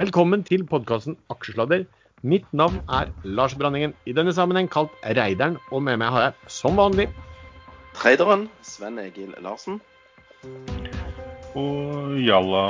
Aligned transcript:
Velkommen 0.00 0.40
til 0.48 0.62
podkasten 0.64 1.18
Aksjesladder. 1.28 1.82
Mitt 2.24 2.46
navn 2.56 2.78
er 2.88 3.10
Lars 3.36 3.52
Branningen, 3.52 3.92
i 4.08 4.14
denne 4.16 4.32
sammenheng 4.32 4.70
kalt 4.72 4.94
Reideren, 5.04 5.58
og 5.68 5.82
med 5.84 5.98
meg 6.00 6.08
har 6.14 6.22
jeg 6.24 6.52
som 6.54 6.80
vanlig 6.80 7.04
Treideren 7.98 8.46
Sven 8.64 8.96
Egil 9.02 9.34
Larsen. 9.44 9.76
Og 11.52 12.16
Jalla 12.16 12.64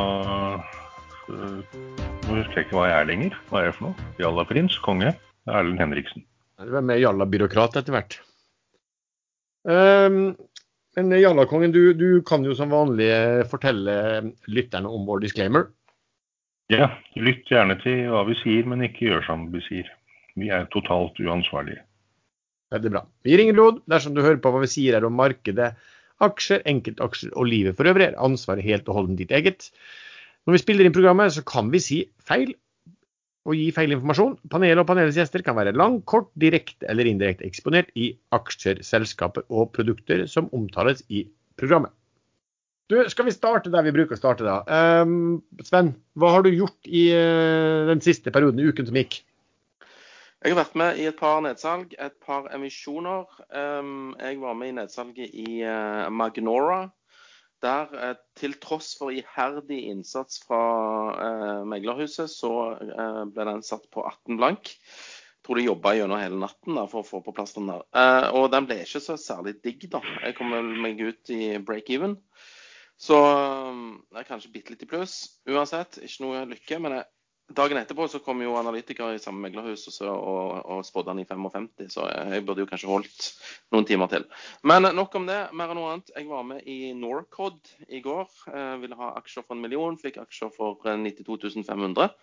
øh, 1.30 1.62
Nå 1.71 2.40
husker 2.40 2.58
jeg 2.58 2.66
ikke 2.66 2.80
hva 2.80 2.90
jeg 2.90 2.98
er 2.98 3.08
lenger. 3.12 3.39
Hva 3.46 3.62
er 3.62 3.68
jeg 3.68 3.79
for 3.79 3.86
noe? 3.86 4.11
Jalla-prins, 4.18 4.82
konge. 4.82 5.14
Erlend 5.46 5.79
Henriksen. 5.86 6.26
Du 6.58 6.75
er 6.75 6.89
med 6.90 6.99
Jalla-byråkrat 6.99 7.79
etter 7.79 7.94
hvert. 7.94 8.18
Um, 9.71 10.32
men 10.99 11.14
Jalla-kongen, 11.14 11.71
du, 11.71 11.93
du, 11.94 12.08
kan 12.26 12.43
jo 12.43 12.58
som 12.58 12.75
vanlig 12.75 13.12
fortelle 13.54 14.00
lytterne 14.50 14.90
om 14.90 15.07
vår 15.07 15.29
disclaimer. 15.29 15.71
Ja, 16.70 16.86
lytt 17.18 17.48
gjerne 17.50 17.74
til 17.82 18.04
hva 18.12 18.22
vi 18.29 18.36
sier, 18.38 18.66
men 18.70 18.84
ikke 18.86 19.08
gjør 19.08 19.24
som 19.26 19.48
vi 19.50 19.62
sier. 19.64 19.88
Vi 20.38 20.52
er 20.54 20.68
totalt 20.70 21.18
uansvarlige. 21.18 21.82
Veldig 22.70 22.93
bra. 22.94 23.02
Vi 23.26 23.32
gir 23.32 23.43
ingen 23.43 23.58
råd 23.58 23.80
dersom 23.90 24.14
du 24.14 24.22
hører 24.22 24.38
på 24.43 24.52
hva 24.54 24.62
vi 24.62 24.70
sier 24.70 24.94
her 24.94 25.06
om 25.08 25.16
markedet, 25.18 25.72
aksjer, 26.22 26.62
enkeltaksjer 26.70 27.34
og 27.34 27.48
livet 27.50 27.74
for 27.79 27.90
øvrig. 27.90 28.12
er 28.12 28.22
Ansvaret 28.22 28.62
helt 28.62 28.88
og 28.88 29.00
holdent 29.00 29.18
ditt 29.18 29.34
eget. 29.34 29.70
Når 30.46 30.56
vi 30.56 30.62
spiller 30.62 30.86
inn 30.86 30.94
programmet, 30.94 31.34
så 31.34 31.43
kan 31.43 31.72
vi 31.74 31.82
si 31.82 32.00
feil 32.22 32.55
og 33.48 33.56
gi 33.56 33.70
feil 33.74 33.96
informasjon. 33.96 34.36
Panelet 34.52 34.84
og 34.84 34.88
panelets 34.92 35.18
gjester 35.18 35.42
kan 35.42 35.58
være 35.58 35.74
lang, 35.74 35.98
kort, 36.06 36.30
direkte 36.38 36.86
eller 36.92 37.08
indirekte 37.08 37.48
eksponert 37.48 37.91
i 37.98 38.12
aksjer, 38.36 38.84
selskaper 38.86 39.48
og 39.48 39.72
produkter 39.74 40.28
som 40.30 40.52
omtales 40.55 41.02
i 41.08 41.24
programmet. 41.58 41.91
Du, 42.91 42.97
skal 43.06 43.28
vi 43.28 43.33
starte 43.33 43.70
der 43.70 43.84
vi 43.86 43.92
bruker 43.94 44.17
å 44.17 44.19
starte, 44.19 44.42
da? 44.42 44.56
Um, 45.06 45.44
Sven, 45.62 45.92
hva 46.19 46.33
har 46.34 46.42
du 46.42 46.50
gjort 46.50 46.88
i 46.91 47.05
uh, 47.14 47.86
den 47.86 48.02
siste 48.02 48.33
perioden, 48.34 48.64
uken 48.66 48.88
som 48.88 48.98
gikk? 48.98 49.20
Jeg 50.41 50.55
har 50.55 50.58
vært 50.58 50.74
med 50.80 50.98
i 50.98 51.06
et 51.06 51.18
par 51.20 51.38
nedsalg, 51.44 51.94
et 52.02 52.16
par 52.27 52.48
emisjoner. 52.56 53.30
Um, 53.55 54.16
jeg 54.18 54.41
var 54.42 54.58
med 54.58 54.72
i 54.72 54.77
nedsalget 54.80 55.38
i 55.38 55.61
uh, 55.62 56.11
Magnora. 56.11 56.80
Der, 57.62 57.94
uh, 57.94 58.18
til 58.41 58.58
tross 58.58 58.91
for 58.98 59.14
iherdig 59.14 59.84
innsats 59.92 60.42
fra 60.42 61.62
meglerhuset, 61.70 62.33
så 62.33 62.55
ble 63.30 63.50
den 63.52 63.62
satt 63.62 63.86
på 63.94 64.02
18 64.02 64.41
blank. 64.41 64.74
Jeg 64.74 65.46
tror 65.46 65.61
de 65.61 65.68
jobba 65.70 65.94
gjennom 65.94 66.24
hele 66.24 66.42
natten 66.42 66.74
da, 66.74 66.88
for 66.91 67.05
å 67.05 67.06
få 67.06 67.22
på 67.22 67.36
plass 67.38 67.55
den 67.55 67.70
der. 67.70 67.84
og 68.34 68.50
den 68.50 68.66
ble 68.66 68.83
ikke 68.83 69.05
så 69.05 69.14
særlig 69.20 69.61
digg, 69.62 69.86
da. 69.92 70.02
Jeg 70.24 70.41
kom 70.41 70.56
meg 70.83 70.98
ut 71.05 71.30
i 71.36 71.55
break-even. 71.62 72.18
Så 73.00 73.16
det 74.10 74.20
er 74.20 74.28
kanskje 74.28 74.52
bitte 74.52 74.74
litt 74.74 74.84
i 74.84 74.90
pluss. 74.90 75.22
Uansett, 75.48 76.02
ikke 76.04 76.24
noe 76.26 76.44
lykke. 76.50 76.78
Men 76.84 76.98
jeg, 76.98 77.06
dagen 77.56 77.80
etterpå 77.80 78.04
så 78.10 78.20
kom 78.22 78.42
jo 78.44 78.52
analytikere 78.58 79.16
i 79.16 79.22
samme 79.22 79.40
meglerhus 79.46 79.86
og, 80.04 80.10
og, 80.10 80.58
og 80.74 80.82
spådde 80.86 81.14
han 81.14 81.22
i 81.22 81.26
55, 81.26 81.70
så 81.94 82.06
jeg 82.10 82.44
burde 82.46 82.62
jo 82.62 82.68
kanskje 82.70 82.90
holdt 82.90 83.30
noen 83.74 83.88
timer 83.88 84.10
til. 84.12 84.26
Men 84.68 84.86
nok 84.94 85.16
om 85.18 85.26
det. 85.30 85.38
Mer 85.56 85.72
enn 85.72 85.80
noe 85.80 85.94
annet. 85.94 86.12
Jeg 86.14 86.28
var 86.28 86.44
med 86.46 86.68
i 86.68 86.92
Norcod 86.96 87.72
i 87.88 88.02
går. 88.04 88.28
Jeg 88.52 88.82
ville 88.84 89.00
ha 89.00 89.12
aksjer 89.18 89.46
for 89.46 89.56
en 89.56 89.64
million, 89.64 89.98
fikk 90.00 90.20
aksjer 90.22 90.52
for 90.54 90.78
92 90.84 91.56
eh, 91.56 91.66
500. 91.72 92.14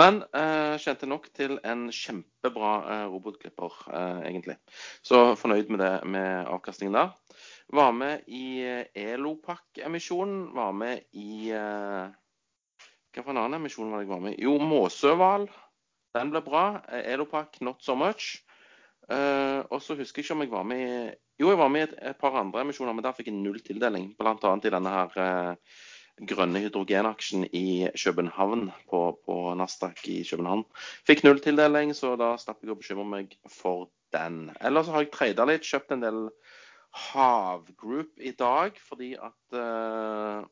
Men 0.00 0.22
eh, 0.32 0.80
kjente 0.82 1.10
nok 1.10 1.28
til 1.36 1.58
en 1.60 1.90
kjempebra 1.92 2.74
eh, 2.96 3.06
robotklipper, 3.12 3.82
eh, 3.92 4.22
egentlig. 4.32 4.56
Så 5.04 5.34
fornøyd 5.38 5.68
med 5.68 5.84
det 5.84 5.94
med 6.08 6.48
avkastningen 6.48 6.96
der. 6.96 7.12
Var 7.72 7.92
med 7.92 8.26
i 8.28 8.60
eh, 8.68 8.86
Elopak-emisjonen. 9.14 10.54
Var 10.54 10.72
med 10.76 11.06
i 11.16 11.52
uh, 11.56 12.10
Hva 13.12 13.22
for 13.22 13.32
en 13.32 13.40
annen 13.40 13.62
emisjon 13.62 13.88
var 13.88 14.02
det 14.02 14.06
jeg 14.06 14.12
var 14.12 14.24
med 14.26 14.34
i? 14.36 14.42
Jo, 14.44 14.58
Måsøhval. 14.60 15.46
Den 16.12 16.32
ble 16.34 16.42
bra. 16.44 16.64
Eh, 16.92 17.06
Elopak 17.14 17.62
not 17.64 17.80
so 17.80 17.96
much. 17.96 18.42
Og 19.12 19.80
så 19.82 19.96
husker 19.98 20.22
jeg 20.22 20.28
ikke 20.28 20.34
om 20.36 20.42
jeg 20.44 20.50
var 20.52 20.66
med 20.68 20.82
i 20.82 20.98
Jo, 21.42 21.48
jeg 21.50 21.58
var 21.58 21.72
med 21.74 21.80
i 21.82 21.96
et, 22.06 22.16
par 22.20 22.36
andre 22.38 22.60
emisjoner, 22.62 22.94
men 22.94 23.02
der 23.04 23.16
fikk 23.16 23.32
jeg 23.32 23.40
null 23.40 23.58
tildeling. 23.64 24.12
Blant 24.20 24.44
annet 24.46 24.68
i 24.68 24.72
denne 24.72 24.92
her 24.92 25.56
grønne 26.28 26.60
hydrogenaksjen 26.62 27.48
i 27.56 27.88
København, 27.98 28.68
på, 28.88 29.00
på 29.26 29.36
Nasdaq 29.58 30.04
i 30.12 30.20
København. 30.28 30.62
Fikk 31.08 31.24
null 31.24 31.40
tildeling, 31.42 31.96
så 31.98 32.14
da 32.20 32.34
slapp 32.38 32.62
jeg 32.62 32.72
å 32.72 32.78
bekymre 32.78 33.08
meg 33.08 33.34
for 33.50 33.88
den. 34.14 34.52
Ellers 34.60 34.92
har 34.92 35.02
jeg 35.02 35.12
trada 35.16 35.48
litt, 35.48 35.66
kjøpt 35.66 35.96
en 35.96 36.04
del 36.04 36.20
Havgroup 36.92 38.20
i 38.20 38.34
dag, 38.36 38.76
fordi 38.88 39.14
at 39.16 39.56
uh, 39.56 40.42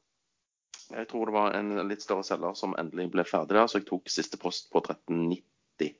jeg 0.90 1.06
tror 1.10 1.28
det 1.28 1.34
var 1.34 1.56
en 1.58 1.74
litt 1.86 2.02
større 2.02 2.24
selger 2.26 2.56
som 2.58 2.74
endelig 2.80 3.10
ble 3.12 3.24
ferdig 3.28 3.54
der, 3.54 3.68
så 3.70 3.78
jeg 3.78 3.86
tok 3.90 4.10
siste 4.10 4.40
post 4.40 4.70
på 4.72 4.82
1390. 4.82 5.92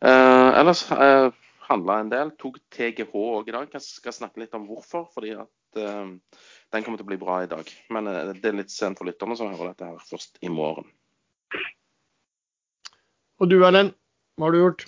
Uh, 0.00 0.10
eh, 0.10 0.58
ellers 0.60 0.82
uh, 0.92 1.00
eh, 1.04 1.38
handla 1.68 2.00
en 2.00 2.12
del. 2.12 2.32
Tok 2.40 2.58
TGH 2.72 3.14
òg 3.14 3.48
i 3.48 3.54
dag. 3.56 3.70
Jeg 3.72 3.84
skal 3.84 4.16
snakke 4.16 4.42
litt 4.42 4.56
om 4.56 4.66
hvorfor. 4.68 5.08
Fordi 5.14 5.34
at 5.40 5.80
uh, 5.80 6.12
den 6.72 6.84
kommer 6.84 7.00
til 7.00 7.06
å 7.06 7.10
bli 7.10 7.20
bra 7.20 7.40
i 7.44 7.50
dag. 7.50 7.68
Men 7.94 8.10
uh, 8.10 8.32
det 8.36 8.52
er 8.52 8.58
litt 8.60 8.74
sent 8.74 9.00
for 9.00 9.08
lytterne 9.08 9.38
som 9.38 9.52
hører 9.52 9.72
dette 9.72 9.88
her 9.88 10.04
først 10.10 10.40
i 10.44 10.52
morgen. 10.52 10.88
Og 13.40 13.48
du 13.48 13.60
Erlend, 13.64 13.94
hva 14.36 14.48
har 14.48 14.56
du 14.56 14.60
gjort? 14.60 14.86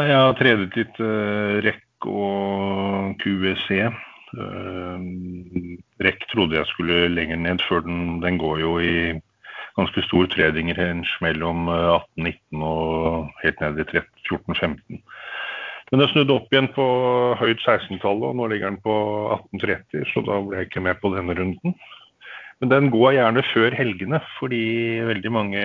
Jeg 0.00 0.16
har 0.16 0.36
tredet 0.38 0.70
litt 0.78 1.00
uh, 1.02 1.60
rekk 1.66 1.84
og 2.06 3.16
QEC. 3.22 3.70
Eh, 3.80 4.98
REC 6.04 6.22
trodde 6.32 6.56
jeg 6.56 6.66
skulle 6.70 7.08
lenger 7.08 7.36
ned, 7.36 7.58
før 7.68 7.80
den, 7.86 8.22
den 8.22 8.38
går 8.38 8.60
jo 8.60 8.78
i 8.78 8.94
ganske 9.78 10.02
stor 10.06 10.26
trading-range 10.30 11.08
mellom 11.24 11.68
18-19 11.68 12.30
eh, 12.30 12.62
og 12.62 13.30
helt 13.44 13.60
ned 13.60 13.80
i 13.80 14.02
14-15. 14.28 15.00
Men 15.90 16.02
den 16.02 16.10
snudde 16.12 16.36
opp 16.36 16.52
igjen 16.52 16.68
på 16.70 16.84
høyt 17.40 17.62
16-tallet, 17.64 18.26
og 18.28 18.36
nå 18.38 18.46
ligger 18.50 18.70
den 18.70 18.82
på 18.84 18.94
1830, 19.58 20.04
så 20.12 20.22
da 20.26 20.38
ble 20.44 20.60
jeg 20.60 20.70
ikke 20.70 20.84
med 20.86 21.00
på 21.02 21.10
denne 21.16 21.34
runden. 21.34 21.74
Men 22.60 22.70
den 22.70 22.90
går 22.92 23.16
gjerne 23.16 23.42
før 23.50 23.74
helgene, 23.74 24.20
fordi 24.38 24.62
veldig 25.08 25.32
mange 25.32 25.62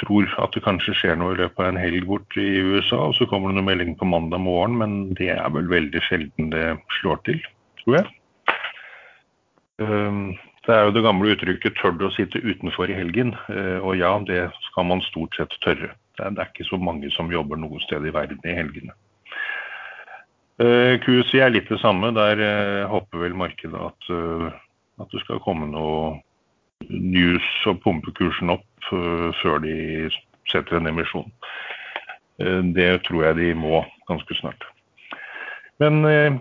tror 0.00 0.30
at 0.40 0.54
det 0.56 0.62
kanskje 0.64 0.94
skjer 0.96 1.18
noe 1.20 1.34
i 1.34 1.40
løpet 1.42 1.60
av 1.60 1.68
en 1.68 1.80
helg 1.80 2.06
bort 2.08 2.36
i 2.40 2.46
USA, 2.64 3.02
og 3.10 3.16
så 3.18 3.28
kommer 3.28 3.52
det 3.52 3.58
noe 3.58 3.68
melding 3.68 3.92
på 4.00 4.08
mandag 4.08 4.40
morgen, 4.40 4.78
men 4.80 4.96
det 5.18 5.34
er 5.36 5.52
vel 5.52 5.68
veldig 5.68 6.00
sjelden 6.06 6.50
det 6.54 6.64
slår 7.00 7.20
til, 7.28 7.42
tror 7.82 8.00
jeg. 8.00 8.08
Uh, 9.82 10.32
det 10.64 10.72
er 10.72 10.86
jo 10.86 10.94
det 10.96 11.04
gamle 11.04 11.34
uttrykket 11.34 11.76
'tør 11.76 11.98
du 11.98 12.06
å 12.08 12.14
sitte 12.14 12.40
utenfor 12.40 12.88
i 12.88 12.96
helgen', 12.96 13.34
uh, 13.50 13.84
og 13.84 13.98
ja, 14.00 14.16
det 14.24 14.48
skal 14.70 14.88
man 14.88 15.04
stort 15.04 15.36
sett 15.36 15.52
tørre. 15.60 15.92
Det 16.16 16.24
er, 16.30 16.46
ikke 16.46 16.64
så 16.64 16.78
mange 16.78 17.10
som 17.10 17.32
jobber 17.32 17.58
noe 17.58 17.80
sted 17.82 18.06
i 18.06 18.14
verden 18.14 18.40
i 18.46 18.54
helgene. 18.54 18.94
QC 20.54 21.40
er 21.42 21.50
litt 21.50 21.66
det 21.66 21.80
samme. 21.82 22.12
Der 22.14 22.86
håper 22.86 23.18
vel 23.18 23.34
markedet 23.34 23.74
at, 23.74 24.06
at 25.02 25.10
det 25.10 25.22
skal 25.24 25.42
komme 25.42 25.66
noe 25.66 26.20
news 26.90 27.46
og 27.70 27.80
pumpe 27.84 28.12
kursen 28.18 28.52
opp 28.54 28.88
uh, 28.92 29.30
før 29.40 29.62
de 29.64 30.08
setter 30.50 30.78
en 30.78 30.90
emisjon. 30.90 31.30
Uh, 32.42 32.62
det 32.76 33.04
tror 33.08 33.28
jeg 33.28 33.38
de 33.40 33.50
må 33.58 33.82
ganske 34.08 34.38
snart. 34.40 34.66
Men 35.82 36.02
jeg 36.08 36.34
uh, 36.36 36.40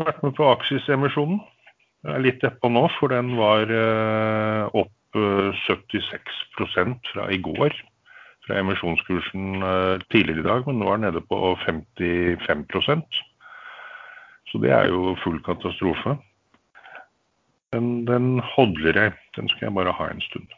har 0.00 0.10
vært 0.10 0.24
med 0.26 0.36
på 0.38 0.50
Aksis-emisjonen. 0.50 1.40
Jeg 2.02 2.16
er 2.16 2.24
litt 2.24 2.42
nedpå 2.42 2.72
nå, 2.72 2.88
for 2.98 3.12
den 3.14 3.36
var 3.38 3.70
opp 4.74 5.18
76 5.68 6.40
fra 7.12 7.28
i 7.30 7.38
går. 7.38 7.76
Fra 8.42 8.56
emisjonskursen 8.58 9.62
tidligere 10.10 10.42
i 10.42 10.48
dag, 10.48 10.66
men 10.66 10.80
nå 10.82 10.88
er 10.90 10.98
den 10.98 11.06
nede 11.06 11.22
på 11.30 11.52
55% 11.62 13.20
Så 14.50 14.58
det 14.64 14.72
er 14.74 14.90
jo 14.90 15.14
full 15.22 15.38
katastrofe. 15.46 16.16
Den, 17.72 18.04
den 18.08 18.36
hodler 18.52 18.98
jeg. 18.98 19.16
Den 19.36 19.48
skal 19.48 19.68
jeg 19.68 19.76
bare 19.78 19.94
ha 19.96 20.08
en 20.12 20.22
stund. 20.24 20.52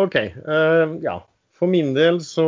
OK. 0.00 0.16
Uh, 0.46 0.98
ja. 1.04 1.18
For 1.58 1.70
min 1.70 1.92
del 1.94 2.18
så 2.26 2.44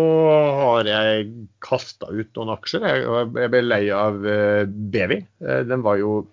har 0.59 0.89
jeg 0.89 1.29
kasta 1.63 2.09
ut 2.11 2.31
noen 2.39 2.55
aksjer. 2.57 2.87
Jeg, 2.87 3.51
ble 3.53 3.63
lei 3.67 3.83
av 3.95 4.19
uh, 4.23 4.63
Bevi. 4.67 5.21
Uh, 5.43 5.61
den 5.67 5.85
var 5.87 5.99
jo 6.01 6.25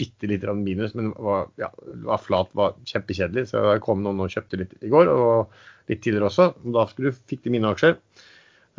bitte 0.00 0.26
litt 0.26 0.44
minus, 0.58 0.96
men 0.98 1.12
var, 1.14 1.48
ja, 1.60 1.70
var 2.06 2.22
flat, 2.22 2.50
var 2.58 2.74
kjempekjedelig. 2.88 3.48
Så 3.50 3.62
det 3.70 3.82
kom 3.86 4.02
noen 4.02 4.22
og 4.24 4.32
kjøpte 4.32 4.58
litt 4.60 4.74
i 4.82 4.90
går, 4.90 5.10
og 5.10 5.90
litt 5.90 6.02
tidligere 6.02 6.30
også. 6.30 6.50
Da 6.74 6.86
fikk 6.90 7.44
de 7.46 7.54
mine 7.54 7.70
aksjer. 7.70 7.98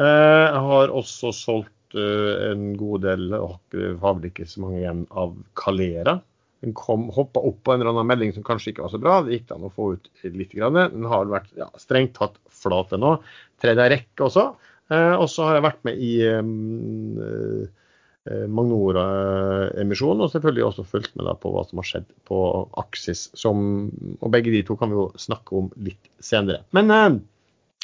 Jeg 0.01 0.61
har 0.65 0.91
også 0.95 1.29
solgt 1.35 1.95
en 1.99 2.71
god 2.79 3.03
del, 3.03 3.35
vel 3.71 4.27
ikke 4.29 4.47
så 4.47 4.63
mange 4.63 4.79
igjen, 4.79 5.03
av 5.11 5.35
Calera. 5.59 6.15
Den 6.61 6.75
kom, 6.77 7.07
hoppa 7.13 7.41
opp 7.41 7.63
på 7.65 7.73
en 7.73 7.81
eller 7.81 7.95
annen 7.95 8.09
melding 8.11 8.33
som 8.35 8.45
kanskje 8.45 8.71
ikke 8.71 8.85
var 8.85 8.93
så 8.93 9.01
bra. 9.01 9.19
Det 9.25 9.39
gikk 9.39 9.53
an 9.55 9.65
å 9.65 9.73
få 9.73 9.93
ut 9.95 10.09
litt. 10.27 10.53
Grann. 10.53 10.77
Den 10.93 11.07
har 11.09 11.29
vært 11.31 11.49
ja, 11.57 11.67
strengt 11.81 12.13
tatt 12.19 12.37
flat 12.61 12.93
ennå. 12.93 13.15
Tredje 13.61 13.87
rekke 13.95 14.27
også. 14.27 14.47
Eh, 14.91 15.15
og 15.15 15.27
så 15.31 15.47
har 15.47 15.57
jeg 15.57 15.65
vært 15.65 15.85
med 15.87 16.01
i 16.03 16.11
um, 16.37 17.17
eh, 17.17 18.45
Magnora-emisjonen, 18.45 20.21
og 20.25 20.33
selvfølgelig 20.33 20.67
også 20.67 20.85
fulgt 20.91 21.15
med 21.17 21.29
på 21.41 21.53
hva 21.53 21.63
som 21.65 21.81
har 21.81 21.87
skjedd 21.89 22.09
på 22.29 22.39
Aksis. 22.81 23.29
Og 23.49 24.27
begge 24.33 24.53
de 24.53 24.61
to 24.67 24.77
kan 24.77 24.91
vi 24.91 24.99
jo 24.99 25.07
snakke 25.21 25.57
om 25.57 25.71
litt 25.81 26.11
senere. 26.21 26.61
Men 26.77 26.93
eh, 26.93 27.21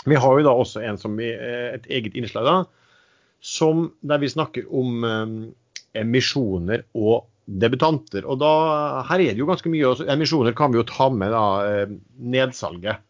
vi 0.07 0.19
har 0.19 0.37
jo 0.37 0.45
da 0.45 0.53
også 0.53 0.83
en 0.85 0.99
som 1.01 1.17
vi, 1.19 1.31
eh, 1.33 1.73
et 1.75 1.89
eget 1.89 2.19
innslag 2.19 2.45
da, 2.47 2.57
som, 3.41 3.87
der 4.05 4.21
vi 4.21 4.29
snakker 4.31 4.69
om 4.69 5.07
eh, 5.07 5.33
emisjoner 6.03 6.85
og 6.97 7.25
debutanter. 7.47 8.27
Og 8.27 8.39
da, 8.41 8.51
her 9.07 9.23
er 9.23 9.33
det 9.33 9.41
jo 9.41 9.49
ganske 9.49 9.71
mye. 9.71 9.95
Emisjoner 10.11 10.55
kan 10.57 10.73
vi 10.73 10.81
jo 10.81 10.87
ta 10.87 11.09
med 11.13 11.33
da, 11.33 11.47
eh, 11.65 11.97
nedsalget. 12.19 13.03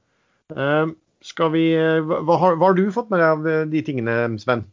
Eh, 0.54 0.94
skal 1.26 1.52
vi, 1.52 1.68
hva, 1.76 2.22
hva, 2.24 2.40
har, 2.44 2.58
hva 2.58 2.70
har 2.70 2.78
du 2.78 2.86
fått 2.94 3.10
med 3.12 3.20
deg 3.20 3.30
av 3.34 3.70
de 3.72 3.84
tingene, 3.84 4.18
Sven? 4.40 4.68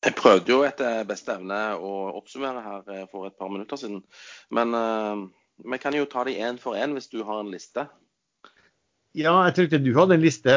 Jeg 0.00 0.16
prøvde 0.16 0.52
jo 0.52 0.62
etter 0.64 1.04
beste 1.08 1.34
evne 1.36 1.58
å 1.76 1.92
oppsummere 2.18 2.62
her 2.64 3.06
for 3.12 3.28
et 3.28 3.36
par 3.38 3.50
minutter 3.52 3.76
siden. 3.76 4.00
Men 4.48 4.72
uh, 4.72 5.26
vi 5.60 5.78
kan 5.80 5.96
jo 5.96 6.08
ta 6.08 6.24
de 6.24 6.38
én 6.40 6.56
for 6.60 6.76
én 6.76 6.96
hvis 6.96 7.10
du 7.12 7.20
har 7.28 7.42
en 7.42 7.52
liste. 7.52 7.84
Ja, 9.16 9.34
jeg 9.44 9.56
trodde 9.56 9.82
du 9.84 9.90
hadde 9.96 10.16
en 10.16 10.24
liste. 10.24 10.56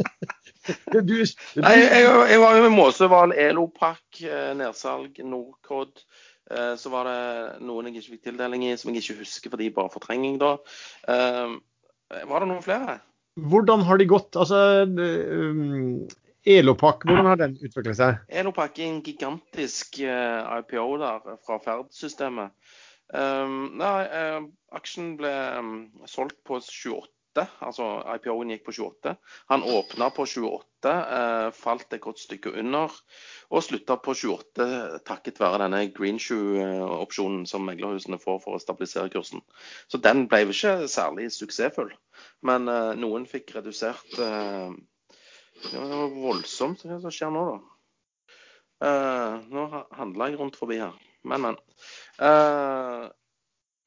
du, 0.92 0.98
du... 0.98 1.14
Nei, 1.62 1.74
jeg, 1.78 2.02
jeg, 2.02 2.40
var 2.42 2.56
jo 2.58 2.64
med 2.66 2.74
Måsøval, 2.74 3.34
Elopak, 3.38 4.22
nedsalg, 4.58 5.22
Norcod. 5.22 6.02
Så 6.50 6.90
var 6.90 7.06
det 7.06 7.20
noen 7.62 7.86
jeg 7.86 8.00
ikke 8.00 8.16
fikk 8.16 8.24
tildeling 8.30 8.64
i, 8.66 8.72
som 8.78 8.90
jeg 8.90 9.04
ikke 9.04 9.20
husker 9.20 9.52
fordi 9.52 9.68
bare 9.76 9.92
fortrenging 9.92 10.40
da. 10.40 10.56
Var 11.06 12.42
det 12.42 12.48
noen 12.50 12.64
flere? 12.64 12.96
Hvordan 13.38 13.84
har 13.86 14.00
de 14.00 14.08
gått? 14.10 14.34
Altså, 14.34 14.58
Elopak, 16.50 17.06
hvordan 17.06 17.28
har 17.30 17.38
den 17.38 17.54
utviklet 17.60 18.00
seg? 18.00 18.18
Elopak 18.42 18.80
er 18.80 18.88
en 18.88 18.98
gigantisk 19.06 20.00
IPO 20.02 20.88
der 21.04 21.38
fra 21.46 21.60
Ferd-systemet. 21.62 22.50
Um, 23.10 23.72
nei, 23.78 24.06
aksjen 24.74 25.16
ble 25.18 25.32
um, 25.58 25.72
solgt 26.06 26.38
på 26.46 26.60
28, 26.62 27.08
altså 27.64 27.86
IPO-en 28.14 28.52
gikk 28.54 28.64
på 28.66 28.74
28. 28.76 29.14
Han 29.52 29.64
åpna 29.66 30.08
på 30.14 30.26
28, 30.28 30.92
uh, 30.92 31.48
falt 31.56 31.94
et 31.96 32.02
godt 32.04 32.22
stykke 32.22 32.52
under 32.60 32.94
og 33.50 33.64
slutta 33.66 33.96
på 34.00 34.14
28 34.16 34.68
takket 35.08 35.40
være 35.42 35.62
denne 35.64 35.82
green 35.96 36.20
shoe-opsjonen 36.22 37.44
som 37.50 37.66
meglerhusene 37.68 38.20
får 38.22 38.40
for 38.44 38.56
å 38.56 38.62
stabilisere 38.62 39.12
kursen. 39.12 39.44
Så 39.90 40.00
den 40.02 40.26
ble 40.30 40.44
ikke 40.48 40.88
særlig 40.90 41.30
suksessfull. 41.34 41.92
Men 42.46 42.68
noen 43.00 43.26
fikk 43.28 43.54
redusert 43.56 44.16
det 44.16 45.76
var 45.76 46.14
voldsomt 46.14 46.86
hva 46.86 47.00
som 47.02 47.12
skjer 47.12 47.32
nå, 47.34 47.42
da. 47.50 48.90
Nå 49.52 49.64
handla 49.98 50.30
jeg 50.30 50.38
rundt 50.40 50.56
forbi 50.56 50.78
her. 50.80 50.94
Men, 51.28 51.44
men. 51.44 51.58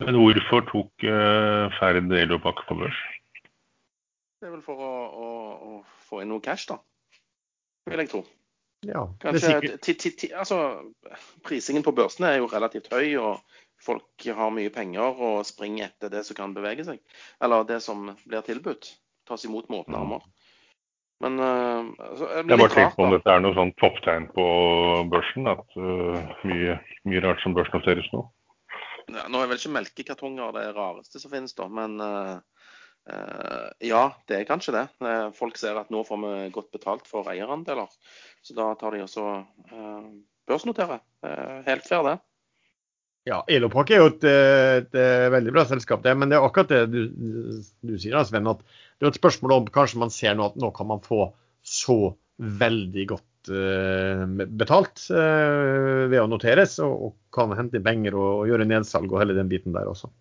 Men 0.04 0.18
hvorfor 0.20 0.66
tok 0.68 1.06
uh, 1.06 1.70
Ferd 1.78 2.12
Elopak 2.12 2.64
på 2.68 2.76
børs? 2.76 3.00
Det 4.44 4.50
er 4.50 4.58
vel 4.58 4.64
for 4.66 4.76
å, 4.84 4.88
å, 5.08 5.28
å, 5.56 5.76
få 6.04 6.18
inn 6.20 6.28
noe 6.34 6.44
cash, 6.44 6.66
da. 6.68 6.76
Vil 7.88 8.02
jeg 8.04 8.10
tro. 8.12 8.20
Ja, 8.84 9.06
Kanskje, 9.24 9.54
altså, 10.36 10.58
Prisingen 11.48 11.86
på 11.86 11.94
børsene 11.96 12.34
er 12.34 12.42
jo 12.42 12.50
relativt 12.52 12.90
høy, 12.92 13.14
og 13.22 13.62
folk 13.80 14.26
har 14.28 14.52
mye 14.52 14.74
penger 14.76 15.16
og 15.16 15.48
springer 15.48 15.88
etter 15.88 16.12
det 16.12 16.26
som 16.28 16.36
kan 16.36 16.58
bevege 16.58 16.84
seg. 16.84 17.00
Eller 17.40 17.64
det 17.70 17.80
som 17.88 18.10
blir 18.26 18.44
tilbudt. 18.44 18.92
Tas 19.24 19.48
imot 19.48 19.72
med 19.72 19.86
åpne 19.86 20.02
armer. 20.02 20.28
Men 21.24 21.40
uh, 21.40 21.88
altså, 22.04 22.28
jeg, 22.28 22.44
jeg 22.44 22.60
bare 22.66 22.76
tenker 22.76 22.98
på 22.98 23.08
om 23.08 23.16
dette 23.16 23.32
er 23.32 23.44
noe 23.48 23.56
sånn 23.56 23.72
topptegn 23.80 24.28
på 24.36 24.48
børsen. 25.16 25.48
At 25.54 25.80
uh, 25.80 26.20
mye, 26.44 26.82
mye, 27.08 27.24
rart 27.24 27.40
som 27.48 27.56
børsnoteres 27.56 28.12
nå. 28.12 28.26
Ja, 29.08 29.30
nå 29.32 29.40
er 29.40 29.48
vel 29.48 29.56
ikke 29.56 29.78
melkekartonger 29.78 30.52
det 30.60 30.68
rareste 30.76 31.24
som 31.24 31.32
finnes, 31.32 31.56
da. 31.56 31.72
Men 31.72 31.96
uh, 32.04 32.44
ja, 33.84 34.04
det 34.30 34.38
er 34.38 34.46
kanskje 34.48 34.76
det. 34.78 34.84
folk 35.36 35.58
ser 35.60 35.76
at 35.82 35.90
nå 35.92 36.06
får 36.08 36.20
vi 36.22 36.36
godt 36.56 36.70
betalt 36.72 37.10
for 37.10 37.28
eierandeler. 37.28 37.92
Så 38.44 38.56
da 38.56 38.70
tar 38.80 38.96
de 38.96 39.04
også 39.04 39.26
børsnoterer. 40.48 41.02
helt 41.68 41.90
fair, 41.90 42.08
det. 42.08 42.16
Ja, 43.28 43.42
Elopak 43.48 43.92
er 43.92 44.02
jo 44.02 44.10
et, 44.12 44.24
et, 44.28 44.96
veldig 45.32 45.52
bra 45.56 45.64
selskap, 45.68 46.02
det. 46.04 46.16
Men 46.20 46.32
det 46.32 46.40
er 46.40 46.48
akkurat 46.48 46.72
det 46.72 46.82
du, 46.92 47.62
du 47.84 47.94
sier, 47.96 48.20
Sven. 48.28 48.50
at 48.52 48.64
Det 48.64 49.08
er 49.08 49.14
et 49.14 49.20
spørsmål 49.20 49.56
om 49.58 49.70
kanskje 49.72 50.02
man 50.02 50.12
ser 50.12 50.36
nå 50.36 50.50
at 50.52 50.60
nå 50.60 50.72
kan 50.76 50.90
man 50.92 51.04
få 51.04 51.30
så 51.64 52.16
veldig 52.38 53.06
godt 53.14 53.52
uh, 53.54 54.26
betalt 54.48 55.06
uh, 55.14 56.10
ved 56.12 56.20
å 56.20 56.28
noteres, 56.28 56.80
og, 56.84 56.94
og, 57.08 57.16
kan 57.34 57.54
hente 57.58 57.82
penger 57.84 58.18
og, 58.18 58.30
og, 58.42 58.48
gjøre 58.52 58.68
nedsalg 58.70 59.12
og 59.12 59.24
hele 59.24 59.38
den 59.38 59.50
biten 59.52 59.76
der 59.76 59.90
også. 59.90 60.12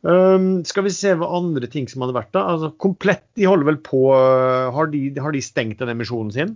Um, 0.00 0.64
skal 0.64 0.86
vi 0.86 0.92
se 0.96 1.12
hva 1.18 1.28
andre 1.36 1.68
ting 1.68 1.88
som 1.90 2.00
hadde 2.04 2.16
vært 2.16 2.32
da. 2.32 2.46
Altså, 2.54 2.70
komplett, 2.80 3.26
de 3.36 3.48
holder 3.48 3.68
vel 3.68 3.80
på 3.84 4.06
uh, 4.14 4.70
har, 4.72 4.88
de, 4.92 5.02
har 5.20 5.36
de 5.36 5.42
stengt 5.44 5.82
den 5.82 5.92
emisjonen 5.92 6.32
sin? 6.34 6.54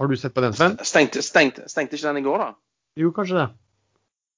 Har 0.00 0.08
du 0.08 0.16
sett 0.16 0.34
på 0.34 0.44
den, 0.44 0.52
Sven? 0.56 0.76
Stengte, 0.84 1.22
stengte, 1.24 1.68
stengte 1.72 1.96
ikke 1.96 2.10
den 2.10 2.20
i 2.20 2.26
går, 2.26 2.44
da? 2.44 2.52
Jo, 3.00 3.12
kanskje 3.16 3.38
det. 3.38 3.48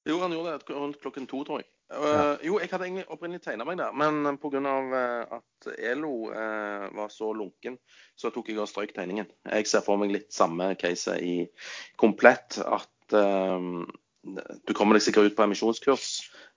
Jo, 0.05 0.19
han 0.21 0.35
gjorde 0.37 0.59
det 0.59 0.77
rundt 0.77 1.01
klokken 1.01 1.27
to, 1.31 1.43
tror 1.47 1.63
jeg. 1.63 1.69
Uh, 1.95 2.37
jo, 2.43 2.57
jeg 2.59 2.71
hadde 2.73 2.87
egentlig 2.89 3.05
opprinnelig 3.13 3.43
tegna 3.45 3.67
meg 3.69 3.79
der, 3.79 3.93
men 3.97 4.39
pga. 4.41 4.61
Uh, 4.61 5.37
at 5.39 5.69
Elo 5.79 6.13
uh, 6.33 6.87
var 6.97 7.11
så 7.13 7.31
lunken, 7.37 7.79
så 8.19 8.33
tok 8.35 8.51
jeg 8.51 8.61
og 8.61 8.69
strøk 8.71 8.95
tegningen. 8.97 9.29
Jeg 9.51 9.69
ser 9.71 9.85
for 9.85 10.01
meg 10.01 10.13
litt 10.15 10.31
samme 10.35 10.73
case 10.81 11.17
i 11.23 11.37
komplett. 12.01 12.59
At 12.65 12.91
du 13.15 14.73
kommer 14.75 14.97
deg 14.97 15.05
sikkert 15.05 15.29
ut 15.29 15.37
på 15.37 15.45
emisjonskurs, 15.45 16.09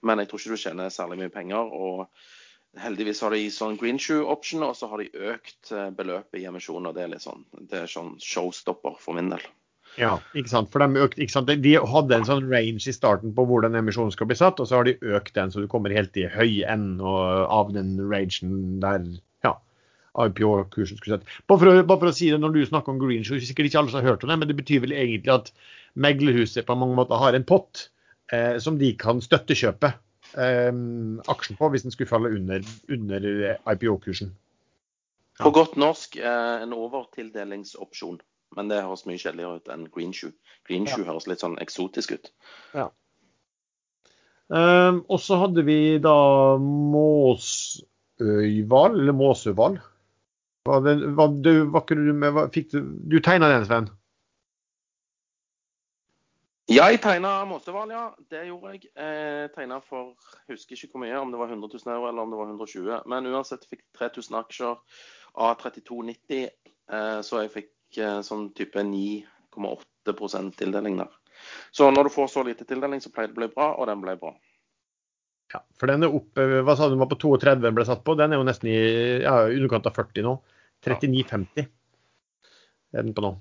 men 0.06 0.22
jeg 0.22 0.30
tror 0.30 0.42
ikke 0.42 0.58
du 0.58 0.64
tjener 0.64 0.94
særlig 0.94 1.22
mye 1.22 1.34
penger. 1.34 1.72
og 1.74 2.82
Heldigvis 2.82 3.24
har 3.26 3.34
de 3.34 3.46
sånn 3.54 3.78
green 3.80 3.98
shoe 4.02 4.26
option, 4.30 4.66
og 4.68 4.76
så 4.78 4.90
har 4.92 5.02
de 5.02 5.30
økt 5.34 5.72
beløpet 5.98 6.42
i 6.42 6.50
emisjonen. 6.50 6.92
og 6.92 6.98
Det 6.98 7.06
er 7.06 7.14
litt 7.14 7.26
sånn, 7.26 7.46
det 7.72 7.86
er 7.86 7.92
sånn 7.92 8.18
showstopper 8.22 9.00
for 9.02 9.18
min 9.18 9.32
del. 9.34 9.46
Ja, 9.98 10.18
ikke 10.38 10.52
sant. 10.52 10.70
For 10.74 10.84
de, 10.84 11.02
økt, 11.02 11.18
ikke 11.18 11.34
sant? 11.34 11.50
de 11.64 11.74
hadde 11.80 12.18
en 12.18 12.28
sånn 12.28 12.50
range 12.52 12.86
i 12.90 12.94
starten 12.94 13.34
på 13.38 13.46
hvor 13.50 13.64
den 13.66 13.78
emisjonen 13.80 14.14
skal 14.14 14.30
bli 14.30 14.38
satt, 14.38 14.60
og 14.62 14.70
så 14.70 14.80
har 14.80 14.88
de 14.88 14.98
økt 15.16 15.34
den 15.38 15.54
så 15.54 15.64
du 15.64 15.70
kommer 15.72 15.96
helt 15.96 16.18
i 16.20 16.28
høy 16.30 16.62
enden 16.70 17.02
av 17.02 17.72
den 17.74 17.96
rangen 18.12 18.78
der 18.84 19.08
ja, 19.46 19.56
IPO-kursen 20.28 21.00
skulle 21.00 21.18
sett. 21.18 21.36
Bare 21.50 21.64
for, 21.64 21.72
å, 21.72 21.86
bare 21.88 22.04
for, 22.04 22.12
å, 22.12 22.18
si 22.20 22.30
det, 22.30 22.42
når 22.44 22.54
du 22.54 22.62
snakker 22.68 22.94
om 22.94 23.02
green 23.02 23.26
shoe, 23.26 23.42
sikkert 23.42 23.72
ikke 23.72 23.82
alle 23.82 23.94
som 23.94 24.04
har 24.04 24.12
hørt 24.12 24.26
om 24.26 24.34
det, 24.34 24.40
men 24.44 24.52
det 24.52 24.60
betyr 24.60 24.84
vel 24.86 24.94
egentlig 24.98 25.34
at 25.34 25.54
meglerhuset 25.98 26.68
på 26.68 26.78
mange 26.78 26.98
måter 27.00 27.24
har 27.24 27.38
en 27.38 27.48
pott 27.48 27.88
eh, 28.34 28.58
som 28.64 28.78
de 28.80 28.92
kan 29.00 29.22
støttekjøpe 29.24 29.92
eh, 30.38 30.74
aksjen 31.34 31.60
på 31.60 31.70
hvis 31.74 31.86
den 31.88 31.94
skulle 31.96 32.12
falle 32.12 32.34
under, 32.36 32.66
under 32.92 33.20
IPO-kursen. 33.74 34.34
Ja. 35.38 35.44
På 35.46 35.52
godt 35.56 35.76
norsk 35.78 36.18
eh, 36.18 36.62
en 36.64 36.74
overtildelingsopsjon. 36.74 38.20
Men 38.56 38.70
det 38.72 38.80
høres 38.86 39.06
mye 39.06 39.20
kjedeligere 39.20 39.60
ut 39.60 39.68
enn 39.74 39.90
green 39.94 40.14
shoe. 40.16 40.32
Green 40.68 40.88
shoe 40.88 41.04
ja. 41.04 41.10
høres 41.12 41.28
litt 41.30 41.42
sånn 41.44 41.60
eksotisk 41.62 42.12
ut. 42.16 42.26
Ja. 42.78 42.88
Um, 44.48 45.04
og 45.12 45.20
så 45.20 45.36
hadde 45.42 45.64
vi 45.68 46.00
da 46.00 46.16
Måsøyval, 46.64 47.82
eller 49.02 49.14
Måsøval. 49.18 49.76
Var 50.68 50.80
det, 50.86 50.94
var, 51.16 51.28
du, 51.44 51.52
hva 51.72 51.82
du 51.88 52.14
med, 52.16 52.40
fikk 52.56 52.72
du, 52.72 52.80
du 53.12 53.20
tegna 53.24 53.50
den, 53.52 53.66
Sven? 53.68 53.88
Ja, 56.68 56.90
jeg 56.92 57.00
tegna 57.00 57.46
Måsøval, 57.48 57.94
ja. 57.96 58.04
Det 58.28 58.42
gjorde 58.50 58.74
jeg. 58.74 58.90
Jeg 58.92 59.54
tegna 59.56 59.80
for 59.84 60.18
husker 60.52 60.76
ikke 60.76 60.98
hvor 60.98 61.06
mye, 61.06 61.16
om 61.20 61.32
det 61.32 61.40
var 61.40 61.54
100 61.54 61.70
000 61.72 61.94
euro 61.96 62.10
eller 62.10 62.26
om 62.26 62.34
det 62.34 62.42
var 62.42 62.52
120. 62.52 63.08
Men 63.08 63.30
uansett 63.32 63.64
fikk 63.70 63.86
3000 63.96 64.36
aksjer 64.42 64.76
av 65.38 65.56
32,90, 65.62 66.50
eh, 66.92 67.20
så 67.24 67.44
jeg 67.46 67.54
fikk 67.56 67.72
Eh, 67.96 68.20
sånn 68.26 68.50
type 68.58 68.82
9,8% 68.84 70.58
tildeling 70.60 71.00
der. 71.00 71.14
Så 71.72 71.88
når 71.94 72.08
du 72.08 72.14
får 72.14 72.30
så 72.34 72.44
lite 72.44 72.68
tildeling, 72.68 73.02
så 73.02 73.12
pleier 73.14 73.32
det 73.32 73.38
å 73.38 73.40
bli 73.40 73.50
bra, 73.54 73.72
og 73.78 73.88
den 73.90 74.04
ble 74.04 74.18
bra. 74.20 74.34
Ja, 75.54 75.62
for 75.80 75.88
den 75.88 76.04
er 76.04 76.12
oppe 76.12 76.44
Hva 76.68 76.74
sa 76.76 76.90
du 76.90 76.98
den 76.98 77.00
var 77.00 77.08
på 77.08 77.16
32 77.22 77.62
den 77.64 77.76
ble 77.78 77.86
satt 77.88 78.02
på? 78.04 78.18
Den 78.20 78.34
er 78.36 78.42
jo 78.42 78.44
nesten 78.44 78.68
i 78.68 78.80
ja, 79.24 79.46
underkant 79.48 79.88
av 79.88 79.96
40 79.96 80.26
nå. 80.26 80.34
39,50 80.84 81.64
er 81.64 83.06
den 83.06 83.16
på 83.16 83.24
nå. 83.24 83.32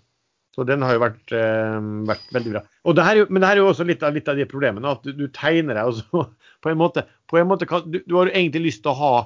Så 0.57 0.65
den 0.65 0.81
har 0.81 0.97
jo 0.97 1.03
vært, 1.03 1.33
eh, 1.37 1.79
vært 2.09 2.31
veldig 2.33 2.53
bra. 2.55 2.63
Det 2.97 3.05
her, 3.05 3.19
men 3.29 3.43
det 3.43 3.49
her 3.51 3.59
er 3.59 3.61
jo 3.61 3.71
også 3.75 3.85
litt 3.85 4.05
av, 4.07 4.15
litt 4.17 4.29
av 4.33 4.39
de 4.39 4.47
problemene. 4.49 4.93
At 4.97 5.03
du, 5.05 5.13
du 5.13 5.27
tegner 5.37 5.77
deg 5.77 5.91
også 5.91 6.23
på 6.65 6.73
en 6.73 6.79
måte, 6.81 7.05
på 7.29 7.41
en 7.41 7.51
måte 7.51 7.69
du, 7.69 7.99
du, 8.01 8.15
har 8.17 8.31
jo 8.31 8.33
egentlig 8.33 8.71
lyst 8.71 8.85
til 8.87 8.95
å 8.95 9.01
ha 9.03 9.17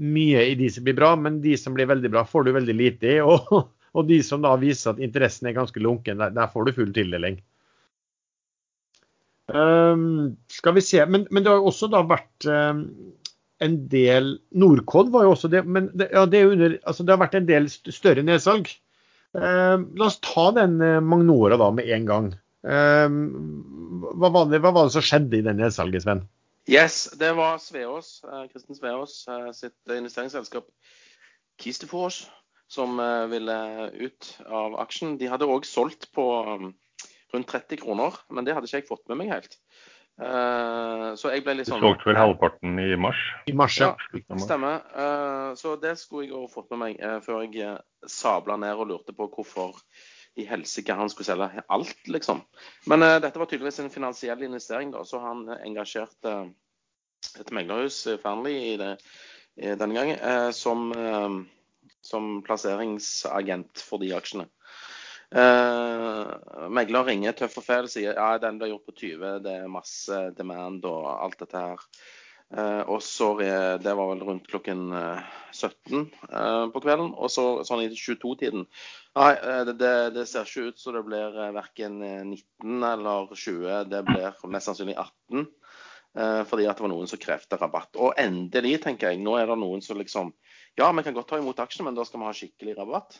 mye 0.00 0.42
i 0.50 0.56
de 0.58 0.70
som 0.72 0.86
blir 0.86 0.96
bra, 0.98 1.12
men 1.14 1.38
de 1.44 1.54
som 1.60 1.76
blir 1.76 1.86
veldig 1.86 2.10
bra, 2.10 2.24
får 2.26 2.48
du 2.48 2.56
veldig 2.56 2.74
lite 2.74 3.14
i. 3.14 3.20
Og, 3.30 3.70
og 3.90 4.06
de 4.06 4.20
som 4.22 4.42
da 4.42 4.52
viser 4.58 4.92
at 4.92 5.00
interessen 5.02 5.48
er 5.50 5.56
ganske 5.56 5.80
lunken, 5.82 6.20
der, 6.22 6.34
der 6.34 6.50
får 6.50 6.68
du 6.68 6.76
full 6.76 6.92
tildeling. 6.94 7.40
Um, 9.50 10.36
skal 10.46 10.76
vi 10.76 10.84
se, 10.86 11.02
men, 11.10 11.24
men, 11.30 11.42
det 11.42 11.50
har 11.50 11.58
jo 11.58 11.72
også 11.72 11.88
da 11.90 12.04
vært 12.06 12.46
um, 12.46 12.84
en 13.66 13.74
del 13.90 14.36
Norcod 14.54 15.10
var 15.10 15.26
jo 15.26 15.32
også 15.34 15.50
det, 15.50 15.64
men 15.66 15.88
det, 15.90 16.06
ja, 16.14 16.22
det, 16.30 16.44
under, 16.52 16.76
altså 16.86 17.02
det 17.02 17.16
har 17.16 17.22
vært 17.24 17.34
en 17.40 17.48
del 17.48 17.66
større 17.70 18.22
nedsalg. 18.24 18.70
Uh, 19.36 19.86
la 19.94 20.08
oss 20.08 20.18
ta 20.24 20.48
den 20.56 20.80
uh, 20.82 20.98
Magnora 21.04 21.58
da 21.60 21.70
med 21.74 21.86
en 21.94 22.06
gang. 22.08 22.32
Um, 22.66 23.20
hva, 24.18 24.30
var 24.34 24.50
det, 24.50 24.60
hva 24.64 24.72
var 24.74 24.88
det 24.88 24.96
som 24.96 25.06
skjedde 25.06 25.38
i 25.38 25.44
det 25.46 25.54
nedsalget, 25.58 26.04
Sven? 26.04 26.24
Yes, 26.70 27.04
det 27.18 27.30
var 27.38 27.60
Sveås, 27.62 28.18
uh, 28.26 28.44
Kristin 28.50 28.78
Sveås 28.78 29.22
uh, 29.30 29.48
sitt 29.56 29.94
investeringsselskap 29.94 30.68
Kistefors 31.60 32.24
som 32.70 33.00
ville 33.26 33.54
ut 33.98 34.28
av 34.46 34.76
aksjen. 34.78 35.16
De 35.18 35.26
hadde 35.26 35.48
òg 35.50 35.64
solgt 35.66 36.06
på 36.14 36.22
um, 36.46 36.68
rundt 37.34 37.50
30 37.50 37.80
kroner, 37.82 38.14
men 38.30 38.46
det 38.46 38.54
hadde 38.54 38.70
ikke 38.70 38.78
jeg 38.78 38.86
fått 38.86 39.10
med 39.10 39.18
meg 39.18 39.32
helt. 39.32 39.56
Uh, 40.20 41.14
så 41.16 41.30
jeg 41.32 41.46
ble 41.46 41.54
litt 41.56 41.68
sånn 41.70 41.80
Du 41.80 41.86
solgte 41.86 42.10
vel 42.10 42.18
halvparten 42.20 42.76
i 42.82 42.90
mars? 43.00 43.20
I 43.48 43.54
mars, 43.56 43.78
ja. 43.80 43.94
ja 44.12 44.40
stemmer. 44.42 44.82
Uh, 44.92 45.52
så 45.56 45.78
det 45.80 45.94
skulle 45.96 46.26
jeg 46.26 46.34
jo 46.34 46.42
fått 46.52 46.68
med 46.74 46.82
meg 46.82 46.98
uh, 47.00 47.18
før 47.24 47.46
jeg 47.46 47.78
sabla 48.04 48.58
ned 48.60 48.76
og 48.76 48.90
lurte 48.90 49.16
på 49.16 49.30
hvorfor 49.32 49.80
i 50.38 50.44
helsike 50.46 50.94
han 50.94 51.08
skulle 51.10 51.30
selge 51.30 51.64
alt, 51.72 51.96
liksom. 52.06 52.44
Men 52.88 53.02
dette 53.02 53.40
var 53.40 53.48
tydeligvis 53.50 53.80
en 53.82 53.90
finansiell 53.92 54.44
investering, 54.46 54.92
da, 54.94 55.02
så 55.04 55.18
han 55.24 55.42
engasjerte 55.56 56.34
et 57.40 57.50
meglerhus, 57.52 57.98
Fearnley, 58.22 58.78
denne 58.78 59.96
gangen, 59.96 60.54
som, 60.54 60.86
som 62.06 62.30
plasseringsagent 62.46 63.82
for 63.82 64.00
de 64.00 64.14
aksjene. 64.16 64.46
Uh, 65.30 66.26
megler 66.74 67.06
ringer 67.06 67.36
tøff 67.38 67.60
og 67.60 67.62
fæl 67.62 67.86
og 67.86 67.92
sier 67.92 68.16
ja, 68.18 68.32
den 68.42 68.56
ble 68.58 68.72
gjort 68.72 68.88
på 68.88 68.94
20, 68.98 69.36
det 69.44 69.52
er 69.60 69.68
masse 69.70 70.16
demand 70.34 70.82
og 70.90 71.06
alt 71.12 71.38
dette 71.38 71.60
her. 71.60 71.84
Uh, 72.50 72.82
og 72.90 72.98
så 73.06 73.28
Det 73.38 73.92
var 73.94 74.08
vel 74.10 74.24
rundt 74.26 74.48
klokken 74.50 74.90
17 75.54 76.10
uh, 76.34 76.66
på 76.74 76.82
kvelden. 76.82 77.12
Og 77.14 77.30
så 77.30 77.62
sånn 77.62 77.84
i 77.84 77.92
22-tiden 77.94 78.66
Nei, 79.14 79.30
det, 79.68 79.76
det, 79.78 79.94
det, 80.16 80.26
ser 80.26 80.50
ikke 80.50 80.72
ut 80.72 80.82
så 80.82 80.94
det 80.94 81.04
blir 81.06 81.38
verken 81.54 82.02
19 82.02 82.90
eller 82.90 83.30
20. 83.30 83.86
Det 83.90 84.02
blir 84.06 84.44
mest 84.50 84.70
sannsynlig 84.70 84.98
18. 84.98 85.48
fordi 86.46 86.66
at 86.66 86.78
det 86.78 86.84
var 86.84 86.90
noen 86.90 87.10
som 87.10 87.22
krevde 87.22 87.58
rabatt. 87.58 87.98
Og 87.98 88.14
endelig, 88.18 88.80
tenker 88.82 89.10
jeg, 89.10 89.22
nå 89.22 89.34
er 89.38 89.50
det 89.50 89.58
noen 89.62 89.82
som 89.82 89.98
liksom 89.98 90.34
Ja, 90.78 90.90
vi 90.90 91.02
kan 91.06 91.14
godt 91.14 91.30
ta 91.30 91.38
imot 91.38 91.58
aksjene, 91.58 91.88
men 91.90 91.98
da 91.98 92.06
skal 92.06 92.22
vi 92.22 92.30
ha 92.30 92.38
skikkelig 92.38 92.78
rabatt. 92.78 93.18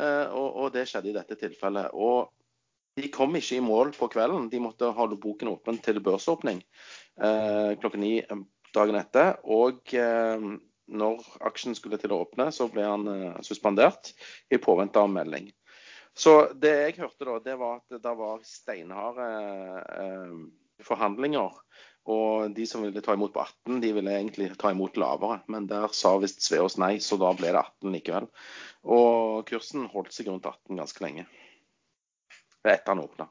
Eh, 0.00 0.26
og, 0.34 0.48
og, 0.56 0.72
det 0.74 0.86
skjedde 0.90 1.12
i 1.12 1.16
dette 1.16 1.38
tilfellet. 1.38 1.94
Og 1.94 2.30
de 2.98 3.10
kom 3.14 3.34
ikke 3.38 3.58
i 3.58 3.64
mål 3.64 3.94
på 3.96 4.08
kvelden. 4.12 4.50
De 4.50 4.62
måtte 4.62 4.92
holde 4.94 5.18
boken 5.20 5.52
åpen 5.54 5.80
til 5.82 6.02
børsåpning 6.04 6.62
eh, 6.62 7.74
klokken 7.80 8.04
ni 8.04 8.14
eh, 8.22 8.44
dagen 8.74 8.98
etter. 8.98 9.36
Og 9.44 9.94
eh, 9.98 10.48
når 10.94 11.28
aksjen 11.48 11.76
skulle 11.78 11.98
til 12.00 12.14
å 12.14 12.22
åpne, 12.26 12.50
så 12.52 12.68
ble 12.72 12.86
han 12.86 13.06
eh, 13.10 13.42
suspendert 13.46 14.12
i 14.52 14.60
påvente 14.62 15.00
av 15.00 15.12
melding. 15.12 15.50
Så 16.14 16.52
det 16.62 16.74
jeg 16.76 17.00
hørte 17.00 17.26
da, 17.26 17.40
det 17.42 17.56
var 17.58 17.80
at 17.80 18.02
det 18.04 18.12
var 18.18 18.44
steinharde 18.46 19.30
eh, 19.98 20.36
forhandlinger 20.86 21.56
og 22.04 22.52
de 22.56 22.66
som 22.68 22.82
ville 22.84 23.00
ta 23.00 23.14
imot 23.16 23.32
på 23.32 23.40
18, 23.40 23.80
de 23.80 23.92
ville 23.96 24.12
egentlig 24.12 24.50
ta 24.60 24.70
imot 24.74 24.98
lavere. 25.00 25.40
Men 25.48 25.68
der 25.70 25.88
sa 25.96 26.12
visst 26.20 26.44
Sveås 26.44 26.76
nei, 26.80 26.98
så 27.00 27.16
da 27.20 27.32
ble 27.36 27.54
det 27.54 27.62
18 27.62 27.94
likevel. 27.94 28.28
Og 28.84 29.46
kursen 29.48 29.88
holdt 29.92 30.12
seg 30.12 30.28
rundt 30.28 30.44
18 30.50 30.82
ganske 30.82 31.04
lenge. 31.04 31.24
Etter 32.64 32.92
han 32.92 33.04
åpna. 33.04 33.28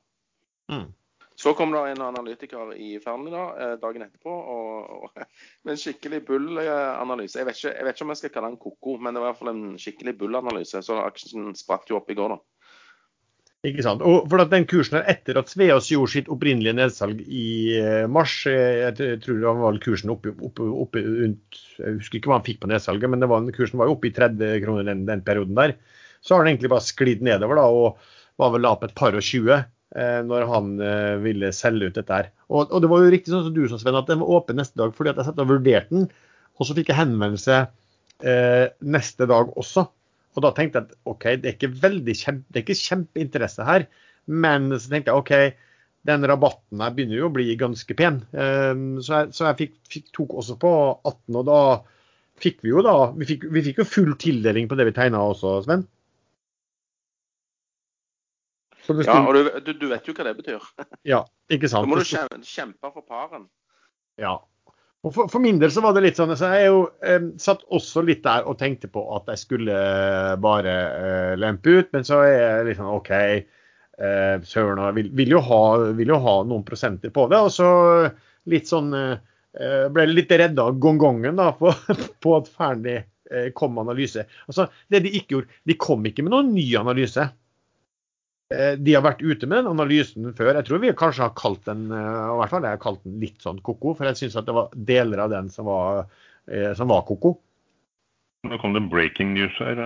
Mm. 0.74 0.90
Så 1.36 1.54
kom 1.58 1.72
det 1.74 1.80
en 1.90 2.02
analytiker 2.02 2.74
i 2.78 3.00
Fearnley 3.02 3.34
eh, 3.34 3.76
dagen 3.82 4.06
etterpå 4.06 4.32
og, 4.32 4.90
og, 4.94 5.22
med 5.66 5.72
en 5.74 5.82
skikkelig 5.82 6.22
bull-analyse. 6.28 7.42
Jeg, 7.42 7.56
jeg, 7.66 7.86
vet 7.86 7.98
ikke 7.98 8.06
om 8.06 8.14
jeg 8.14 8.22
skal 8.22 8.34
kalle 8.36 8.52
den 8.54 8.60
ko-ko, 8.62 8.98
men 9.02 9.14
det 9.14 9.22
var 9.22 9.32
i 9.32 9.32
hvert 9.32 9.42
fall 9.42 9.54
en 9.54 9.80
skikkelig 9.82 10.14
bull-analyse. 10.22 10.82
Så 10.86 10.98
aksjen 11.02 11.54
spratt 11.58 11.90
jo 11.90 11.98
opp 11.98 12.14
i 12.14 12.18
går, 12.18 12.36
da. 12.36 12.53
Ikke 13.64 13.84
sant? 13.86 14.02
Og 14.04 14.26
for 14.28 14.44
at 14.44 14.50
den 14.52 14.66
kursen 14.68 14.98
her, 14.98 15.06
Etter 15.14 15.38
at 15.40 15.48
Sveås 15.48 15.86
gjorde 15.88 16.12
sitt 16.12 16.30
opprinnelige 16.32 16.76
nedsalg 16.76 17.22
i 17.24 17.78
eh, 17.80 18.08
mars, 18.12 18.34
eh, 18.52 18.82
jeg 18.82 19.22
tror 19.24 19.38
det 19.40 19.54
var 19.62 19.78
kursen 19.86 20.12
oppe, 20.12 20.34
rundt 20.36 21.62
Jeg 21.78 21.96
husker 22.02 22.20
ikke 22.20 22.32
hva 22.32 22.42
han 22.42 22.48
fikk 22.48 22.60
på 22.66 22.72
nedsalget, 22.74 23.14
men 23.14 23.24
var, 23.32 23.48
kursen 23.56 23.80
var 23.80 23.88
jo 23.88 23.96
oppe 23.96 24.10
i 24.10 24.16
30 24.18 24.60
kroner 24.66 24.90
den, 24.90 25.06
den, 25.08 25.24
perioden 25.24 25.56
der. 25.56 25.78
Så 26.20 26.36
har 26.36 26.44
den 26.44 26.52
egentlig 26.52 26.74
bare 26.76 26.84
sklidd 26.84 27.24
nedover 27.24 27.62
da, 27.62 27.70
og 27.72 28.12
var 28.44 28.52
vel 28.58 28.68
opp 28.68 28.84
et 28.84 28.98
par 29.00 29.16
og 29.16 29.24
20 29.24 29.56
eh, 29.56 30.20
når 30.28 30.48
han 30.52 30.76
eh, 30.84 31.16
ville 31.24 31.56
selge 31.56 31.88
ut 31.88 32.02
dette 32.02 32.20
her. 32.20 32.32
Og, 32.50 32.68
og, 32.68 32.78
det 32.84 32.92
var 32.92 33.06
jo 33.06 33.16
riktig 33.16 33.32
sånn 33.32 33.48
som 33.48 33.56
du 33.56 33.64
sa, 33.72 33.80
Sven, 33.80 33.96
at 33.96 34.12
den 34.12 34.20
var 34.26 34.42
åpen 34.42 34.60
neste 34.60 34.76
dag 34.84 34.92
fordi 34.98 35.14
at 35.14 35.24
jeg 35.24 35.32
satt 35.32 35.40
og 35.40 35.56
vurderte 35.56 36.02
den. 36.02 36.10
Og 36.60 36.68
så 36.68 36.76
fikk 36.76 36.92
jeg 36.92 37.00
henvendelse 37.00 37.64
eh, 38.28 38.66
neste 38.84 39.32
dag 39.32 39.56
også. 39.56 39.88
Og 40.34 40.46
da 40.46 40.54
tenkte 40.56 40.82
jeg 40.82 40.90
at 40.90 40.96
OK, 41.10 41.28
det 41.42 41.50
er 41.50 41.56
ikke 41.58 41.74
veldig 41.84 42.16
kjempe, 42.18 42.48
det 42.50 42.60
er 42.60 42.66
ikke 42.66 42.82
kjempeinteresse 42.82 43.68
her. 43.68 43.88
Men 44.26 44.72
så 44.74 44.90
tenkte 44.90 45.14
jeg 45.14 45.22
OK, 45.22 45.34
den 46.08 46.28
rabatten 46.28 46.84
her 46.84 46.94
begynner 46.96 47.22
jo 47.22 47.30
å 47.30 47.34
bli 47.34 47.54
ganske 47.60 47.96
pen. 47.98 48.22
Um, 48.36 49.02
så 49.04 49.22
jeg, 49.22 49.34
så 49.38 49.48
jeg 49.50 49.60
fikk, 49.62 49.76
fikk, 49.92 50.08
tok 50.16 50.38
også 50.42 50.58
på 50.60 50.72
18, 51.08 51.40
og 51.40 51.46
da 51.48 51.60
fikk 52.44 52.64
vi 52.66 52.72
jo 52.74 52.82
da 52.84 52.96
Vi 53.16 53.28
fikk, 53.30 53.46
vi 53.54 53.62
fikk 53.68 53.84
jo 53.84 53.88
full 53.88 54.16
tildeling 54.20 54.68
på 54.68 54.80
det 54.80 54.90
vi 54.90 54.96
tegna 54.96 55.22
også, 55.30 55.60
Sven. 55.68 55.86
Ja, 58.84 59.22
og 59.22 59.38
du, 59.64 59.70
du, 59.80 59.86
vet 59.88 60.08
jo 60.10 60.16
hva 60.18 60.26
det 60.28 60.34
betyr. 60.42 60.64
Ja, 61.08 61.22
ikke 61.48 61.70
sant. 61.72 61.88
Da 61.88 61.94
må 61.94 62.02
du 62.02 62.44
kjempe 62.44 62.90
for 62.92 63.06
paren. 63.08 63.46
Ja, 64.20 64.42
for, 65.12 65.28
for, 65.28 65.40
min 65.44 65.60
del 65.60 65.72
så 65.72 65.82
var 65.84 65.96
det 65.96 66.06
litt 66.06 66.20
sånn 66.20 66.32
så 66.40 66.50
Jeg 66.54 66.70
jo, 66.70 66.84
eh, 67.04 67.26
satt 67.42 67.66
også 67.76 68.06
litt 68.08 68.24
der 68.24 68.46
og 68.48 68.56
tenkte 68.62 68.88
på 68.92 69.04
at 69.18 69.28
jeg 69.34 69.42
skulle 69.42 69.76
eh, 69.76 70.36
bare 70.40 70.76
eh, 70.80 71.34
lempe 71.40 71.76
ut, 71.76 71.90
men 71.96 72.08
så 72.08 72.22
er 72.24 72.38
jeg 72.38 72.70
litt 72.70 72.80
sånn 72.80 72.94
OK. 72.94 73.12
Eh, 73.14 74.36
Søren 74.48 74.82
vil, 74.96 75.12
vil, 75.12 75.36
jo 75.36 75.44
ha, 75.44 75.64
vil 75.98 76.14
jo 76.16 76.22
ha 76.24 76.38
noen 76.48 76.64
prosenter 76.68 77.12
på 77.14 77.28
det. 77.32 77.42
Og 77.44 77.52
så 77.52 77.70
litt 78.50 78.72
sånn 78.72 78.94
eh, 78.98 79.20
Ble 79.94 80.08
litt 80.10 80.32
redd 80.34 80.58
av 80.58 80.80
gongongen 80.82 81.38
da, 81.38 81.52
på, 81.54 81.70
på 82.24 82.32
at 82.40 82.48
ferdig 82.50 82.96
eh, 82.98 83.52
kom 83.54 83.76
analyse. 83.84 84.24
Altså, 84.48 84.66
det 84.90 85.04
de 85.06 85.12
ikke 85.20 85.36
gjorde, 85.36 85.60
de 85.70 85.76
kom 85.78 86.08
ikke 86.10 86.26
med 86.26 86.34
noen 86.34 86.56
ny 86.56 86.66
analyse. 86.80 87.28
Eh, 88.52 88.76
de 88.80 88.96
har 88.96 89.04
vært 89.06 89.24
ute 89.24 89.48
med 89.48 89.62
den 89.62 89.72
analysen 89.72 90.28
før. 90.36 90.54
Jeg 90.58 90.68
tror 90.68 90.82
vi 90.84 90.92
kanskje 90.98 91.26
har 91.26 91.36
kalt 91.40 91.64
den 91.70 91.88
eh, 91.94 92.24
i 92.34 92.40
hvert 92.42 92.52
fall 92.52 92.68
jeg 92.68 92.78
har 92.78 92.84
kalt 92.84 93.04
den 93.06 93.22
litt 93.22 93.40
sånn 93.44 93.62
ko-ko, 93.66 93.96
for 93.98 94.10
jeg 94.10 94.20
syns 94.20 94.36
det 94.44 94.56
var 94.56 94.74
deler 94.90 95.24
av 95.24 95.32
den 95.34 95.50
som 95.54 95.70
var, 95.70 96.10
eh, 96.52 96.72
som 96.78 96.92
var 96.92 97.06
ko-ko. 97.08 97.38
Nå 98.44 98.60
kom 98.60 98.76
det 98.76 98.84
breaking 98.92 99.32
news 99.38 99.56
her. 99.64 99.80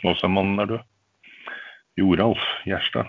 Snåsamannen 0.00 0.60
er 0.60 0.68
død. 0.74 0.82
Joralf 1.96 2.42
Gjerstad. 2.68 3.08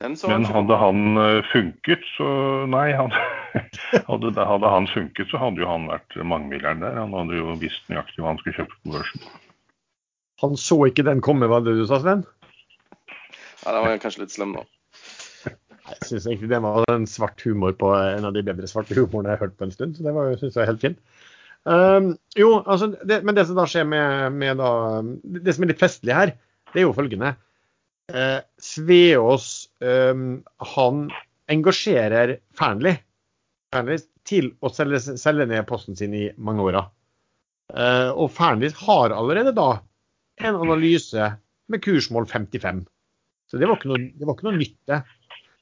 Men 0.00 0.46
hadde 0.48 0.76
han 0.80 1.18
funket, 1.52 2.02
så 2.16 2.26
Nei, 2.72 2.88
hadde, 2.96 3.20
hadde, 4.08 4.32
hadde, 4.34 4.72
han 4.74 4.88
funket, 4.90 5.28
så 5.30 5.38
hadde 5.38 5.62
jo 5.62 5.68
han 5.70 5.86
vært 5.90 6.16
mangemilliardær. 6.18 6.98
Han 6.98 7.14
hadde 7.14 7.38
jo 7.38 7.54
visst 7.60 7.86
nøyaktig 7.92 8.24
hva 8.24 8.32
han 8.32 8.42
skulle 8.42 8.58
kjøpe 8.58 8.74
på 8.74 8.96
børsen. 8.96 9.28
Han 10.42 10.58
så 10.58 10.80
ikke 10.88 11.06
den 11.06 11.22
komme, 11.22 11.50
var 11.52 11.62
det 11.62 11.76
du 11.78 11.84
sa, 11.86 12.00
Sven? 12.02 12.24
Ja, 13.64 13.72
den 13.74 13.84
var 13.84 13.98
kanskje 14.02 14.24
litt 14.24 14.34
slem 14.34 14.54
nå. 14.56 14.64
Jeg 15.90 16.06
syns 16.06 16.26
egentlig 16.28 16.50
det 16.52 16.60
var 16.62 16.86
en 16.92 17.08
svart 17.08 17.42
humor 17.44 17.74
på 17.78 17.90
en 17.96 18.26
av 18.28 18.34
de 18.36 18.44
bedre 18.46 18.68
svarte 18.70 18.94
humorene 18.96 19.32
jeg 19.32 19.38
har 19.38 19.48
hørt 19.48 19.58
på 19.58 19.66
en 19.66 19.74
stund. 19.74 19.96
Så 19.96 20.06
det 20.06 20.14
var, 20.16 20.30
synes 20.38 20.54
jeg 20.54 20.62
var 20.62 20.70
helt 20.70 20.84
fint. 20.84 21.00
Um, 21.68 22.14
jo, 22.38 22.54
altså, 22.64 22.92
det, 23.04 23.20
men 23.26 23.36
det 23.36 23.44
som 23.48 23.58
da 23.58 23.66
skjer 23.68 23.84
med, 23.84 24.36
med 24.40 24.56
da, 24.62 24.70
Det 25.44 25.52
som 25.52 25.66
er 25.66 25.72
litt 25.74 25.82
festlig 25.82 26.14
her, 26.16 26.32
det 26.72 26.80
er 26.80 26.86
jo 26.86 26.96
følgende. 26.96 27.34
Uh, 28.10 28.40
Sveås 28.62 29.68
um, 29.84 30.40
han 30.76 31.04
engasjerer 31.50 32.38
Fearnley 32.58 32.96
til 34.26 34.50
å 34.62 34.70
selge, 34.72 35.02
selge, 35.18 35.46
ned 35.50 35.66
posten 35.68 35.98
sin 35.98 36.14
i 36.16 36.28
Magnora. 36.38 36.86
Uh, 37.70 38.10
og 38.14 38.32
Fearnley 38.34 38.72
har 38.86 39.14
allerede 39.14 39.52
da 39.54 39.68
en 40.40 40.58
analyse 40.58 41.28
med 41.70 41.84
kursmål 41.84 42.26
55. 42.30 42.82
Så 43.50 43.58
det 43.58 43.66
var 43.66 43.80
ikke 43.80 43.90
noe, 43.90 44.06
det 44.14 44.26
var 44.26 44.36
ikke 44.36 44.46
noe 44.46 44.60
nytt, 44.60 44.78
det. 44.86 45.02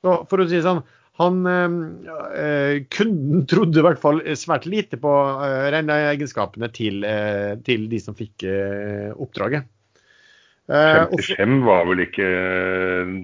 Så 0.05 0.15
for 0.31 0.43
å 0.43 0.47
si 0.47 0.59
det 0.59 0.67
sånn, 0.67 0.85
han, 1.19 1.39
eh, 1.51 2.85
kunden 2.95 3.47
trodde 3.51 3.81
i 3.81 3.83
hvert 3.83 3.99
fall 3.99 4.21
svært 4.39 4.69
lite 4.71 5.01
på 5.03 5.11
øh, 5.11 5.65
regneegenskapene 5.75 6.69
til, 6.71 7.03
eh, 7.03 7.57
til, 7.67 7.89
de 7.91 7.99
som 8.03 8.15
fikk 8.19 8.47
øh, 8.47 9.11
oppdraget. 9.19 9.67
55 10.69 11.63
var 11.65 11.87
vel 11.89 12.03
ikke 12.05 12.27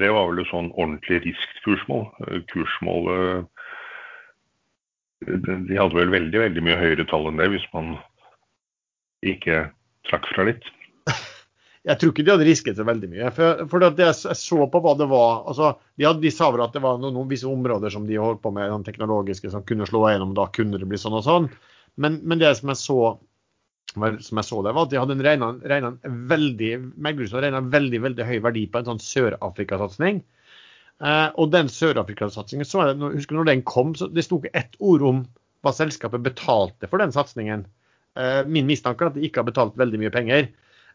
Det 0.00 0.08
var 0.16 0.30
vel 0.30 0.38
et 0.40 0.48
sånn 0.48 0.70
ordentlig 0.72 1.18
risk-kursmål. 1.26 2.06
Kursmålet 2.48 3.44
De 5.28 5.76
hadde 5.76 5.98
vel 5.98 6.14
veldig, 6.14 6.40
veldig 6.40 6.64
mye 6.64 6.78
høyere 6.80 7.04
tall 7.10 7.28
enn 7.28 7.42
det 7.42 7.50
hvis 7.52 7.68
man 7.76 7.98
ikke 9.28 9.66
trakk 10.08 10.24
fra 10.32 10.48
litt 10.48 10.64
jeg 11.84 12.00
tror 12.00 12.12
ikke 12.14 12.24
de 12.24 12.32
hadde 12.32 12.46
risket 12.48 12.78
så 12.78 12.84
veldig 12.88 13.10
mye. 13.12 13.30
For, 13.36 13.66
for 13.68 13.84
jeg 13.84 14.36
så 14.40 14.66
på 14.72 14.80
hva 14.80 14.94
det 14.96 15.08
var. 15.10 15.42
altså 15.50 15.74
De, 15.98 16.06
hadde, 16.06 16.22
de 16.22 16.32
sa 16.32 16.48
vel 16.54 16.64
at 16.64 16.72
det 16.72 16.80
var 16.84 16.96
noen, 17.00 17.12
noen, 17.12 17.28
visse 17.28 17.48
områder 17.48 17.92
som 17.92 18.06
de 18.08 18.16
holdt 18.20 18.40
på 18.44 18.52
med, 18.56 18.70
den 18.72 18.86
teknologiske, 18.86 19.50
som 19.52 19.66
kunne 19.68 19.88
slå 19.88 20.06
igjennom. 20.08 20.32
Da 20.36 20.48
kunne 20.54 20.80
det 20.80 20.88
bli 20.88 21.00
sånn 21.00 21.18
og 21.18 21.26
sånn. 21.26 21.50
Men, 22.00 22.22
men 22.24 22.40
det 22.40 22.54
som 22.56 22.72
jeg 22.72 22.80
så 22.80 22.98
som 23.94 24.40
jeg 24.40 24.46
så 24.48 24.56
det, 24.64 24.72
var 24.74 24.88
at 24.88 24.90
de 24.90 24.98
hadde 24.98 25.14
regna 25.22 25.92
veldig, 26.02 26.70
veldig, 27.04 28.00
veldig 28.08 28.24
høy 28.26 28.38
verdi 28.42 28.64
på 28.66 28.80
en 28.80 28.88
sånn 28.88 29.02
Sør-Afrika-satsing. 29.04 30.18
Eh, 31.04 31.28
og 31.38 31.52
den 31.52 31.70
Sør-Afrika-satsingen, 31.70 32.66
så 32.66 32.88
jeg, 32.88 32.98
husker 33.20 33.38
når 33.38 33.52
den 33.52 33.62
kom, 33.68 33.92
så 33.94 34.08
det 34.10 34.24
sto 34.26 34.40
ikke 34.40 34.56
ett 34.58 34.74
ord 34.82 35.04
om 35.06 35.22
hva 35.62 35.70
selskapet 35.76 36.24
betalte 36.24 36.90
for 36.90 37.04
den 37.04 37.14
satsingen. 37.14 37.68
Eh, 38.18 38.40
min 38.50 38.66
mistanke 38.66 39.04
er 39.04 39.12
at 39.12 39.20
de 39.20 39.28
ikke 39.28 39.44
har 39.44 39.52
betalt 39.52 39.78
veldig 39.78 40.02
mye 40.02 40.14
penger 40.16 40.48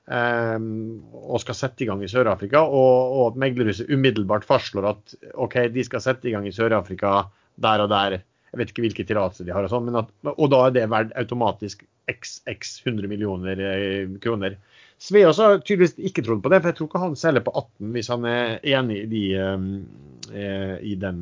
og 0.09 1.41
skal 1.43 1.57
sette 1.57 1.85
i 1.85 1.87
gang 1.89 2.01
i 2.01 2.09
Sør-Afrika, 2.09 2.63
og, 2.65 3.11
og 3.13 3.23
at 3.27 3.39
meglerhuset 3.43 3.91
umiddelbart 3.93 4.47
fastslår 4.47 4.87
at 4.89 5.13
OK, 5.37 5.59
de 5.73 5.83
skal 5.85 6.01
sette 6.01 6.29
i 6.29 6.33
gang 6.33 6.47
i 6.49 6.53
Sør-Afrika 6.55 7.27
der 7.61 7.83
og 7.85 7.91
der. 7.91 8.17
Jeg 8.49 8.57
vet 8.57 8.71
ikke 8.71 8.85
hvilke 8.87 9.05
tillatelser 9.05 9.45
de 9.45 9.53
har, 9.53 9.67
og 9.67 9.69
sånn, 9.69 9.93
og 9.93 10.47
da 10.49 10.63
er 10.65 10.73
det 10.73 10.87
verdt 10.89 11.13
automatisk 11.19 11.83
x, 12.09 12.39
x 12.49 12.79
100 12.81 13.05
millioner 13.11 13.61
eh, 13.61 14.09
kroner. 14.23 14.57
Sveås 14.99 15.37
har 15.39 15.61
tydeligvis 15.61 15.99
ikke 16.09 16.25
trodd 16.25 16.41
på 16.43 16.49
det, 16.51 16.63
for 16.63 16.71
jeg 16.71 16.79
tror 16.79 16.89
ikke 16.89 17.03
han 17.05 17.19
selger 17.19 17.45
på 17.45 17.53
18 17.53 17.93
hvis 17.93 18.09
han 18.11 18.25
er 18.27 18.57
enig 18.67 19.03
i, 19.03 19.09
de, 19.13 19.23
eh, 20.33 20.73
i 20.89 20.95
den 20.99 21.21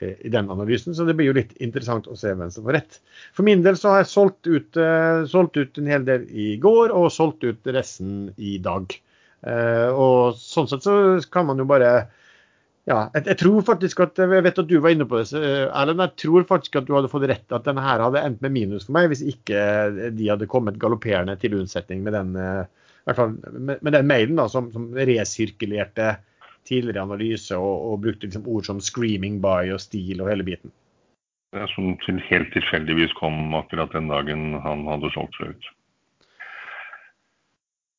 i 0.00 0.28
den 0.28 0.50
analysen, 0.50 0.94
så 0.94 1.04
det 1.06 1.14
blir 1.18 1.30
jo 1.30 1.36
litt 1.36 1.52
interessant 1.62 2.08
å 2.10 2.16
se 2.18 2.32
hvem 2.34 2.50
som 2.50 2.64
får 2.66 2.76
rett. 2.78 2.98
For 3.36 3.46
min 3.46 3.62
del 3.64 3.76
så 3.78 3.92
har 3.92 4.02
jeg 4.02 4.12
solgt 4.12 4.48
ut, 4.48 4.78
uh, 4.80 5.22
solgt 5.30 5.58
ut 5.60 5.78
en 5.78 5.90
hel 5.90 6.06
del 6.08 6.24
i 6.30 6.56
går, 6.62 6.94
og 6.96 7.12
solgt 7.14 7.44
ut 7.46 7.70
resten 7.74 8.32
i 8.36 8.56
dag. 8.62 8.94
Uh, 9.46 9.90
og 9.92 10.40
sånn 10.40 10.70
sett 10.70 10.86
så 10.86 10.96
kan 11.34 11.48
man 11.48 11.62
jo 11.62 11.68
bare 11.68 11.92
ja, 12.86 13.04
jeg, 13.14 13.28
jeg, 13.28 13.38
tror 13.38 13.62
faktisk 13.66 14.00
at 14.02 14.18
Jeg 14.18 14.42
vet 14.42 14.56
at 14.58 14.66
du 14.66 14.74
var 14.82 14.90
inne 14.90 15.06
på 15.06 15.20
det, 15.20 15.28
Erlend. 15.38 16.02
Jeg 16.02 16.18
tror 16.24 16.46
faktisk 16.48 16.80
at 16.80 16.88
du 16.88 16.96
hadde 16.96 17.10
fått 17.10 17.28
rett 17.30 17.54
at 17.54 17.66
denne 17.68 17.84
her 17.84 18.02
hadde 18.02 18.22
endt 18.26 18.42
med 18.42 18.54
minus 18.56 18.88
for 18.88 18.96
meg, 18.96 19.06
hvis 19.12 19.22
ikke 19.22 20.10
de 20.16 20.30
hadde 20.32 20.50
kommet 20.50 20.80
galopperende 20.82 21.36
til 21.38 21.54
unnsetning 21.60 22.02
med 22.02 22.16
den, 22.18 22.34
med, 22.34 23.76
med 23.78 23.94
den 23.94 24.10
mailen 24.10 24.40
da, 24.40 24.48
som, 24.50 24.72
som 24.74 24.90
resirkulerte 24.98 26.16
tidligere 26.68 27.02
analyse 27.02 27.56
og, 27.58 27.92
og 27.92 28.00
brukte 28.06 28.28
liksom 28.28 28.48
ord 28.48 28.68
som 28.68 28.80
'screaming 28.80 29.40
by' 29.42 29.72
og 29.74 29.80
'stil' 29.82 30.22
og 30.22 30.30
hele 30.30 30.46
biten. 30.46 30.72
Ja, 31.52 31.66
Som 31.74 31.96
til 32.06 32.20
helt 32.30 32.52
tilfeldigvis 32.54 33.12
kom 33.18 33.54
akkurat 33.54 33.92
den 33.92 34.08
dagen 34.08 34.52
han 34.64 34.86
hadde 34.88 35.10
solgt 35.12 35.36
seg 35.36 35.52
ut. 35.52 35.70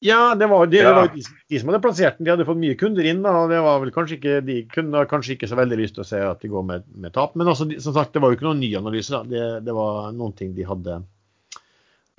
Ja, 0.03 0.35
det 0.35 0.49
var, 0.51 0.65
det, 0.67 0.81
ja. 0.81 0.89
det 0.89 0.95
var 0.95 1.11
de, 1.13 1.21
de, 1.23 1.59
som 1.59 1.69
hadde 1.69 1.79
plassert 1.85 2.17
den. 2.17 2.25
De 2.27 2.31
hadde 2.33 2.47
fått 2.47 2.59
mye 2.59 2.75
kunder 2.75 3.05
inn. 3.07 3.21
og 3.23 3.53
det 3.53 3.61
var 3.63 3.77
vel 3.79 3.93
kanskje 3.95 4.17
ikke, 4.17 4.39
De 4.43 4.57
kunne 4.73 5.05
kanskje 5.07 5.37
ikke 5.37 5.47
så 5.47 5.55
veldig 5.55 5.77
lyst 5.79 5.95
til 5.95 6.03
å 6.03 6.07
se 6.09 6.19
at 6.27 6.41
de 6.43 6.51
går 6.51 6.65
med, 6.67 6.89
med 6.99 7.13
tap. 7.15 7.37
Men 7.39 7.47
også, 7.47 7.69
som 7.79 7.95
sagt, 7.95 8.11
det 8.11 8.23
var 8.23 8.33
jo 8.33 8.39
ikke 8.39 8.49
noen 8.49 8.59
ny 8.59 8.73
analyse. 8.75 9.21
Det, 9.31 9.45
det, 9.63 9.75
var 9.77 10.11
noen 10.17 10.35
ting 10.35 10.51
de 10.57 10.67
hadde, 10.67 10.97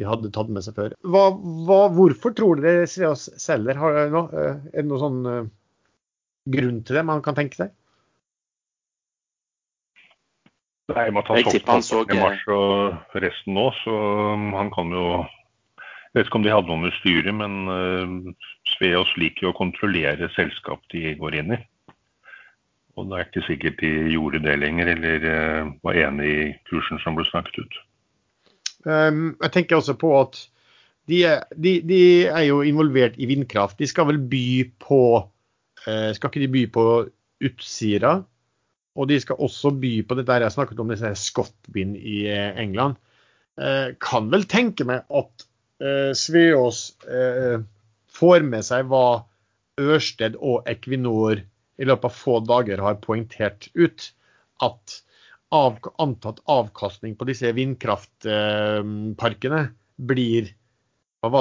de 0.00 0.08
hadde 0.08 0.32
tatt 0.32 0.54
med 0.54 0.64
seg 0.64 0.78
før. 0.78 0.96
Hva, 1.12 1.26
hva, 1.68 1.82
hvorfor 1.98 2.32
tror 2.38 2.62
dere 2.64 2.88
Sveas 2.88 3.26
selger? 3.42 3.76
Har, 3.82 4.00
er 4.00 4.56
det 4.78 4.88
noe 4.88 5.02
sånn 5.02 5.20
grunn 6.44 6.82
til 6.84 6.98
det 6.98 7.04
man 7.08 7.22
kan 7.24 7.36
tenke 7.36 7.58
seg? 7.58 7.72
Nei, 10.92 11.06
med 11.16 11.22
at 11.24 11.30
han 11.64 11.84
solgte 11.84 12.12
i 12.12 12.20
mars 12.20 12.42
og 12.52 13.14
resten 13.24 13.56
nå, 13.56 13.70
så 13.80 13.94
um, 14.34 14.50
han 14.52 14.68
kan 14.74 14.92
jo 14.92 15.06
Jeg 16.12 16.20
vet 16.20 16.28
ikke 16.28 16.38
om 16.38 16.44
de 16.44 16.52
hadde 16.52 16.70
noe 16.70 16.82
med 16.84 16.92
styret, 17.00 17.34
men 17.34 17.54
uh, 17.66 18.50
Sveås 18.76 19.10
liker 19.18 19.48
jo 19.48 19.54
å 19.54 19.56
kontrollere 19.58 20.28
selskap 20.36 20.84
de 20.92 21.16
går 21.18 21.40
inn 21.40 21.56
i. 21.56 21.58
Og 22.94 23.08
det 23.10 23.16
er 23.16 23.26
ikke 23.26 23.46
sikkert 23.48 23.80
de 23.80 23.90
gjorde 24.12 24.44
det 24.44 24.54
lenger, 24.60 24.92
eller 24.92 25.26
uh, 25.26 25.72
var 25.82 25.98
enig 26.04 26.28
i 26.30 26.46
kursen 26.68 27.02
som 27.02 27.18
ble 27.18 27.26
snakket 27.26 27.64
ut. 27.64 27.80
Um, 28.84 29.32
jeg 29.40 29.56
tenker 29.56 29.80
også 29.80 29.96
på 29.98 30.12
at 30.20 30.38
de 31.10 31.24
er, 31.26 31.42
de, 31.56 31.78
de 31.84 32.00
er, 32.28 32.44
jo 32.46 32.62
involvert 32.64 33.16
i 33.18 33.26
vindkraft. 33.28 33.80
De 33.80 33.88
skal 33.88 34.06
vel 34.12 34.20
by 34.20 34.46
på 34.80 35.00
skal 35.84 36.30
ikke 36.30 36.42
de 36.42 36.52
by 36.52 36.62
på 36.72 36.84
Utsira? 37.44 38.14
Og 38.94 39.08
de 39.10 39.16
skal 39.20 39.40
også 39.42 39.72
by 39.82 39.92
på 40.06 40.14
det 40.18 40.26
der 40.28 40.44
jeg 40.44 40.54
snakket 40.54 40.80
om, 40.80 40.90
disse 40.92 41.10
Scotwind 41.18 41.96
i 41.98 42.28
eh, 42.30 42.60
England. 42.62 42.94
Eh, 43.58 43.88
kan 44.02 44.30
vel 44.32 44.44
tenke 44.50 44.84
meg 44.88 45.00
at 45.10 45.48
Sveås 46.14 46.94
får 48.14 48.44
med 48.46 48.62
seg 48.64 48.86
hva 48.88 49.26
Ørsted 49.82 50.36
og 50.38 50.62
Equinor 50.70 51.42
i 51.42 51.84
løpet 51.84 52.04
av 52.08 52.14
få 52.14 52.38
dager 52.46 52.78
har 52.80 53.02
poengtert 53.02 53.68
ut. 53.74 54.14
At 54.62 55.02
av, 55.52 55.76
antatt 56.00 56.40
avkastning 56.50 57.16
på 57.18 57.24
disse 57.28 57.52
vindkraftparkene 57.58 59.62
blir 59.98 60.54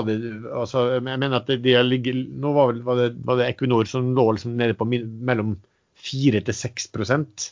det, 0.07 0.15
altså, 0.53 0.85
jeg 0.95 1.03
mener 1.05 1.35
at 1.37 1.49
de 1.49 1.75
ligger, 1.87 2.23
nå 2.39 2.53
var, 2.55 2.77
var, 2.85 2.99
det, 3.01 3.09
var 3.25 3.39
det 3.39 3.49
Equinor 3.49 3.89
som 3.89 4.13
lå 4.15 4.25
liksom 4.35 4.55
nede 4.59 4.77
på 4.77 4.87
mellom 4.87 5.55
4 6.03 6.41
til 6.47 6.57
6 6.57 6.89
eh, 6.99 7.51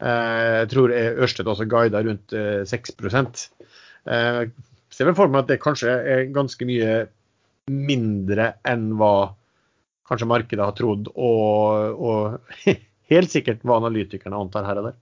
Jeg 0.00 0.70
tror 0.72 0.94
Ørsted 0.94 1.48
også 1.48 1.68
guida 1.70 2.02
rundt 2.04 2.32
eh, 2.36 2.64
6 2.68 2.96
eh, 3.00 4.42
Ser 4.90 5.08
vel 5.08 5.16
for 5.16 5.30
meg 5.30 5.44
at 5.44 5.52
det 5.52 5.62
kanskje 5.62 5.92
er 5.92 6.30
ganske 6.34 6.68
mye 6.68 7.06
mindre 7.68 8.54
enn 8.66 8.94
hva 8.98 9.34
kanskje 10.08 10.28
markedet 10.28 10.64
har 10.64 10.76
trodd, 10.76 11.10
og, 11.12 12.00
og 12.00 12.64
helt 13.12 13.32
sikkert 13.32 13.64
hva 13.66 13.76
analytikerne 13.82 14.40
antar 14.40 14.64
her 14.68 14.80
og 14.80 14.88
der. 14.88 14.96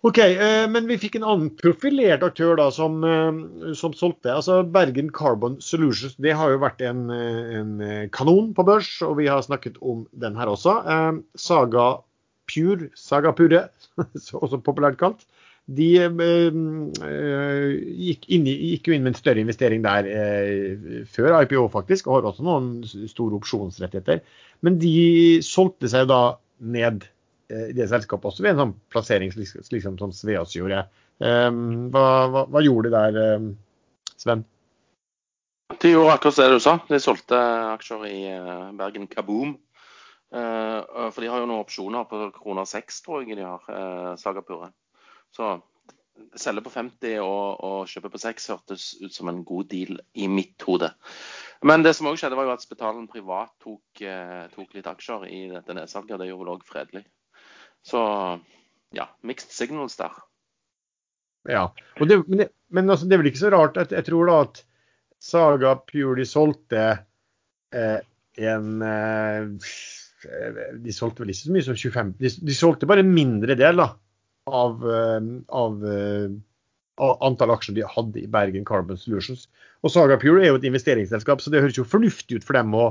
OK, 0.00 0.18
eh, 0.18 0.64
men 0.72 0.86
vi 0.88 0.96
fikk 0.96 1.18
en 1.18 1.26
annen 1.28 1.48
profilert 1.60 2.22
aktør 2.24 2.54
da, 2.56 2.70
som, 2.72 3.02
eh, 3.04 3.72
som, 3.76 3.92
solgte. 3.92 4.32
altså 4.32 4.62
Bergen 4.64 5.10
Carbon 5.12 5.58
Solutions 5.60 6.14
det 6.16 6.32
har 6.38 6.54
jo 6.54 6.62
vært 6.62 6.80
en, 6.88 7.02
eh, 7.12 7.58
en, 7.58 7.74
kanon 8.08 8.54
på 8.56 8.64
børs, 8.64 8.88
og 9.04 9.18
vi 9.18 9.28
har 9.28 9.44
snakket 9.44 9.76
om 9.84 10.06
den 10.16 10.40
her 10.40 10.48
også. 10.48 10.78
Saga 11.36 12.00
Pure, 12.48 12.88
Saga 12.96 13.34
Pure, 13.36 13.66
også 14.42 14.62
populært 14.64 14.96
kalt, 14.96 15.28
de 15.70 15.92
gikk, 18.08 18.24
gikk, 18.26 18.88
jo 18.88 18.96
inn 18.96 19.04
med 19.04 19.12
en 19.12 19.20
større 19.20 19.44
investering 19.44 19.84
der 19.84 20.08
før 21.12 21.36
IPO, 21.44 21.68
faktisk, 21.70 22.08
og 22.08 22.16
har 22.16 22.32
også 22.32 22.42
noen 22.48 22.72
store 22.88 23.36
opsjonsrettigheter. 23.36 24.24
Men 24.64 24.80
de 24.80 25.38
solgte 25.46 25.92
seg 25.92 26.08
da 26.10 26.40
ned 26.58 27.04
i 27.50 27.74
det 27.76 27.88
selskapet 27.90 28.30
også 28.30 28.44
ved 28.44 28.54
en 28.54 28.62
sånn 28.64 28.74
plassering 28.92 29.32
liksom 29.34 29.98
som 29.98 30.12
Sveas 30.14 30.54
gjorde. 30.56 30.84
Um, 31.20 31.90
hva, 31.92 32.04
hva, 32.32 32.46
hva, 32.48 32.60
gjorde 32.64 32.88
de 32.88 32.94
der, 32.94 33.36
um, 33.36 33.50
Sven? 34.16 34.46
De 35.80 35.90
gjorde 35.92 36.14
akkurat 36.16 36.38
det 36.40 36.46
du 36.54 36.62
sa. 36.64 36.78
De 36.88 37.00
solgte 37.02 37.40
aksjer 37.74 38.06
i 38.08 38.20
uh, 38.32 38.70
Bergen 38.78 39.04
Kaboom. 39.10 39.58
Uh, 40.32 41.10
for 41.10 41.20
de 41.20 41.28
har 41.28 41.42
jo 41.42 41.50
noen 41.50 41.60
opsjoner 41.60 42.08
på 42.08 42.30
kroner 42.38 42.68
seks, 42.68 43.02
tror 43.04 43.26
jeg 43.26 43.36
de 43.36 43.44
har, 43.44 44.16
Sagapure. 44.20 44.70
Så 45.36 45.58
selge 46.40 46.64
på 46.64 46.72
50 46.72 47.20
og, 47.20 47.60
og 47.64 47.88
kjøpe 47.88 48.10
på 48.12 48.20
6 48.20 48.50
hørtes 48.52 48.88
ut 49.00 49.12
som 49.12 49.28
en 49.28 49.44
god 49.44 49.68
deal 49.72 50.00
i 50.16 50.28
mitt 50.28 50.64
hode. 50.68 50.90
Men 51.64 51.84
det 51.84 51.94
som 51.96 52.08
òg 52.08 52.16
skjedde, 52.20 52.36
var 52.38 52.48
jo 52.48 52.56
at 52.56 52.64
Spetalen 52.64 53.08
privat 53.12 53.52
tok, 53.60 54.02
tok, 54.56 54.74
litt 54.76 54.88
aksjer 54.88 55.28
i 55.28 55.46
dette 55.52 55.76
nedsalget. 55.76 56.16
og 56.16 56.20
Det 56.22 56.28
gjorde 56.28 56.44
vel 56.44 56.54
òg 56.56 56.68
Fredelig. 56.68 57.04
Så 57.86 58.00
ja, 58.96 59.06
mixed 59.26 59.52
signals 59.54 59.96
der. 59.96 60.12
Ja, 61.48 61.70
det, 61.98 62.20
men, 62.26 62.38
det, 62.38 62.48
men 62.68 62.90
altså, 62.90 63.06
det, 63.06 63.16
er 63.16 63.22
vel 63.22 63.30
ikke 63.30 63.44
så 63.44 63.52
rart. 63.54 63.78
at 63.80 63.94
Jeg 63.94 64.06
tror 64.10 64.28
da 64.28 64.40
at 64.44 64.62
Saga 65.20 65.74
Pure 65.88 66.24
solgte 66.28 66.82
eh, 67.72 67.98
en 68.40 68.82
eh, 68.84 69.72
De 70.84 70.92
solgte 70.92 71.24
vel 71.24 71.32
ikke 71.32 71.46
så 71.46 71.54
mye 71.54 71.66
som 71.66 71.78
25 71.78 72.12
De, 72.20 72.32
de 72.50 72.56
solgte 72.56 72.88
bare 72.88 73.04
en 73.04 73.12
mindre 73.14 73.56
del 73.56 73.80
da, 73.80 73.88
av, 74.48 74.84
eh, 74.84 75.30
av, 75.62 75.86
eh, 75.88 76.28
av 77.00 77.24
antall 77.30 77.54
aksjer 77.56 77.78
de 77.78 77.88
hadde 77.88 78.20
i 78.20 78.28
Bergen 78.28 78.66
Carbon 78.68 79.00
Solutions. 79.00 79.46
Og 79.80 79.92
Saga 79.94 80.18
Pure 80.20 80.44
er 80.44 80.52
jo 80.52 80.60
et 80.60 80.68
investeringsselskap, 80.68 81.40
så 81.40 81.52
det 81.52 81.62
høres 81.64 81.78
jo 81.78 81.88
fornuftig 81.88 82.40
ut 82.40 82.44
for 82.44 82.58
dem 82.58 82.76
å 82.76 82.90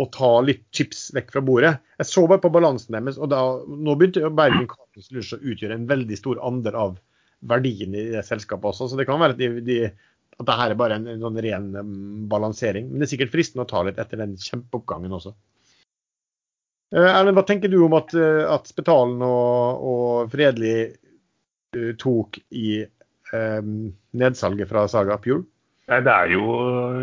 og 0.00 0.08
ta 0.14 0.30
litt 0.44 0.62
chips 0.72 1.10
vekk 1.12 1.34
fra 1.34 1.42
bordet. 1.44 1.72
Jeg 2.00 2.08
så 2.08 2.24
bare 2.28 2.40
på 2.40 2.52
balansen 2.52 2.96
deres, 2.96 3.18
og 3.20 3.28
da, 3.32 3.42
nå 3.68 3.96
begynte 3.98 4.30
Bergen 4.32 4.68
Campus 4.70 5.10
Lurs 5.12 5.32
å 5.36 5.40
utgjøre 5.42 5.76
en 5.76 5.88
veldig 5.90 6.18
stor 6.18 6.40
andel 6.46 6.78
av 6.80 6.96
verdien 7.50 7.94
i 7.94 8.06
det 8.14 8.24
selskapet 8.24 8.70
også. 8.70 8.88
Så 8.88 8.98
det 8.98 9.06
kan 9.08 9.20
være 9.20 9.36
at, 9.36 9.42
de, 9.42 9.60
de, 9.66 9.78
at 10.38 10.46
dette 10.46 10.68
er 10.70 10.78
bare 10.80 10.98
en, 11.00 11.08
en 11.12 11.24
sånn 11.26 11.40
ren 11.44 11.68
um, 11.76 11.94
balansering. 12.32 12.88
Men 12.88 13.02
det 13.02 13.08
er 13.08 13.12
sikkert 13.16 13.34
fristende 13.34 13.66
å 13.66 13.70
ta 13.72 13.84
litt 13.86 14.00
etter 14.00 14.22
den 14.22 14.36
kjempeoppgangen 14.40 15.16
også. 15.18 15.34
Uh, 16.94 17.08
Erlend, 17.08 17.36
hva 17.36 17.46
tenker 17.48 17.72
du 17.72 17.80
om 17.84 17.96
at, 17.98 18.14
uh, 18.16 18.46
at 18.52 18.68
Spetalen 18.70 19.20
og, 19.26 19.86
og 19.92 20.32
Fredelig 20.32 20.76
uh, 21.76 21.92
tok 22.00 22.40
i 22.48 22.82
um, 23.34 23.90
nedsalget 24.16 24.72
fra 24.72 24.86
Saga 24.92 25.20
Pure? 25.20 25.44
Nei, 25.92 26.00
Det 26.00 26.12
er 26.12 26.30
jo 26.32 26.44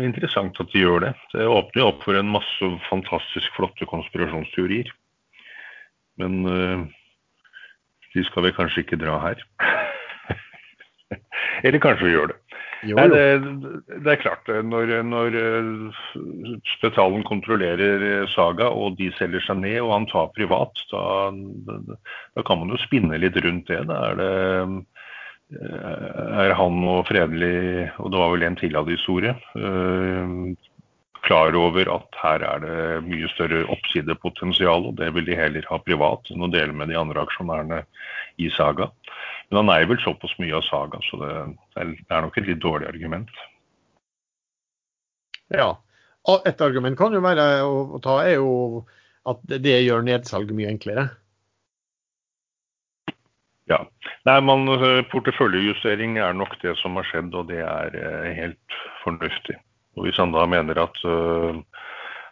interessant 0.02 0.56
at 0.58 0.72
de 0.72 0.80
gjør 0.82 1.04
det. 1.04 1.12
Det 1.30 1.46
åpner 1.46 1.82
jo 1.82 1.90
opp 1.92 2.00
for 2.02 2.18
en 2.18 2.32
masse 2.34 2.70
fantastisk 2.88 3.54
flotte 3.54 3.86
konspirasjonsteorier. 3.86 4.90
Men 6.18 6.40
uh, 6.42 6.82
de 8.16 8.24
skal 8.26 8.48
vi 8.48 8.56
kanskje 8.56 8.82
ikke 8.82 8.98
dra 8.98 9.20
her. 9.22 9.44
Eller 11.64 11.82
kanskje 11.82 12.08
vi 12.08 12.16
gjør 12.16 12.32
det. 12.32 12.38
Jo, 12.88 12.96
Nei, 12.96 13.06
det, 13.12 13.24
det, 13.90 14.08
er 14.08 14.20
klart. 14.22 14.48
Når, 14.48 14.94
når 15.04 15.34
Spetalen 16.78 17.22
kontrollerer 17.28 18.24
Saga 18.32 18.70
og 18.72 18.96
de 18.98 19.10
selger 19.18 19.44
seg 19.44 19.60
ned 19.60 19.76
og 19.82 19.92
han 19.92 20.08
tar 20.10 20.32
privat, 20.34 20.80
da, 20.90 21.02
da 22.34 22.44
kan 22.48 22.62
man 22.62 22.72
jo 22.72 22.80
spinne 22.80 23.20
litt 23.20 23.36
rundt 23.44 23.68
det. 23.68 23.82
Da 23.90 24.00
er 24.08 24.18
det 24.18 24.32
er 25.50 26.54
han 26.54 26.82
og 26.86 27.06
Fredelig, 27.08 27.90
og 27.98 28.12
det 28.12 28.20
var 28.20 28.34
vel 28.34 28.44
en 28.46 28.58
til 28.60 28.76
av 28.78 28.86
de 28.86 28.96
store, 29.02 29.34
klar 31.26 31.56
over 31.58 31.90
at 31.92 32.16
her 32.22 32.44
er 32.46 32.62
det 32.64 32.76
mye 33.06 33.28
større 33.34 33.64
oppsidepotensial, 33.74 34.86
og 34.88 34.96
det 35.00 35.10
vil 35.16 35.26
de 35.28 35.36
heller 35.36 35.66
ha 35.68 35.78
privat 35.82 36.30
enn 36.32 36.46
å 36.46 36.50
dele 36.52 36.72
med 36.76 36.90
de 36.90 36.98
andre 36.98 37.24
aksjonærene 37.26 37.82
i 38.40 38.48
Saga. 38.56 38.88
Men 39.50 39.62
han 39.62 39.72
eier 39.74 39.90
vel 39.90 40.00
såpass 40.04 40.32
mye 40.40 40.56
av 40.56 40.64
Saga, 40.68 41.02
så 41.10 41.20
det, 41.20 41.30
er 41.82 42.24
nok 42.24 42.38
et 42.38 42.48
litt 42.48 42.62
dårlig 42.62 42.88
argument. 42.88 43.30
Ja. 45.50 45.74
Et 46.46 46.60
argument 46.62 46.98
kan 46.98 47.14
jo 47.16 47.22
være 47.24 47.46
å 47.66 47.98
ta 48.04 48.20
er 48.22 48.38
jo 48.38 48.84
at 49.28 49.40
det 49.50 49.80
gjør 49.82 50.04
nedsalget 50.06 50.56
mye 50.56 50.70
enklere. 50.70 51.08
Ja. 53.70 53.84
Nei, 54.26 54.38
man, 54.42 54.66
Porteføljejustering 55.12 56.18
er 56.18 56.34
nok 56.34 56.56
det 56.62 56.74
som 56.80 56.98
har 56.98 57.06
skjedd, 57.06 57.34
og 57.38 57.50
det 57.52 57.60
er 57.62 57.94
eh, 57.94 58.32
helt 58.34 58.78
fornuftig. 59.04 59.56
Og 59.98 60.06
Hvis 60.06 60.18
han 60.18 60.34
da 60.34 60.46
mener 60.46 60.78
at 60.78 60.98
uh, 61.06 61.58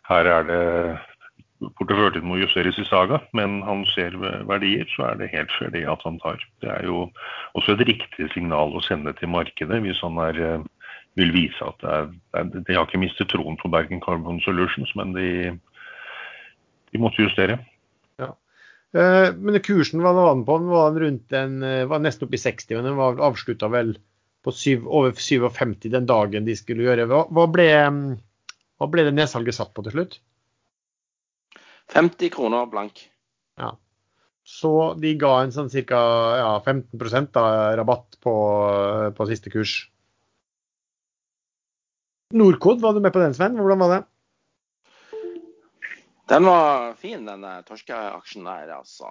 her 0.09 0.29
er 0.31 0.45
det 0.47 0.65
porteføljen 1.79 2.27
må 2.27 2.39
justeres 2.39 2.79
i 2.79 2.87
Saga, 2.87 3.19
men 3.37 3.61
han 3.67 3.85
ser 3.95 4.15
verdier, 4.49 4.87
så 4.95 5.11
er 5.11 5.19
det 5.21 5.33
helt 5.33 5.53
fair 5.59 5.73
det 5.75 5.85
at 5.91 6.03
han 6.07 6.19
tar. 6.23 6.43
Det 6.63 6.71
er 6.71 6.87
jo 6.87 7.09
også 7.59 7.75
et 7.75 7.87
riktig 7.89 8.29
signal 8.35 8.77
å 8.77 8.85
sende 8.87 9.15
til 9.19 9.33
markedet 9.33 9.81
hvis 9.85 10.03
han 10.05 10.21
er, 10.23 10.39
eh, 10.39 10.93
vil 11.19 11.35
vise 11.35 11.65
at 11.67 11.81
det 11.83 11.97
er, 12.39 12.45
De 12.55 12.77
har 12.77 12.87
ikke 12.87 13.03
mistet 13.03 13.31
troen 13.33 13.59
på 13.59 13.71
Bergen 13.71 14.03
Carbon 14.05 14.41
Solutions, 14.41 14.95
men 14.95 15.15
de, 15.17 15.59
de 16.93 17.03
måtte 17.03 17.23
justere. 17.23 17.59
Eh, 18.97 19.35
men 19.37 19.61
kursen, 19.61 20.03
var 20.03 20.17
den 20.17 20.45
på? 20.49 20.59
Den 20.59 20.71
var 20.73 21.01
rundt 21.01 21.33
en, 21.33 21.63
eh, 21.63 21.87
var 21.87 22.01
nesten 22.01 22.29
opp 22.29 22.35
i 22.35 22.41
60, 22.41 22.77
men 22.77 22.85
den 22.89 22.97
var 22.97 23.21
avslutta 23.21 23.69
vel 23.69 23.99
på 24.45 24.53
7, 24.53 24.87
over 24.87 25.13
57 25.13 25.91
den 25.93 26.07
dagen 26.07 26.47
de 26.47 26.57
skulle 26.57 26.87
gjøre. 26.87 27.09
Hva, 27.11 27.27
hva, 27.29 27.45
ble, 27.53 27.69
hva 28.79 28.89
ble 28.89 29.05
det 29.05 29.15
nedsalget 29.17 29.59
satt 29.59 29.75
på 29.77 29.85
til 29.85 29.97
slutt? 29.97 30.19
50 31.93 32.33
kroner 32.33 32.69
blank. 32.69 33.05
Ja. 33.61 33.75
Så 34.49 34.73
de 35.01 35.13
ga 35.21 35.35
en 35.43 35.53
sånn 35.53 35.69
ca. 35.69 36.01
Ja, 36.41 36.53
15 36.65 37.29
da, 37.33 37.45
rabatt 37.77 38.17
på, 38.25 38.35
på, 39.17 39.27
siste 39.29 39.53
kurs. 39.53 39.91
Norcod, 42.33 42.81
var 42.81 42.95
du 42.95 43.01
med 43.05 43.13
på 43.13 43.21
den, 43.21 43.37
Sven? 43.37 43.57
Hvordan 43.61 43.83
var 43.85 43.93
det? 43.93 44.01
Den 46.29 46.45
var 46.45 46.95
fin, 47.01 47.25
den 47.25 47.47
torskeaksjen 47.69 48.49
der, 48.49 48.75
altså. 48.77 49.11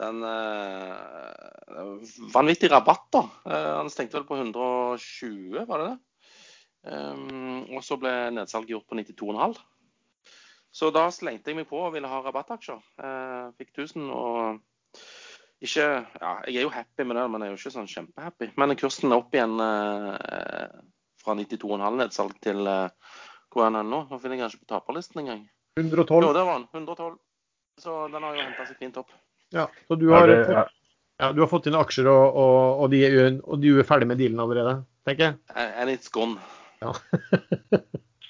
Den 0.00 0.22
eh, 0.24 2.02
Vanvittig 2.32 2.70
rabatt, 2.72 3.06
da. 3.12 3.22
Eh, 3.48 3.70
han 3.80 3.90
stengte 3.92 4.18
vel 4.18 4.28
på 4.28 4.38
120, 4.40 5.64
var 5.68 5.82
det 5.82 5.88
det? 5.90 5.96
Um, 6.86 7.64
og 7.74 7.82
så 7.82 7.96
ble 7.98 8.12
nedsalget 8.36 8.76
gjort 8.76 8.86
på 8.86 8.98
92,5. 9.00 9.56
Så 10.76 10.90
da 10.94 11.06
slengte 11.10 11.50
jeg 11.50 11.58
meg 11.58 11.68
på 11.70 11.80
og 11.80 11.94
ville 11.94 12.10
ha 12.10 12.20
rabattaksjer. 12.22 12.82
Eh, 13.02 13.46
fikk 13.58 13.72
1000 13.72 14.10
og 14.12 14.60
ikke 15.64 15.86
Ja, 15.86 16.32
jeg 16.44 16.60
er 16.60 16.66
jo 16.66 16.72
happy 16.74 17.06
med 17.08 17.16
det, 17.16 17.24
men 17.32 17.42
jeg 17.42 17.48
er 17.48 17.54
jo 17.54 17.60
ikke 17.62 17.74
sånn 17.78 17.88
kjempehappy. 17.90 18.50
Men 18.60 18.76
kursen 18.76 19.08
er 19.08 19.22
opp 19.22 19.32
igjen 19.34 19.56
eh, 19.64 20.74
fra 21.22 21.36
92,5 21.38 21.96
nedsalg 22.02 22.36
til 22.44 22.68
eh, 22.68 23.16
hvor 23.50 23.64
er 23.64 23.72
den 23.78 23.88
nå? 23.88 24.02
Nå 24.10 24.20
finner 24.20 24.36
jeg 24.36 24.44
kanskje 24.44 24.60
på 24.62 24.68
taperlisten 24.74 25.22
engang. 25.24 25.46
112. 25.76 26.24
Jo, 26.24 26.32
det 26.32 26.44
var 26.44 26.52
han. 26.52 26.66
112. 26.72 27.14
Så 27.80 28.08
den 28.08 28.24
har 28.24 28.36
jo 28.36 28.44
henta 28.46 28.66
seg 28.66 28.80
fint 28.80 28.96
opp. 29.00 29.12
Ja, 29.54 29.68
så 29.88 29.98
du 30.00 30.08
har, 30.10 30.32
fått, 30.48 30.72
ja, 31.20 31.32
du 31.32 31.42
har 31.44 31.50
fått 31.50 31.68
inn 31.70 31.76
aksjer, 31.78 32.08
og, 32.10 32.24
og, 32.40 32.80
og, 32.82 32.88
de 32.90 33.02
er, 33.06 33.36
og 33.44 33.60
du 33.62 33.68
er 33.76 33.86
ferdig 33.86 34.08
med 34.10 34.18
dealen 34.18 34.42
allerede, 34.42 34.80
tenker 35.06 35.28
jeg? 35.28 35.36
And 35.54 35.92
it's 35.92 36.10
gone. 36.12 36.40
Ja. 36.82 36.96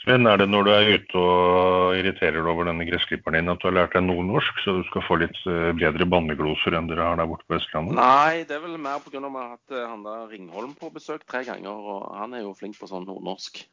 Men 0.07 0.27
er 0.31 0.39
det 0.39 0.47
når 0.53 0.67
du 0.67 0.71
er 0.71 0.89
ute 1.01 1.19
og 1.19 1.97
irriterer 1.99 2.37
deg 2.39 2.51
over 2.53 2.69
denne 2.69 2.85
gressklipperen 2.87 3.41
din, 3.41 3.51
at 3.51 3.59
du 3.59 3.67
har 3.67 3.75
lært 3.75 3.97
deg 3.97 4.05
nordnorsk, 4.07 4.61
så 4.63 4.77
du 4.77 4.85
skal 4.87 5.03
få 5.03 5.19
litt 5.19 5.41
eh, 5.51 5.73
bedre 5.75 6.07
bannegloser 6.07 6.77
enn 6.79 6.87
dere 6.87 7.09
har 7.09 7.19
der 7.19 7.27
borte 7.27 7.43
på 7.51 7.59
Østlandet? 7.59 7.99
Nei, 7.99 8.45
det 8.47 8.55
er 8.55 8.63
vel 8.63 8.79
mer 8.79 9.03
pga. 9.03 9.19
at 9.19 9.27
vi 9.27 9.41
har 9.41 9.51
hatt 9.57 9.75
eh, 9.75 9.89
han 9.91 10.07
der 10.07 10.31
Ringholm 10.31 10.79
på 10.79 10.93
besøk 10.95 11.27
tre 11.27 11.43
ganger, 11.49 11.75
og 11.75 12.07
han 12.21 12.39
er 12.39 12.47
jo 12.47 12.55
flink 12.55 12.79
på 12.79 12.87
sånn 12.91 13.09
nordnorsk. 13.09 13.65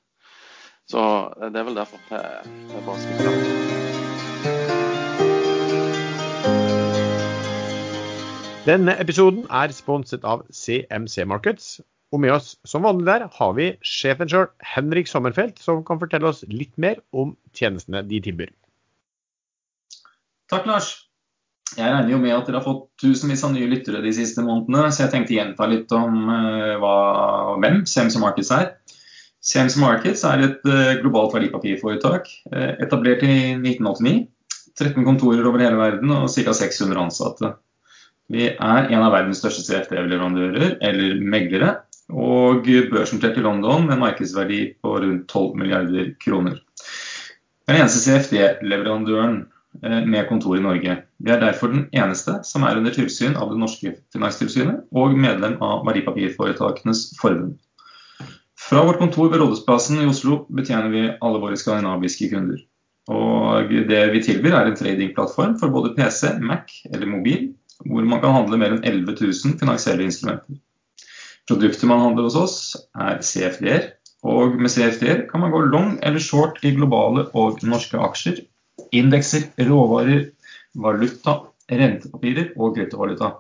Så 0.90 1.06
eh, 1.38 1.54
det 1.54 1.62
er 1.62 1.70
vel 1.70 1.78
derfor 1.78 2.02
det 2.10 2.24
er 2.26 2.88
bare 2.90 3.04
smitter. 3.06 3.43
Denne 8.64 8.94
episoden 8.96 9.42
er 9.52 9.74
sponset 9.76 10.24
av 10.24 10.46
CMC 10.56 11.26
Markets. 11.28 11.82
Og 12.16 12.22
med 12.24 12.32
oss 12.32 12.54
som 12.64 12.86
vanlig 12.86 13.10
der 13.10 13.26
har 13.36 13.56
vi 13.58 13.66
sjefen 13.84 14.30
sjøl, 14.32 14.46
Henrik 14.64 15.10
Sommerfelt, 15.12 15.58
som 15.60 15.82
kan 15.84 16.00
fortelle 16.00 16.30
oss 16.30 16.46
litt 16.48 16.72
mer 16.80 17.02
om 17.12 17.34
tjenestene 17.58 18.06
de 18.08 18.22
tilbyr. 18.24 18.54
Takk, 20.54 20.70
Lars. 20.70 20.94
Jeg 21.74 21.90
regner 21.90 22.14
jo 22.14 22.20
med 22.22 22.36
at 22.38 22.48
dere 22.48 22.62
har 22.62 22.68
fått 22.68 22.86
tusenvis 23.02 23.44
av 23.44 23.52
nye 23.56 23.68
lyttere 23.68 24.00
de 24.06 24.14
siste 24.16 24.46
månedene, 24.46 24.94
så 24.94 25.04
jeg 25.04 25.14
tenkte 25.16 25.36
gjenta 25.36 25.68
litt 25.68 25.92
om 25.98 26.30
uh, 26.30 26.78
hva, 26.80 26.96
hvem 27.60 27.82
CMC 27.90 28.22
Markets 28.22 28.54
er. 28.56 28.70
CMC 29.44 29.82
Markets 29.82 30.24
er 30.30 30.46
et 30.46 30.70
uh, 30.70 30.94
globalt 31.02 31.36
verdipapirforetak 31.36 32.32
uh, 32.54 32.72
etablert 32.78 33.28
i 33.28 33.58
1989. 33.58 34.24
13 34.80 35.04
kontorer 35.04 35.52
over 35.52 35.66
hele 35.66 35.82
verden 35.82 36.16
og 36.16 36.30
ca. 36.32 36.56
600 36.64 37.08
ansatte. 37.10 37.56
Vi 38.32 38.48
er 38.52 38.92
en 38.94 39.04
av 39.04 39.12
verdens 39.14 39.42
største 39.44 39.66
CFD-leverandører, 39.68 40.78
eller 40.86 41.18
meglere, 41.20 41.74
og 42.14 42.68
børsnotert 42.92 43.40
i 43.40 43.44
London 43.44 43.88
med 43.90 44.00
markedsverdi 44.02 44.62
på 44.84 44.98
rundt 45.04 45.26
12 45.32 45.58
milliarder 45.60 46.14
kroner. 46.24 46.60
Vi 47.64 47.72
er 47.72 47.78
den 47.78 47.84
eneste 47.84 48.04
CFD-leverandøren 48.04 49.38
eh, 49.84 50.02
med 50.04 50.28
kontor 50.30 50.58
i 50.58 50.64
Norge. 50.64 50.98
Vi 51.24 51.32
er 51.32 51.40
derfor 51.42 51.72
den 51.72 51.86
eneste 51.96 52.40
som 52.48 52.66
er 52.68 52.80
under 52.80 52.96
tilsyn 52.96 53.38
av 53.40 53.54
det 53.54 53.60
norske 53.62 53.96
finanstilsynet 54.16 54.84
og 54.92 55.16
medlem 55.16 55.56
av 55.64 55.86
Verdipapirforetakenes 55.88 57.14
forbund. 57.22 57.56
Fra 58.60 58.84
vårt 58.88 59.00
kontor 59.02 59.32
ved 59.32 59.42
Rådhusplassen 59.42 60.04
i 60.04 60.08
Oslo 60.08 60.44
betjener 60.54 60.92
vi 60.92 61.08
alle 61.24 61.42
våre 61.42 61.58
skandinaviske 61.60 62.30
kunder. 62.32 62.62
Og 63.12 63.72
det 63.90 64.04
vi 64.14 64.22
tilbyr 64.24 64.54
er 64.56 64.70
en 64.70 64.78
tradingplattform 64.80 65.58
for 65.60 65.74
både 65.74 65.92
PC, 65.98 66.38
Mac 66.40 66.72
eller 66.94 67.10
mobil, 67.10 67.50
hvor 67.84 68.06
man 68.08 68.22
kan 68.24 68.36
handle 68.36 68.60
mer 68.62 68.76
enn 68.76 68.86
11 68.86 69.18
000 69.20 69.58
finansielle 69.60 70.06
instrumenter. 70.06 70.60
Produktet 71.50 71.90
man 71.90 72.02
handler 72.04 72.30
hos 72.30 72.40
oss, 72.40 72.58
er 72.96 73.20
CFD-er. 73.26 73.90
Og 74.24 74.56
med 74.56 74.72
CFD-er 74.72 75.26
kan 75.28 75.44
man 75.44 75.52
gå 75.52 75.66
long 75.68 75.98
eller 76.02 76.24
short 76.24 76.62
i 76.64 76.72
globale 76.76 77.26
og 77.36 77.60
norske 77.68 78.00
aksjer, 78.00 78.40
indekser, 78.96 79.50
råvarer, 79.68 80.30
valuta, 80.80 81.42
rentepapirer 81.72 82.54
og 82.56 82.78
kryptovaluta. 82.78 83.34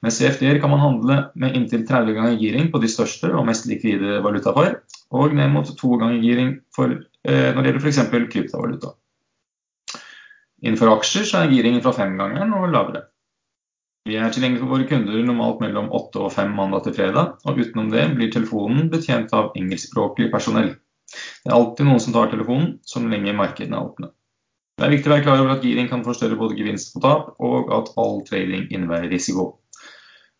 Med 0.00 0.14
CFD-er 0.14 0.60
kan 0.62 0.70
man 0.70 0.80
handle 0.80 1.18
med 1.34 1.56
inntil 1.58 1.84
30 1.86 2.14
ganger 2.16 2.38
giring 2.40 2.70
på 2.72 2.80
de 2.80 2.88
største 2.90 3.32
og 3.34 3.44
mest 3.48 3.66
likvide 3.66 4.22
valutapar, 4.24 4.78
og 5.10 5.34
ned 5.34 5.50
mot 5.52 5.68
to 5.80 5.98
ganger 5.98 6.22
giring 6.22 6.54
for, 6.74 6.94
eh, 7.26 7.50
når 7.52 7.62
det 7.62 7.72
gjelder 7.72 7.84
f.eks. 7.84 8.32
kryptovaluta. 8.32 8.94
Innenfor 10.62 10.94
aksjer 10.96 11.34
er 11.38 11.50
giringen 11.52 11.82
fra 11.82 11.92
femgangeren 11.94 12.54
og 12.54 12.70
lavere. 12.72 13.08
Vi 14.08 14.16
er 14.16 14.30
tilgjengelig 14.32 14.62
for 14.62 14.72
våre 14.72 14.86
kunder 14.88 15.18
normalt 15.20 15.58
mellom 15.60 15.90
åtte 15.92 16.22
og 16.24 16.30
fem 16.32 16.54
mandag 16.56 16.86
til 16.86 16.94
fredag, 16.96 17.34
og 17.44 17.58
utenom 17.60 17.90
det 17.92 18.06
blir 18.16 18.30
telefonen 18.32 18.86
betjent 18.92 19.34
av 19.36 19.50
engelskspråklig 19.58 20.30
personell. 20.32 20.70
Det 21.12 21.50
er 21.50 21.56
alltid 21.56 21.88
noen 21.88 22.00
som 22.00 22.14
tar 22.14 22.30
telefonen, 22.32 22.78
så 22.88 23.02
lenge 23.04 23.36
markedene 23.36 23.76
er 23.76 23.90
åpne. 23.90 24.08
Det 24.78 24.86
er 24.86 24.94
viktig 24.94 25.10
å 25.10 25.12
være 25.12 25.24
klar 25.26 25.42
over 25.42 25.56
at 25.56 25.66
giring 25.66 25.90
kan 25.90 26.04
forstørre 26.06 26.38
både 26.40 26.56
gevinst 26.56 26.96
og 26.96 27.04
tap, 27.04 27.28
og 27.42 27.72
at 27.74 27.92
all 28.00 28.22
trading 28.24 28.68
innebærer 28.72 29.12
risiko. 29.12 29.48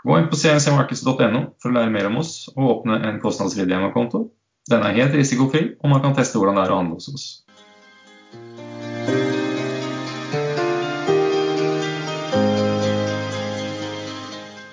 Gå 0.00 0.16
inn 0.16 0.30
på 0.30 0.38
cncmarkeds.no 0.38 1.42
for 1.60 1.68
å 1.68 1.74
lære 1.74 1.92
mer 1.92 2.08
om 2.08 2.20
oss 2.22 2.32
og 2.54 2.70
åpne 2.72 3.02
en 3.04 3.20
kostnadsfri 3.20 3.68
demokonto. 3.68 4.28
Den 4.70 4.84
er 4.86 4.96
helt 4.96 5.16
risikofri, 5.18 5.74
og 5.82 5.92
man 5.92 6.00
kan 6.04 6.16
teste 6.16 6.40
hvordan 6.40 6.56
det 6.56 6.64
er 6.64 6.72
å 6.72 6.80
handle 6.80 7.00
hos 7.00 7.12
oss. 7.12 7.28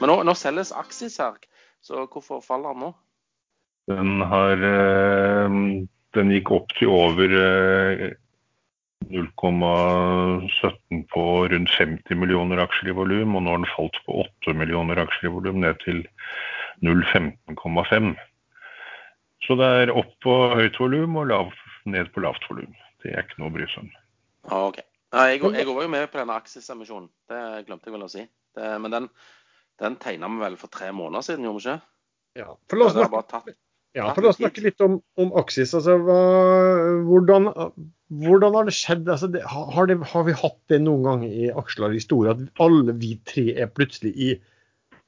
Men 0.05 0.11
nå, 0.13 0.19
nå 0.29 0.33
selges 0.37 0.69
aksjesalg, 0.69 1.47
så 1.81 2.03
hvorfor 2.05 2.43
faller 2.45 2.75
den 2.75 2.83
nå? 2.83 2.91
Den 3.89 4.21
har 4.29 4.61
eh, 4.69 5.55
Den 6.13 6.29
gikk 6.29 6.51
opp 6.53 6.75
til 6.77 6.91
over 6.93 7.31
0,17 9.09 11.01
på 11.09 11.23
rundt 11.49 11.73
50 11.73 12.21
millioner 12.21 12.61
aksjer 12.61 12.91
i 12.91 12.95
volum, 12.99 13.33
og 13.33 13.41
nå 13.47 13.55
har 13.55 13.63
den 13.63 13.71
falt 13.73 13.97
på 14.05 14.19
8 14.27 14.53
millioner 14.61 15.01
aksjer 15.01 15.25
i 15.25 15.31
volum, 15.33 15.57
ned 15.63 15.81
til 15.81 16.03
0,15,5. 16.85 18.13
Så 19.47 19.57
det 19.57 19.69
er 19.81 19.93
opp 19.93 20.13
på 20.21 20.35
høyt 20.53 20.77
volum 20.81 21.17
og 21.23 21.31
lav, 21.31 21.49
ned 21.89 22.13
på 22.13 22.21
lavt 22.27 22.45
volum. 22.51 22.77
Det 23.01 23.09
er 23.15 23.25
ikke 23.25 23.41
noe 23.41 23.49
å 23.49 23.55
bry 23.57 23.65
seg 23.73 23.87
om. 23.87 23.89
Ja, 24.51 24.61
OK. 24.67 24.77
Jeg, 25.15 25.41
jeg 25.41 25.65
var 25.73 25.81
jo 25.87 25.89
med 25.97 26.05
på 26.13 26.21
denne 26.21 26.37
Axis-emisjonen. 26.37 27.09
Det 27.25 27.41
glemte 27.65 27.89
jeg 27.89 27.97
vel 27.97 28.05
å 28.05 28.11
si. 28.13 28.23
Det, 28.55 28.69
men 28.85 28.93
den, 28.93 29.09
den 29.81 29.97
tegna 30.01 30.29
vi 30.31 30.41
vel 30.43 30.57
for 30.59 30.71
tre 30.71 30.91
måneder 30.95 31.25
siden, 31.25 31.45
gjorde 31.47 31.61
vi 31.61 31.65
ikke? 31.65 31.79
Ja, 32.35 32.55
for 32.69 32.79
la 32.79 32.87
oss 32.89 32.95
snakke, 32.97 33.21
tatt 33.31 33.53
ja, 33.95 34.09
for 34.11 34.25
la 34.25 34.31
oss 34.33 34.39
snakke 34.41 34.63
litt 34.65 34.81
om, 34.83 34.97
om 35.21 35.29
Aksis. 35.39 35.71
Altså, 35.77 35.95
hva, 36.03 36.19
hvordan, 37.07 37.47
hvordan 38.23 38.57
har 38.59 38.67
det 38.67 38.75
skjedd? 38.75 39.07
Altså, 39.07 39.29
det, 39.31 39.43
har, 39.47 39.87
det, 39.87 39.99
har 40.11 40.25
vi 40.27 40.35
hatt 40.35 40.59
det 40.71 40.81
noen 40.83 41.05
gang 41.07 41.23
i 41.27 41.47
Akslar 41.55 41.95
historie 41.95 42.35
at 42.35 42.43
alle 42.63 42.95
vi 42.99 43.15
tre 43.29 43.47
er 43.55 43.71
plutselig 43.71 44.11
i 44.15 44.33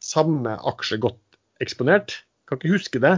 samme 0.03 0.55
aksje 0.71 1.01
godt 1.03 1.39
eksponert? 1.63 2.21
Kan 2.47 2.61
ikke 2.61 2.77
huske 2.77 3.03
det. 3.03 3.17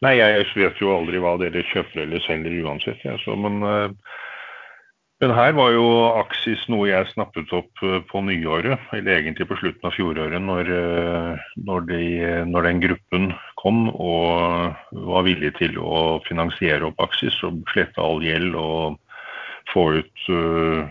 Nei, 0.00 0.14
jeg 0.16 0.48
vet 0.56 0.80
jo 0.80 0.94
aldri 0.94 1.20
hva 1.20 1.34
dere 1.42 1.60
kjøper 1.74 2.06
eller 2.06 2.24
selger 2.24 2.56
uansett. 2.64 3.02
Ja, 3.04 3.18
så, 3.20 3.36
men, 3.36 3.60
eh, 3.68 4.16
men 5.20 5.34
her 5.36 5.52
var 5.52 5.74
jo 5.74 5.86
Aksis 6.16 6.62
noe 6.72 6.88
jeg 6.88 7.10
snappet 7.10 7.50
opp 7.56 7.82
eh, 7.84 7.98
på 8.08 8.22
nyåret, 8.24 8.80
eller 8.96 9.18
egentlig 9.18 9.46
på 9.50 9.58
slutten 9.60 9.88
av 9.90 9.94
fjoråret, 9.96 10.40
når, 10.40 10.70
eh, 10.72 11.42
når, 11.68 11.86
de, 11.90 12.02
når 12.48 12.68
den 12.68 12.80
gruppen 12.86 13.30
kom 13.60 13.90
og 13.90 14.72
var 15.10 15.26
villig 15.26 15.52
til 15.58 15.76
å 15.80 16.20
finansiere 16.24 16.88
opp 16.88 17.04
Aksis 17.04 17.36
og 17.44 17.60
slette 17.74 18.00
all 18.00 18.24
gjeld 18.24 18.56
og 18.56 18.96
få 19.70 19.84
ut 20.00 20.24
uh, 20.32 20.88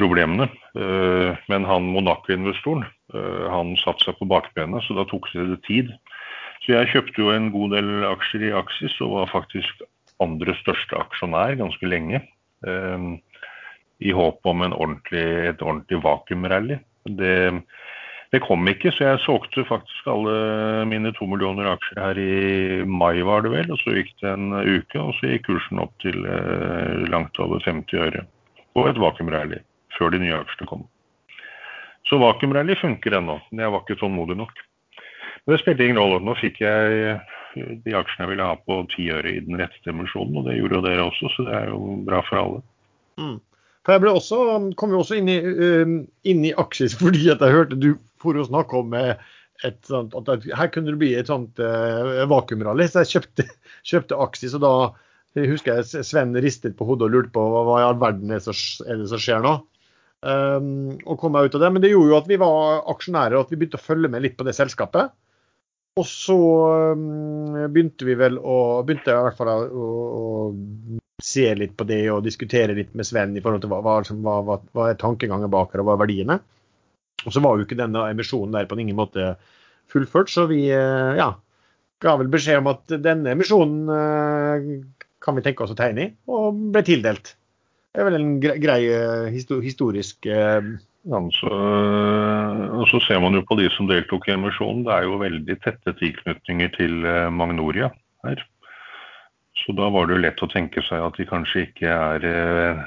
problemene. 0.00 0.48
Uh, 0.74 1.36
men 1.52 1.66
han 1.68 1.90
Monaco-investoren 1.94 2.86
uh, 3.14 3.44
han 3.52 3.76
satte 3.80 4.06
seg 4.06 4.18
på 4.18 4.28
bakbenet, 4.30 4.82
så 4.86 4.96
da 4.98 5.06
tok 5.08 5.28
det 5.36 5.60
tid. 5.68 5.92
Så 6.64 6.76
jeg 6.76 6.92
kjøpte 6.92 7.22
jo 7.22 7.32
en 7.34 7.50
god 7.54 7.76
del 7.76 8.06
aksjer 8.08 8.48
i 8.48 8.54
Aksis 8.56 8.96
og 9.04 9.16
var 9.18 9.32
faktisk 9.32 9.84
andre 10.22 10.54
største 10.60 10.98
aksjonær 10.98 11.58
ganske 11.60 11.88
lenge. 11.88 12.22
Um, 12.66 13.16
I 14.02 14.12
håp 14.16 14.46
om 14.46 14.64
ordentlig, 14.66 15.24
et 15.52 15.62
ordentlig 15.62 16.00
vakuumrally. 16.02 16.78
Det, 17.06 17.36
det 18.32 18.40
kom 18.46 18.66
ikke, 18.70 18.90
så 18.94 19.12
jeg 19.12 19.22
solgte 19.26 19.64
faktisk 19.68 20.08
alle 20.10 20.86
mine 20.90 21.12
to 21.14 21.28
millioner 21.30 21.68
aksjer 21.74 22.00
her 22.00 22.20
i 22.22 22.86
mai, 22.88 23.20
var 23.26 23.44
det 23.44 23.52
vel. 23.52 23.70
Og 23.74 23.78
så 23.82 23.94
gikk 23.98 24.14
det 24.22 24.32
en 24.32 24.56
uke, 24.56 24.98
og 24.98 25.12
så 25.18 25.34
gikk 25.34 25.46
kursen 25.50 25.82
opp 25.84 25.94
til 26.02 26.18
eh, 26.24 27.04
langt 27.12 27.38
over 27.42 27.62
50 27.62 28.06
øre. 28.08 28.24
Og 28.74 28.88
et 28.88 29.00
vakuumrally 29.02 29.60
før 29.98 30.14
de 30.14 30.22
nye 30.22 30.38
aksjene 30.40 30.70
kom. 30.70 30.86
Så 32.08 32.18
vakuumrally 32.18 32.74
funker 32.80 33.18
ennå. 33.20 33.38
men 33.50 33.66
Jeg 33.66 33.74
var 33.74 33.84
ikke 33.84 34.00
tålmodig 34.00 34.38
nok. 34.40 34.64
Men 35.44 35.54
det 35.54 35.60
spilte 35.62 35.84
ingen 35.86 36.00
rolle. 36.00 36.22
Nå 36.24 36.34
fikk 36.40 36.62
jeg 36.64 37.18
de 37.54 37.94
aksjene 37.96 38.24
jeg 38.24 38.32
ville 38.32 38.48
ha 38.48 38.58
på 38.58 38.78
ti 38.92 39.08
øre 39.12 39.32
i 39.32 39.42
den 39.44 39.58
rette 39.60 39.92
emisjonen, 39.92 40.40
og 40.40 40.48
det 40.48 40.58
gjorde 40.58 40.78
jo 40.78 40.84
dere 40.86 41.06
også, 41.08 41.32
så 41.34 41.46
det 41.48 41.56
er 41.58 41.70
jo 41.72 41.80
bra 42.06 42.22
for 42.28 42.40
alle. 42.40 42.62
Mm. 43.20 43.36
For 43.82 43.94
jeg 43.94 44.02
ble 44.04 44.14
også, 44.14 44.40
kom 44.78 44.94
jo 44.94 45.02
også 45.02 45.18
inn 45.18 45.30
i, 45.32 45.38
uh, 45.42 45.94
inn 46.30 46.42
i 46.46 46.56
Axis 46.58 46.96
fordi 47.02 47.28
at 47.32 47.42
jeg 47.42 47.56
hørte 47.56 47.78
du 47.78 47.94
for 48.22 48.38
å 48.38 48.46
snakke 48.46 48.78
om 48.78 48.94
uh, 48.94 49.14
et 49.66 49.78
sånt, 49.86 50.14
at 50.18 50.46
her 50.58 50.70
kunne 50.74 50.92
det 50.94 51.00
bli 51.00 51.12
et 51.18 51.30
sånt 51.30 51.60
uh, 51.62 52.22
vakuumrally. 52.30 52.88
Så 52.90 53.02
jeg 53.02 53.16
kjøpte, 53.16 53.48
kjøpte 53.90 54.20
Axis, 54.22 54.56
og 54.58 54.64
da 54.64 54.74
jeg 55.38 55.48
husker 55.48 55.80
jeg 55.80 56.04
Sven 56.04 56.34
ristet 56.44 56.74
på 56.76 56.84
hodet 56.84 57.06
og 57.08 57.14
lurte 57.14 57.32
på 57.32 57.42
hva, 57.42 57.78
i 57.80 57.86
all 57.86 58.00
verden 58.00 58.34
er, 58.34 58.42
er 58.44 58.98
det 59.00 59.08
som 59.08 59.22
skjer 59.22 59.44
nå. 59.44 59.54
Um, 60.22 60.92
og 61.02 61.16
kom 61.18 61.32
meg 61.34 61.48
ut 61.48 61.56
av 61.56 61.64
det. 61.64 61.70
Men 61.74 61.84
det 61.84 61.92
gjorde 61.94 62.12
jo 62.12 62.18
at 62.18 62.28
vi 62.30 62.38
var 62.42 62.82
aksjonærer 62.92 63.38
og 63.38 63.46
at 63.46 63.52
vi 63.54 63.58
begynte 63.62 63.80
å 63.80 63.82
følge 63.82 64.10
med 64.12 64.22
litt 64.26 64.36
på 64.38 64.46
det 64.46 64.54
selskapet. 64.58 65.14
Og 66.00 66.06
så 66.08 66.34
um, 66.96 67.56
begynte 67.68 68.06
vi 68.08 68.14
vel 68.16 68.38
å 68.40 68.80
begynte 68.86 69.12
i 69.12 69.24
hvert 69.26 69.36
fall 69.36 69.50
å, 69.52 69.88
å, 70.16 71.00
se 71.22 71.44
litt 71.54 71.74
på 71.78 71.84
det 71.86 72.00
og 72.10 72.24
diskutere 72.24 72.74
litt 72.74 72.94
med 72.98 73.06
Sven 73.06 73.36
i 73.36 73.42
forhold 73.44 73.62
til 73.62 73.70
hva, 73.70 73.82
hva, 73.84 74.38
hva, 74.42 74.56
hva 74.72 74.86
er 74.88 74.96
tankegangen 74.98 75.52
bak 75.52 75.74
her 75.74 75.82
og 75.82 75.90
hva 75.90 75.98
er 75.98 76.00
verdiene. 76.00 76.38
Og 77.22 77.34
så 77.34 77.42
var 77.44 77.58
jo 77.58 77.66
ikke 77.66 77.78
denne 77.78 78.08
emisjonen 78.10 78.56
der 78.56 78.66
på 78.70 78.78
ingen 78.80 78.98
måte 78.98 79.34
fullført, 79.92 80.32
så 80.32 80.48
vi 80.50 80.64
eh, 80.72 81.12
ja, 81.20 81.28
ga 82.02 82.16
vel 82.18 82.32
beskjed 82.32 82.62
om 82.62 82.72
at 82.72 82.96
denne 83.04 83.36
emisjonen 83.36 83.92
eh, 83.94 84.66
kan 85.22 85.36
vi 85.36 85.44
tenke 85.44 85.62
oss 85.62 85.74
å 85.74 85.78
tegne 85.78 86.08
i, 86.08 86.10
og 86.32 86.58
ble 86.74 86.82
tildelt. 86.88 87.34
Det 87.92 88.00
er 88.00 88.08
vel 88.08 88.18
en 88.18 88.34
grei 88.40 88.80
eh, 88.88 89.28
historisk 89.30 90.26
ja, 91.10 91.18
så, 91.34 91.50
og 92.78 92.86
så 92.90 93.00
ser 93.06 93.20
man 93.22 93.34
jo 93.34 93.42
på 93.46 93.58
de 93.58 93.68
som 93.74 93.88
deltok 93.90 94.28
i 94.28 94.36
emisjonen. 94.36 94.84
Det 94.86 94.94
er 94.94 95.08
jo 95.08 95.20
veldig 95.22 95.58
tette 95.64 95.94
tilknytninger 95.98 96.74
til 96.78 96.98
Magnoria 97.34 97.90
her. 98.26 98.42
Så 99.62 99.74
da 99.78 99.86
var 99.92 100.08
det 100.08 100.16
jo 100.16 100.22
lett 100.24 100.42
å 100.42 100.48
tenke 100.50 100.82
seg 100.82 101.02
at 101.04 101.18
de 101.20 101.26
kanskje 101.28 101.66
ikke 101.68 101.90
er 101.90 102.24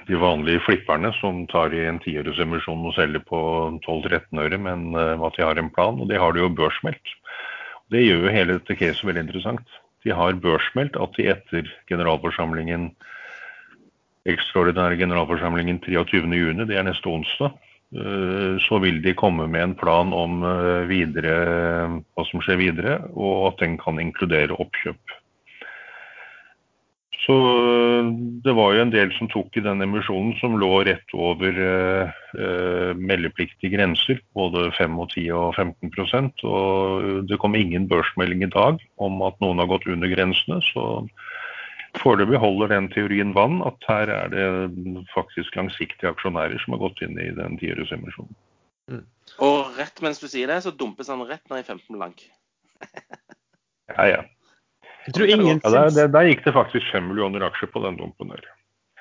de 0.07 0.17
vanlige 0.19 0.63
flipperne 0.65 1.11
som 1.21 1.45
tar 1.51 1.75
i 1.75 1.85
en 1.87 2.01
tiøresemisjon 2.03 2.87
og 2.89 2.95
selger 2.97 3.23
på 3.27 3.39
12-13 3.85 4.41
øre, 4.43 4.59
men 4.59 4.89
at 4.97 5.37
de 5.37 5.45
har 5.45 5.61
en 5.61 5.71
plan. 5.71 5.99
Og 6.01 6.09
det 6.09 6.19
har 6.19 6.35
de 6.35 6.43
jo 6.43 6.51
børsmeldt. 6.57 7.13
Det 7.93 8.01
gjør 8.01 8.25
jo 8.25 8.33
hele 8.33 8.57
dette 8.57 8.79
caset 8.79 9.05
veldig 9.07 9.27
interessant. 9.27 9.77
De 10.05 10.13
har 10.13 10.37
børsmeldt 10.41 10.97
at 11.01 11.15
de 11.17 11.29
etter 11.31 11.69
generalforsamlingen, 11.89 12.89
ekstraordinære 14.25 14.97
generalforsamlingen 14.99 15.79
23.6, 15.85 16.65
det 16.65 16.77
er 16.79 16.87
neste 16.87 17.09
onsdag, 17.09 17.53
så 18.59 18.79
vil 18.81 18.97
de 19.03 19.13
komme 19.15 19.45
med 19.47 19.61
en 19.61 19.75
plan 19.77 20.09
om 20.11 20.41
videre, 20.89 21.35
hva 22.01 22.25
som 22.27 22.41
skjer 22.43 22.57
videre, 22.59 22.95
og 23.13 23.53
at 23.53 23.61
den 23.61 23.77
kan 23.79 24.01
inkludere 24.01 24.57
oppkjøp. 24.57 25.13
Så 27.25 27.35
det 28.45 28.53
var 28.53 28.75
jo 28.75 28.83
en 28.83 28.91
del 28.93 29.09
som 29.15 29.29
tok 29.31 29.57
i 29.57 29.63
den 29.65 29.81
emisjonen 29.81 30.35
som 30.37 30.57
lå 30.61 30.69
rett 30.85 31.15
over 31.17 31.57
eh, 31.57 32.91
meldepliktige 32.99 33.73
grenser, 33.73 34.19
både 34.37 34.67
5 34.77 34.99
og 35.01 35.09
10 35.15 35.23
og 35.33 35.57
15% 35.57 36.43
Og 36.45 37.25
det 37.29 37.39
kom 37.41 37.57
ingen 37.57 37.87
børsmelding 37.89 38.45
i 38.45 38.51
dag 38.53 38.77
om 39.01 39.23
at 39.25 39.39
noen 39.41 39.63
har 39.63 39.71
gått 39.71 39.87
under 39.89 40.11
grensene. 40.11 40.61
Så 40.69 40.85
foreløpig 42.01 42.39
holder 42.41 42.71
den 42.73 42.89
teorien 42.93 43.33
vann, 43.35 43.61
at 43.65 43.87
her 43.89 44.11
er 44.13 44.31
det 44.33 45.05
faktisk 45.13 45.55
langsiktige 45.57 46.11
aksjonærer 46.11 46.59
som 46.63 46.75
har 46.75 46.83
gått 46.85 47.01
inn 47.05 47.19
i 47.21 47.31
den 47.35 47.57
tiåresemisjonen. 47.61 48.35
Mm. 48.91 49.03
Og 49.45 49.77
rett 49.79 50.01
mens 50.05 50.21
du 50.21 50.27
sier 50.29 50.51
det, 50.51 50.61
så 50.65 50.73
dumpes 50.75 51.09
han 51.11 51.23
rett 51.25 51.45
ned 51.49 51.63
i 51.63 51.67
15 51.67 51.97
blank. 51.97 52.25
ja, 53.95 54.07
ja. 54.11 54.21
Jeg 55.05 55.17
tror 55.17 55.29
ingen 55.29 55.59
ja, 55.61 55.69
der, 55.69 55.89
der, 55.93 56.13
der, 56.13 56.29
gikk 56.29 56.45
det 56.45 56.55
faktisk 56.55 56.87
5 56.93 57.09
millioner 57.11 57.45
aksjer 57.45 57.69
på 57.73 57.81
den 57.83 57.97
dumpen 57.99 58.31
der. 58.33 58.47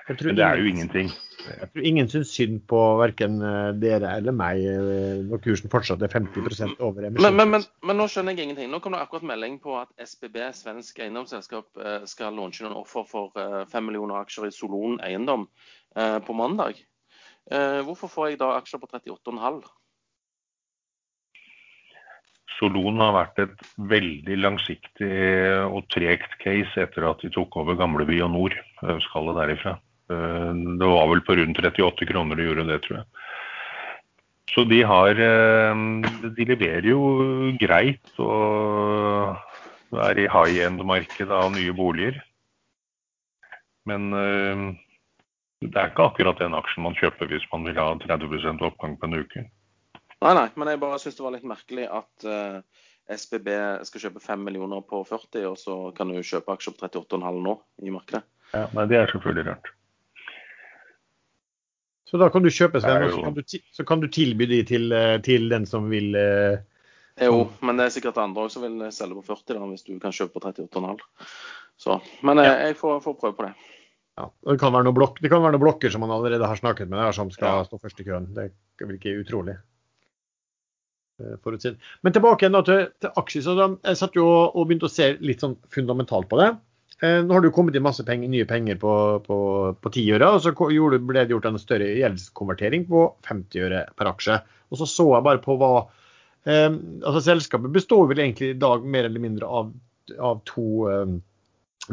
Men 0.08 0.36
det 0.36 0.44
er 0.44 0.60
jo 0.60 0.68
ingenting. 0.68 1.08
Jeg 1.44 1.68
tror 1.72 1.86
ingen 1.88 2.08
syns 2.08 2.30
synd 2.32 2.62
på 2.70 2.80
verken 3.00 3.36
dere 3.82 4.14
eller 4.18 4.34
meg 4.36 4.62
når 5.28 5.42
kursen 5.44 5.72
fortsatt 5.72 6.02
er 6.06 6.12
50 6.12 6.78
over 6.78 7.04
emisjonen. 7.08 7.20
Men, 7.20 7.36
men, 7.36 7.52
men, 7.52 7.68
men, 7.84 7.98
nå 8.00 8.08
skjønner 8.08 8.32
jeg 8.32 8.48
ingenting. 8.48 8.72
Nå 8.72 8.80
kom 8.84 8.96
det 8.96 9.02
akkurat 9.04 9.28
melding 9.28 9.60
på 9.62 9.76
at 9.80 9.92
SBB, 10.00 10.40
svensk 10.56 11.04
eiendomsselskap, 11.04 11.68
skal 12.10 12.36
launche 12.36 12.64
noen 12.64 12.80
offer 12.80 13.06
for 13.10 13.36
5 13.70 13.88
millioner 13.90 14.22
aksjer 14.22 14.48
i 14.48 14.54
Solon 14.54 14.98
eiendom 15.04 15.46
på 15.94 16.36
mandag. 16.36 16.80
Hvorfor 17.84 18.08
får 18.08 18.32
jeg 18.32 18.40
da 18.40 18.54
aksjer 18.56 18.80
på 18.80 18.88
38,5? 18.96 19.64
Solon 22.58 23.00
har 23.02 23.14
vært 23.16 23.40
et 23.42 23.64
veldig 23.90 24.36
langsiktig 24.38 25.10
og 25.66 25.88
tregt 25.92 26.36
case 26.42 26.86
etter 26.86 27.08
at 27.08 27.24
de 27.24 27.32
tok 27.34 27.56
over 27.60 27.78
Gamleby 27.78 28.20
og 28.24 28.30
Nord, 28.34 28.56
skallet 29.08 29.40
derifra. 29.40 29.74
Det 30.08 30.88
var 30.90 31.06
vel 31.08 31.22
på 31.24 31.36
rundt 31.38 31.60
38 31.60 32.06
kroner 32.10 32.36
de 32.36 32.44
gjorde 32.48 32.66
det, 32.68 32.80
tror 32.84 32.98
jeg. 32.98 33.06
Så 34.52 34.66
de 34.68 34.82
har 34.84 35.16
De 35.16 36.44
leverer 36.44 36.84
jo 36.90 37.00
greit 37.58 38.12
og 38.20 39.32
er 40.04 40.20
i 40.20 40.26
high 40.28 40.60
end-markedet 40.66 41.32
av 41.32 41.48
nye 41.54 41.72
boliger. 41.72 42.20
Men 43.88 44.12
det 45.64 45.80
er 45.80 45.90
ikke 45.90 46.08
akkurat 46.10 46.40
den 46.40 46.56
aksjen 46.56 46.84
man 46.84 46.96
kjøper 46.98 47.30
hvis 47.30 47.44
man 47.52 47.64
vil 47.64 47.78
ha 47.80 47.92
30 48.02 48.64
oppgang 48.68 48.96
på 49.00 49.08
en 49.08 49.20
uke. 49.22 49.44
Nei, 50.24 50.32
nei, 50.36 50.48
men 50.56 50.70
jeg 50.72 50.80
bare 50.82 50.98
syns 51.00 51.16
det 51.18 51.24
var 51.24 51.34
litt 51.34 51.46
merkelig 51.48 51.86
at 51.92 52.26
uh, 52.28 52.60
SBB 53.12 53.48
skal 53.88 54.04
kjøpe 54.06 54.22
5 54.24 54.44
millioner 54.46 54.84
på 54.88 55.02
40, 55.04 55.46
og 55.50 55.56
så 55.60 55.76
kan 55.96 56.08
du 56.08 56.20
kjøpe 56.24 56.54
aksjer 56.54 56.76
på 56.76 56.88
38,5 56.88 57.40
nå 57.44 57.56
i 57.84 57.92
markedet. 57.92 58.24
Ja, 58.54 58.66
nei, 58.76 58.86
Det 58.88 59.00
er 59.00 59.12
selvfølgelig 59.12 59.46
rart. 59.50 59.72
Så 62.04 62.20
da 62.20 62.28
kan 62.30 62.44
du 62.44 62.50
kjøpe 62.52 62.82
Sven, 62.82 63.06
og 63.06 63.14
så 63.14 63.24
kan 63.24 63.36
du, 63.36 63.42
så 63.72 63.84
kan 63.88 64.02
du 64.02 64.08
tilby 64.12 64.46
de 64.50 64.60
til, 64.68 64.90
eh, 64.92 65.16
til, 65.24 65.48
den 65.50 65.64
som 65.68 65.88
vil 65.92 66.14
eh, 66.18 66.60
Jo, 67.24 67.46
men 67.64 67.78
det 67.78 67.86
er 67.86 67.94
sikkert 67.94 68.20
andre 68.20 68.44
òg 68.44 68.52
som 68.52 68.64
vil 68.66 68.82
selge 68.92 69.16
på 69.16 69.24
40, 69.30 69.56
da, 69.56 69.68
hvis 69.70 69.86
du 69.86 69.94
kan 70.02 70.14
kjøpe 70.14 70.36
på 70.36 70.52
38,5. 70.52 71.04
Så, 71.80 71.98
men 72.26 72.42
eh, 72.42 72.50
jeg 72.68 72.76
får, 72.78 73.00
får, 73.04 73.16
prøve 73.20 73.38
på 73.38 73.46
det. 73.46 73.54
Ja, 74.20 74.28
det 74.46 74.58
kan, 74.60 74.74
være 74.74 74.86
noen 74.86 74.98
blok 74.98 75.16
det 75.22 75.30
kan 75.32 75.42
være 75.42 75.56
noen 75.56 75.64
blokker 75.64 75.90
som 75.90 76.04
man 76.04 76.12
allerede 76.14 76.46
har 76.46 76.60
snakket 76.60 76.90
med, 76.90 77.00
der, 77.00 77.16
som 77.16 77.32
skal 77.34 77.62
ja. 77.62 77.64
stå 77.70 77.80
først 77.82 78.04
i 78.04 78.06
køen. 78.06 78.28
Det 78.36 78.50
er 78.50 78.94
ikke 78.98 79.16
utrolig. 79.24 79.56
Forutsett. 81.42 81.78
Men 82.02 82.14
tilbake 82.14 82.42
igjen 82.42 82.56
da 82.56 82.62
til, 82.66 82.86
til 82.98 83.18
aksjer. 83.20 83.42
så 83.46 83.66
Jeg 83.70 83.98
satt 84.00 84.16
jo 84.18 84.26
og 84.26 84.64
begynte 84.66 84.88
å 84.90 84.92
se 84.92 85.12
litt 85.22 85.42
sånn 85.42 85.54
fundamentalt 85.70 86.26
på 86.30 86.40
det. 86.42 86.48
Eh, 87.02 87.20
nå 87.24 87.34
har 87.34 87.42
du 87.42 87.50
kommet 87.52 87.76
inn 87.76 87.84
masse 87.84 88.04
penger, 88.06 88.30
nye 88.30 88.46
penger 88.48 88.78
på, 88.80 88.92
på, 89.26 89.38
på 89.82 89.92
10 89.92 90.14
øre, 90.16 90.30
og 90.36 90.44
så 90.44 90.52
ble 90.54 91.24
det 91.24 91.34
gjort 91.34 91.48
en 91.50 91.60
større 91.60 91.90
gjeldskonvertering 91.98 92.86
på 92.90 93.04
50 93.28 93.66
øre 93.66 93.84
per 93.98 94.10
aksje. 94.12 94.38
Og 94.70 94.80
så 94.80 94.88
så 94.90 95.08
jeg 95.12 95.26
bare 95.26 95.42
på 95.44 95.58
hva 95.60 95.72
eh, 96.46 96.70
altså 96.70 97.24
Selskapet 97.28 97.74
består 97.74 98.08
vel 98.10 98.22
egentlig 98.24 98.54
i 98.54 98.60
dag 98.62 98.86
mer 98.86 99.08
eller 99.08 99.22
mindre 99.22 99.50
av, 99.60 99.74
av 100.18 100.40
to 100.48 100.88
eh, 100.92 101.16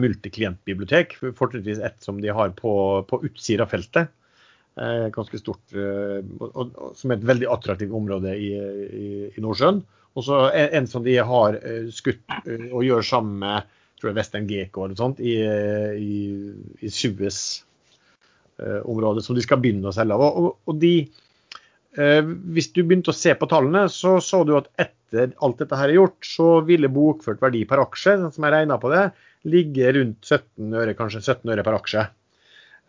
multiklientbibliotek. 0.01 1.17
Fortrinnsvis 1.35 1.81
ett 1.83 1.99
som 2.03 2.21
de 2.21 2.31
har 2.31 2.53
på, 2.57 2.73
på 3.09 3.23
Utsira-feltet. 3.27 4.13
Eh, 4.79 5.07
ganske 5.11 5.41
stort, 5.41 5.65
eh, 5.75 6.21
og, 6.39 6.53
og, 6.55 6.93
som 6.95 7.11
er 7.11 7.19
et 7.19 7.27
veldig 7.27 7.49
attraktivt 7.51 7.91
område 7.95 8.37
i, 8.39 8.53
i, 8.55 9.09
i 9.35 9.43
Nordsjøen. 9.43 9.81
Og 10.15 10.25
så 10.27 10.45
en, 10.47 10.69
en, 10.79 10.87
som 10.87 11.03
de 11.03 11.17
har 11.19 11.57
eh, 11.59 11.89
skutt 11.91 12.23
og 12.71 12.85
gjør 12.87 13.03
sammen 13.05 13.41
med 13.43 13.77
tror 14.01 14.11
jeg 14.11 14.17
Western 14.17 14.47
GK 14.49 14.79
eller 14.85 14.97
sånt, 14.97 15.19
i, 15.21 15.35
i, 16.01 16.15
i 16.81 16.89
Suez-området, 16.89 19.21
eh, 19.21 19.25
som 19.27 19.35
de 19.37 19.43
skal 19.45 19.61
begynne 19.61 19.91
å 19.91 19.95
selge. 19.95 20.17
av. 20.17 20.21
og, 20.41 20.49
og 20.65 20.73
de, 20.81 20.93
eh, 21.97 22.23
hvis 22.55 22.71
du 22.73 22.81
begynte 22.81 23.13
å 23.13 23.17
se 23.17 23.31
på 23.37 23.49
tallene, 23.51 23.83
så 23.93 24.11
så 24.25 24.37
du 24.47 24.53
at 24.57 24.71
etter 24.81 25.25
alt 25.43 25.57
dette 25.61 25.77
her 25.77 25.89
er 25.91 25.99
gjort, 25.99 26.21
så 26.25 26.47
ville 26.67 26.89
bokført 26.91 27.43
verdi 27.43 27.61
per 27.69 27.83
aksje, 27.83 28.13
sånn 28.23 28.35
som 28.35 28.45
jeg 28.47 28.55
regna 28.57 28.75
på 28.81 28.93
det, 28.93 29.05
ligge 29.51 29.85
rundt 29.97 30.21
17 30.25 30.79
øre, 30.81 30.97
kanskje 30.97 31.23
17 31.23 31.53
øre 31.53 31.63
per 31.67 31.77
aksje. 31.77 32.03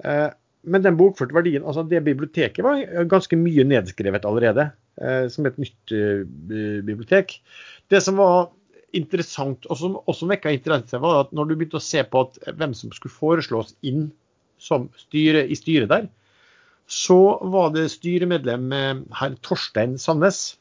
Eh, 0.09 0.31
men 0.63 0.85
den 0.85 0.99
bokførte 0.99 1.35
verdien, 1.35 1.65
altså 1.67 1.83
det 1.89 2.05
biblioteket 2.07 2.63
var 2.63 2.83
ganske 3.11 3.39
mye 3.39 3.65
nedskrevet 3.67 4.27
allerede, 4.29 4.69
eh, 5.03 5.25
som 5.33 5.47
et 5.49 5.59
nytt 5.59 5.95
eh, 5.97 6.23
bibliotek. 6.87 7.35
Det 7.91 8.01
som 8.05 8.21
var 8.21 8.53
interessant, 8.97 9.67
og 9.69 9.79
som 9.81 9.99
også 10.11 10.29
vekka 10.31 10.53
interesse, 10.55 11.01
var 11.03 11.25
at 11.25 11.37
når 11.37 11.49
du 11.49 11.55
begynte 11.57 11.81
å 11.81 11.85
se 11.85 12.03
på 12.09 12.25
hvem 12.47 12.75
som 12.77 12.93
skulle 12.95 13.15
foreslås 13.15 13.75
inn 13.87 14.11
styre, 14.63 15.47
i 15.49 15.59
styret 15.59 15.91
der, 15.91 16.09
så 16.91 17.39
var 17.53 17.73
det 17.75 17.91
styremedlem 17.95 18.69
herr 19.17 19.39
Torstein 19.45 19.97
Sandnes. 20.01 20.53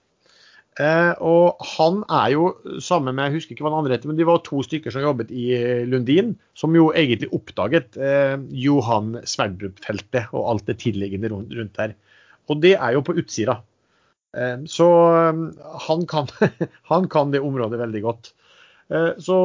Eh, 0.80 1.12
og 1.20 1.60
han 1.74 2.00
er 2.08 2.30
jo 2.32 2.46
sammen 2.80 3.18
med 3.18 3.28
jeg 3.28 3.42
husker 3.42 3.56
ikke 3.56 3.66
hva 3.66 3.74
den 3.74 3.82
andre 3.82 3.98
heter, 3.98 4.08
men 4.08 4.20
de 4.20 4.28
var 4.30 4.40
to 4.46 4.62
stykker 4.64 4.94
som 4.94 5.04
jobbet 5.04 5.34
i 5.36 5.50
Lundin, 5.90 6.38
som 6.56 6.76
jo 6.78 6.88
egentlig 6.96 7.28
oppdaget 7.36 7.98
eh, 8.00 8.38
Johan 8.56 9.18
Sverdrup-feltet 9.28 10.32
og 10.32 10.48
alt 10.54 10.72
det 10.72 10.78
tilliggende 10.86 11.34
rundt, 11.34 11.52
rundt, 11.58 11.76
der. 11.76 11.98
Og 12.48 12.64
det 12.64 12.78
er 12.78 12.96
jo 12.96 13.04
på 13.04 13.18
Utsira. 13.20 13.60
Eh, 14.38 14.64
så 14.66 14.88
eh, 15.16 15.42
han 15.88 16.06
kan, 16.08 16.30
han 16.92 17.10
kan, 17.10 17.32
det 17.32 17.44
området 17.44 17.80
veldig 17.80 18.04
godt. 18.06 18.32
Eh, 18.92 19.12
så, 19.18 19.38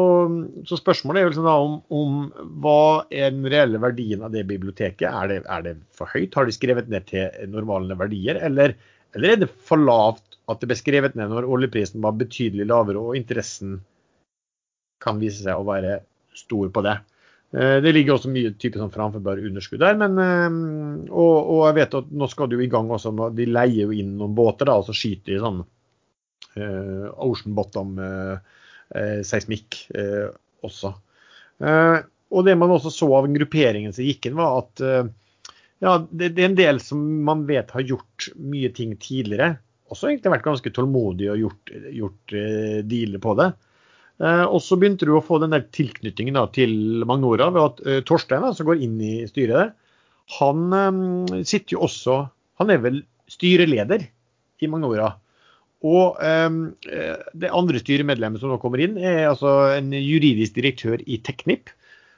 så, 0.67 0.79
spørsmålet 0.79 1.23
er 1.23 1.33
liksom 1.33 1.49
om, 1.51 1.79
om, 1.95 2.21
hva 2.63 3.07
er 3.11 3.35
den 3.35 3.49
reelle 3.51 3.81
verdien 3.83 4.23
av 4.27 4.35
det 4.35 4.47
biblioteket? 4.51 5.09
Er 5.11 5.33
det, 5.33 5.41
er 5.47 5.67
det 5.67 5.77
for 5.97 6.11
høyt? 6.13 6.35
Har 6.35 6.47
de 6.47 6.55
skrevet 6.55 6.91
ned 6.93 7.09
til 7.11 7.51
normale 7.53 7.99
verdier? 7.99 8.41
Eller, 8.49 8.77
eller 9.17 9.35
er 9.35 9.45
det 9.45 9.53
for 9.69 9.83
lavt 9.83 10.39
at 10.51 10.63
det 10.63 10.71
ble 10.71 10.79
skrevet 10.79 11.17
ned 11.19 11.33
når 11.33 11.49
oljeprisen 11.51 12.03
var 12.05 12.19
betydelig 12.19 12.69
lavere 12.71 13.03
og 13.03 13.19
interessen 13.19 13.81
kan 15.03 15.19
vise 15.21 15.43
seg 15.43 15.59
å 15.59 15.67
være 15.67 16.01
stor 16.37 16.71
på 16.73 16.83
det. 16.87 16.97
Eh, 17.55 17.77
det 17.85 17.93
ligger 17.95 18.17
også 18.17 18.31
mye 18.33 18.53
type 18.59 18.81
sånn 18.81 18.93
framforbare 18.95 19.45
underskudd 19.47 19.83
der. 19.85 19.99
Men, 20.01 20.19
eh, 20.23 20.59
og, 21.11 21.35
og, 21.39 21.63
jeg 21.69 21.79
vet 21.81 21.99
at 22.01 22.13
nå 22.13 22.29
skal 22.33 22.51
du 22.53 22.59
i 22.61 22.71
gang 22.73 22.91
også, 22.93 23.15
de 23.37 23.49
leier 23.51 23.87
jo 23.87 23.97
inn 23.97 24.17
noen 24.21 24.37
båter 24.37 24.71
da, 24.71 24.79
og 24.81 24.89
så 24.89 24.97
skyter 24.97 25.37
de 25.37 25.43
sånn 25.43 25.63
uh, 26.57 27.07
ocean 27.23 27.55
bottom 27.57 27.99
uh, 28.01 28.39
uh, 28.97 29.21
seismikk 29.27 29.79
også. 30.67 30.95
og 31.61 32.47
det 32.49 32.55
man 32.59 32.73
også 32.75 32.91
så 32.91 33.07
av 33.15 33.29
grupperingen 33.31 33.93
som 33.95 34.05
gikk 34.05 34.27
inn, 34.27 34.39
var 34.39 34.65
at 34.65 34.81
ja, 35.85 35.93
det, 36.11 36.33
det, 36.35 36.43
er 36.43 36.49
en 36.49 36.59
del 36.59 36.81
som 36.83 37.05
man 37.25 37.45
vet 37.47 37.71
har 37.71 37.85
gjort 37.87 38.27
mye 38.41 38.73
ting 38.75 38.97
tidligere 38.99 39.55
også 39.93 40.11
egentlig 40.11 40.33
vært 40.35 40.47
ganske 40.47 40.73
tålmodig 40.75 41.31
og 41.33 41.41
gjort, 41.45 41.73
gjort 41.95 42.35
uh, 42.35 42.79
dealer 42.89 43.23
på 43.23 43.35
det. 43.39 43.51
Uh, 44.23 44.47
og 44.49 44.63
så 44.65 44.79
begynte 44.81 45.05
du 45.05 45.13
å 45.17 45.25
få 45.25 45.37
den 45.43 45.53
der 45.53 45.67
tilknytningen 45.77 46.39
da, 46.39 46.47
til 46.49 47.05
Magnora 47.09 47.51
ved 47.53 47.63
at 47.63 47.83
uh, 47.85 47.99
Torstein, 48.09 48.45
da, 48.47 48.55
som 48.57 48.69
går 48.69 48.81
inn 48.87 48.97
i 49.05 49.15
styret 49.29 49.59
der, 49.59 49.75
han 50.39 50.73
um, 50.73 51.03
sitter 51.47 51.77
jo 51.77 51.85
også 51.87 52.17
Han 52.59 52.73
er 52.73 52.81
vel 52.83 53.03
styreleder 53.31 54.07
i 54.65 54.69
Magnora. 54.73 55.11
Og 55.85 56.17
um, 56.17 56.57
det 57.37 57.51
andre 57.53 57.83
styremedlemmet 57.83 58.41
som 58.41 58.51
nå 58.51 58.57
kommer 58.63 58.81
inn, 58.81 58.97
er 58.97 59.29
altså 59.29 59.53
en 59.75 59.93
juridisk 59.93 60.57
direktør 60.57 61.05
i 61.05 61.19
Teknip. 61.21 61.69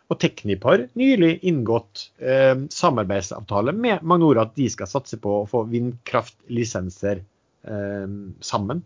Og 0.08 0.20
Teknip 0.22 0.62
har 0.64 0.87
nylig 0.96 1.40
inngått 1.50 2.06
eh, 2.22 2.54
samarbeidsavtale 2.72 3.74
med 3.76 4.06
Magnora 4.06 4.46
at 4.46 4.54
de 4.56 4.70
skal 4.72 4.88
satse 4.88 5.18
på 5.20 5.40
å 5.40 5.48
få 5.50 5.64
vindkraftlisenser 5.68 7.26
Eh, 7.68 8.08
sammen. 8.40 8.82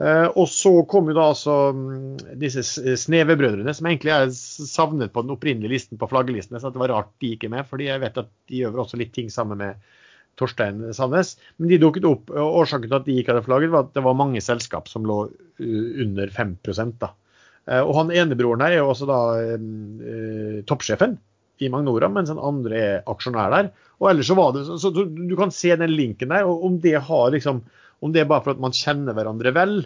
Uh, 0.00 0.30
og 0.40 0.46
så 0.48 0.70
kom 0.88 1.10
jo 1.10 1.14
da 1.18 1.26
altså 1.34 1.54
mm, 1.76 2.36
disse 2.40 2.62
Sneve-brødrene, 2.96 3.74
som 3.76 3.88
egentlig 3.90 4.14
er 4.14 4.30
savnet 4.32 5.12
på 5.12 5.24
den 5.24 5.34
opprinnelige 5.34 5.74
listen 5.74 6.00
på 6.00 6.08
flaggelistene. 6.08 6.62
Så 6.62 6.70
det 6.72 6.80
var 6.80 6.94
rart 6.94 7.10
de 7.20 7.34
ikke 7.36 7.50
med, 7.52 7.66
fordi 7.68 7.90
jeg 7.90 8.00
vet 8.02 8.22
at 8.22 8.30
de 8.48 8.62
gjør 8.62 8.84
også 8.86 9.00
litt 9.00 9.12
ting 9.12 9.28
sammen 9.32 9.60
med 9.60 9.82
Torstein 10.40 10.80
Sandnes. 10.96 11.34
Men 11.60 11.68
de 11.68 11.80
dukket 11.82 12.08
opp. 12.08 12.32
og 12.32 12.62
Årsaken 12.62 12.88
til 12.88 12.98
at 12.98 13.08
de 13.08 13.18
ikke 13.20 13.34
hadde 13.34 13.44
flagget, 13.44 13.74
var 13.74 13.84
at 13.84 13.92
det 13.98 14.04
var 14.06 14.16
mange 14.16 14.40
selskap 14.44 14.88
som 14.88 15.04
lå 15.08 15.26
under 15.60 16.32
5 16.32 16.56
da. 16.96 17.12
Uh, 17.68 17.82
og 17.82 17.92
han 18.00 18.16
enebroren 18.16 18.64
her 18.64 18.78
er 18.78 18.80
jo 18.80 18.88
også 18.94 19.10
da 19.12 19.20
toppsjefen 20.66 21.20
i 21.62 21.68
Magnora, 21.70 22.08
mens 22.10 22.32
den 22.32 22.40
andre 22.42 22.80
er 22.80 23.04
aksjonær 23.12 23.52
der. 23.52 23.70
Og 24.00 24.08
ellers 24.10 24.32
så 24.32 24.34
var 24.40 24.56
det, 24.56 24.64
så, 24.66 24.80
så 24.80 24.90
du, 24.90 25.04
du, 25.04 25.36
kan 25.38 25.52
se 25.54 25.76
den 25.76 25.92
linken 25.94 26.32
der, 26.32 26.48
og 26.48 26.64
om 26.66 26.80
det 26.82 26.96
har 27.06 27.28
liksom 27.34 27.60
om 28.02 28.14
det 28.14 28.22
er 28.22 28.30
bare 28.30 28.44
for 28.44 28.56
at 28.56 28.62
man 28.62 28.74
kjenner 28.76 29.16
hverandre 29.16 29.52
vel, 29.56 29.76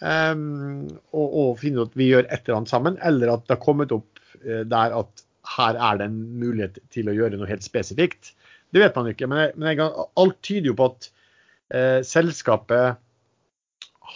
um, 0.00 0.86
og, 1.12 1.26
og, 1.26 1.50
finner 1.62 1.88
at 1.88 1.96
vi 1.98 2.10
gjør 2.12 2.28
et 2.28 2.44
eller 2.44 2.60
annet 2.60 2.72
sammen, 2.72 2.98
eller 3.10 3.34
at 3.34 3.46
det 3.46 3.56
har 3.56 3.64
kommet 3.64 3.94
opp 3.94 4.22
uh, 4.44 4.62
der 4.68 4.96
at 5.00 5.24
her 5.56 5.78
er 5.80 6.00
det 6.00 6.08
en 6.10 6.22
mulighet 6.38 6.80
til 6.92 7.08
å 7.08 7.16
gjøre 7.16 7.38
noe 7.40 7.48
helt 7.48 7.64
spesifikt. 7.64 8.34
Det 8.74 8.82
vet 8.82 8.96
man 8.98 9.08
ikke, 9.10 9.28
men, 9.30 9.46
jeg, 9.46 9.54
men 9.56 9.72
jeg, 9.72 10.08
alt 10.22 10.40
tyder 10.44 10.70
jo 10.70 10.78
på 10.78 10.90
at 10.92 11.10
uh, 11.74 12.00
selskapet 12.06 12.98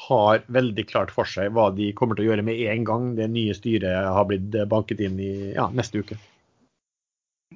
har 0.02 0.42
veldig 0.52 0.84
klart 0.88 1.12
for 1.12 1.28
seg 1.28 1.52
hva 1.54 1.68
de 1.76 1.90
kommer 1.96 2.16
til 2.16 2.26
å 2.26 2.32
gjøre 2.32 2.44
med 2.46 2.60
en 2.72 2.86
gang 2.88 3.10
det 3.18 3.28
nye 3.32 3.54
styret 3.56 4.08
har 4.08 4.28
blitt 4.28 4.54
banket 4.70 5.02
inn 5.04 5.18
i 5.20 5.32
ja, 5.52 5.68
neste 5.74 6.00
uke. 6.00 6.16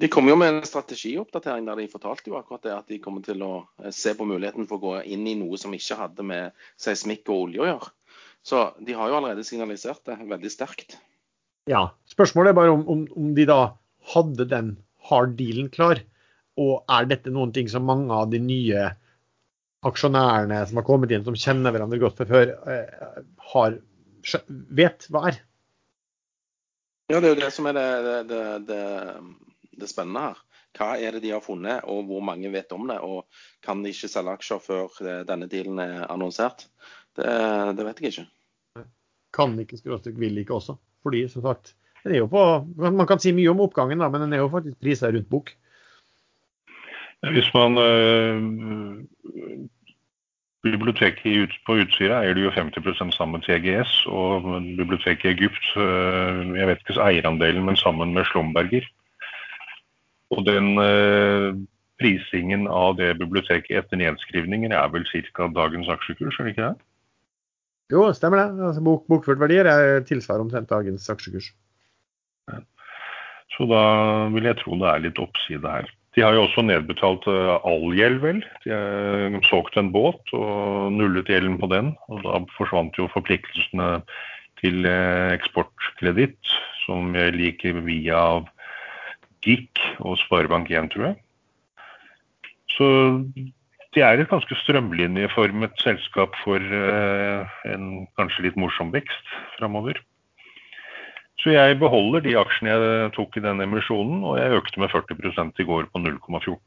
De 0.01 0.09
kom 0.13 0.29
jo 0.29 0.37
med 0.37 0.51
en 0.51 0.67
strategioppdatering 0.67 1.67
der 1.69 1.81
de 1.81 1.89
fortalte 1.91 2.31
jo 2.31 2.37
akkurat 2.39 2.65
det 2.67 2.75
at 2.75 2.89
de 2.91 2.99
kommer 3.03 3.25
til 3.25 3.43
å 3.45 3.53
eh, 3.83 3.93
se 3.95 4.13
på 4.17 4.27
muligheten 4.29 4.69
for 4.69 4.79
å 4.79 4.85
gå 4.85 4.95
inn 5.15 5.27
i 5.29 5.37
noe 5.39 5.59
som 5.61 5.75
ikke 5.77 5.99
hadde 6.01 6.27
med 6.27 6.67
seismikk 6.81 7.31
og 7.31 7.47
olje 7.47 7.63
å 7.63 7.71
gjøre. 7.71 7.93
Så 8.47 8.63
de 8.87 8.95
har 8.95 9.11
jo 9.11 9.19
allerede 9.19 9.47
signalisert 9.47 10.05
det 10.07 10.19
veldig 10.21 10.53
sterkt. 10.53 10.99
Ja. 11.71 11.89
Spørsmålet 12.11 12.53
er 12.53 12.59
bare 12.61 12.75
om, 12.77 12.85
om, 12.93 13.07
om 13.17 13.33
de 13.35 13.47
da 13.49 13.61
hadde 14.13 14.47
den 14.51 14.77
hard 15.09 15.35
dealen 15.41 15.73
klar. 15.73 16.03
Og 16.57 16.87
er 16.93 17.09
dette 17.11 17.33
noen 17.33 17.53
ting 17.53 17.69
som 17.69 17.85
mange 17.89 18.13
av 18.15 18.31
de 18.33 18.41
nye 18.41 18.87
aksjonærene 19.87 20.63
som 20.69 20.81
har 20.81 20.87
kommet 20.87 21.13
inn, 21.13 21.25
som 21.27 21.37
kjenner 21.37 21.75
hverandre 21.75 22.01
godt 22.03 22.21
fra 22.21 22.29
før, 22.31 22.55
eh, 22.71 23.19
har, 23.53 23.77
vet 24.79 25.09
hva 25.13 25.27
er? 25.31 25.41
Ja, 27.13 27.21
det 27.21 27.29
er 27.29 27.35
jo 27.35 27.43
det 27.43 27.51
som 27.55 27.69
er 27.71 27.77
det, 27.77 28.15
det, 28.31 28.41
det, 28.67 28.81
det 29.81 29.91
spennende 29.91 30.29
her. 30.29 30.43
Hva 30.77 30.91
er 31.01 31.17
det 31.17 31.23
de 31.25 31.33
har 31.33 31.45
funnet, 31.45 31.85
og 31.89 32.05
hvor 32.09 32.25
mange 32.25 32.51
vet 32.53 32.73
om 32.77 32.89
det? 32.91 32.99
Og 33.05 33.25
kan 33.65 33.83
de 33.85 33.93
ikke 33.95 34.11
selge 34.13 34.35
aksjer 34.37 34.63
før 34.65 35.01
eh, 35.05 35.23
denne 35.29 35.49
dealen 35.53 35.81
er 35.83 36.07
annonsert? 36.13 36.69
Det, 37.17 37.29
det 37.79 37.87
vet 37.87 38.03
jeg 38.03 38.13
ikke. 38.13 38.27
Kan 39.37 39.59
ikke, 39.61 39.81
skråstrek 39.81 40.19
vil 40.21 40.39
ikke 40.41 40.57
også. 40.57 40.77
Fordi, 41.05 41.27
som 41.33 41.45
sagt, 41.45 41.75
den 42.05 42.15
er 42.15 42.23
jo 42.23 42.29
på, 42.31 42.43
man 42.77 43.07
kan 43.09 43.21
si 43.23 43.33
mye 43.37 43.53
om 43.53 43.63
oppgangen, 43.65 44.03
da, 44.03 44.11
men 44.13 44.27
den 44.27 44.37
er 44.37 44.45
jo 44.45 44.53
faktisk 44.53 44.79
priset 44.83 45.15
rundt 45.15 45.31
bok. 45.31 45.53
Hvis 47.33 47.49
man 47.55 47.79
øh, 47.81 48.37
Biblioteket 50.67 51.55
på 51.67 51.79
Utsira 51.81 52.21
eier 52.23 52.37
du 52.37 52.45
jo 52.45 52.53
50% 52.55 53.15
sammen 53.15 53.39
med 53.39 53.45
TGS, 53.47 54.07
og 54.07 54.43
biblioteket 54.79 55.25
i 55.25 55.33
Egypt 55.35 55.73
øh, 55.77 56.57
jeg 56.59 56.69
vet 56.69 56.83
ikke 56.83 57.01
eierandelen, 57.03 57.65
men 57.65 57.77
sammen 57.77 58.15
med 58.15 58.25
Slumberger. 58.31 58.87
Og 60.35 60.43
den 60.47 60.75
eh, 60.83 61.53
prisingen 62.01 62.67
av 62.69 62.97
det 62.99 63.13
biblioteket 63.21 63.73
etter 63.79 64.01
nedskrivninger 64.01 64.75
er 64.75 64.91
vel 64.93 65.07
ca. 65.07 65.49
dagens 65.55 65.91
aksjekurs, 65.93 66.39
er 66.39 66.49
det 66.49 66.55
ikke 66.55 66.71
det? 66.71 66.87
Jo, 67.95 68.09
stemmer 68.17 68.43
det. 68.43 68.49
Altså, 68.67 68.83
bok, 68.83 69.07
bokført 69.11 69.41
verdier 69.41 69.69
er 69.71 70.03
tilsvarer 70.07 70.43
omtrent 70.43 70.71
dagens 70.71 71.07
aksjekurs. 71.13 71.53
Så 73.55 73.65
da 73.71 73.83
vil 74.35 74.49
jeg 74.49 74.59
tro 74.61 74.77
det 74.81 74.89
er 74.91 75.05
litt 75.07 75.21
oppside 75.23 75.71
her. 75.71 75.87
De 76.17 76.25
har 76.25 76.35
jo 76.35 76.47
også 76.47 76.65
nedbetalt 76.65 77.27
eh, 77.31 77.53
all 77.69 77.93
gjeld, 77.95 78.23
vel. 78.25 78.41
De 78.65 78.73
har 78.73 79.37
solgt 79.47 79.77
en 79.79 79.93
båt 79.95 80.33
og 80.37 80.93
nullet 80.97 81.29
gjelden 81.31 81.59
på 81.61 81.69
den. 81.71 81.93
Og 82.11 82.25
da 82.25 82.41
forsvant 82.57 82.97
jo 82.99 83.09
forpliktelsene 83.13 84.01
til 84.63 84.89
eh, 84.89 85.37
eksportkreditt, 85.37 86.57
som 86.87 87.15
liker 87.15 87.83
via 87.87 88.21
GIK 89.47 89.85
og 90.03 90.19
Sparebank1, 90.25 90.91
tror 90.93 91.09
jeg. 91.11 91.17
Så 92.77 92.89
de 93.97 94.03
er 94.05 94.21
et 94.21 94.29
ganske 94.29 94.59
strømlinjeformet 94.61 95.79
selskap 95.81 96.35
for 96.43 96.61
eh, 96.61 97.57
en 97.73 97.87
kanskje 98.19 98.49
litt 98.49 98.59
morsom 98.61 98.93
vekst 98.93 99.33
framover. 99.57 100.03
Så 101.41 101.55
jeg 101.55 101.79
beholder 101.81 102.25
de 102.25 102.35
aksjene 102.41 102.75
jeg 102.75 103.15
tok 103.17 103.39
i 103.39 103.45
den 103.45 103.63
emisjonen, 103.65 104.23
og 104.27 104.37
jeg 104.41 104.59
økte 104.59 104.83
med 104.83 104.93
40 104.93 105.63
i 105.63 105.69
går 105.69 105.89
på 105.93 106.03
0,14. 106.03 106.59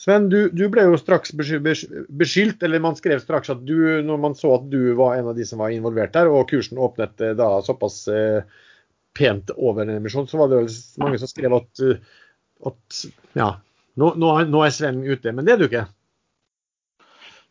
Sven, 0.00 0.26
du, 0.28 0.50
du, 0.52 0.66
ble 0.72 0.84
jo 0.84 0.98
straks 1.00 1.32
beskyldt, 1.32 2.62
eller 2.62 2.84
man 2.84 2.98
skrev 2.98 3.22
straks 3.22 3.48
at 3.52 3.62
du, 3.64 3.76
når 4.04 4.20
man 4.20 4.36
så 4.36 4.58
at 4.58 4.66
du 4.72 4.92
var 4.98 5.16
en 5.16 5.30
av 5.32 5.38
de 5.38 5.46
som 5.48 5.62
var 5.62 5.72
involvert 5.72 6.12
der, 6.16 6.28
og 6.28 6.50
kursen 6.52 6.80
åpnet 6.80 7.24
eh, 7.24 7.36
da 7.36 7.48
såpass 7.64 8.02
eh, 8.12 8.44
pent 9.16 9.52
over 9.56 9.84
en 9.84 9.96
emisjon, 9.96 10.28
så 10.28 10.40
var 10.40 10.50
det 10.52 10.62
vel 10.62 10.72
mange 11.02 11.20
som 11.22 11.30
skrev 11.30 11.56
at, 11.56 11.84
eh, 11.84 12.16
at 12.68 13.02
ja, 13.38 13.50
nå, 13.96 14.12
nå, 14.20 14.64
er 14.64 14.74
Sven 14.74 15.02
ute. 15.04 15.32
Men 15.32 15.46
det 15.46 15.56
er 15.56 15.62
du 15.62 15.68
ikke? 15.68 15.86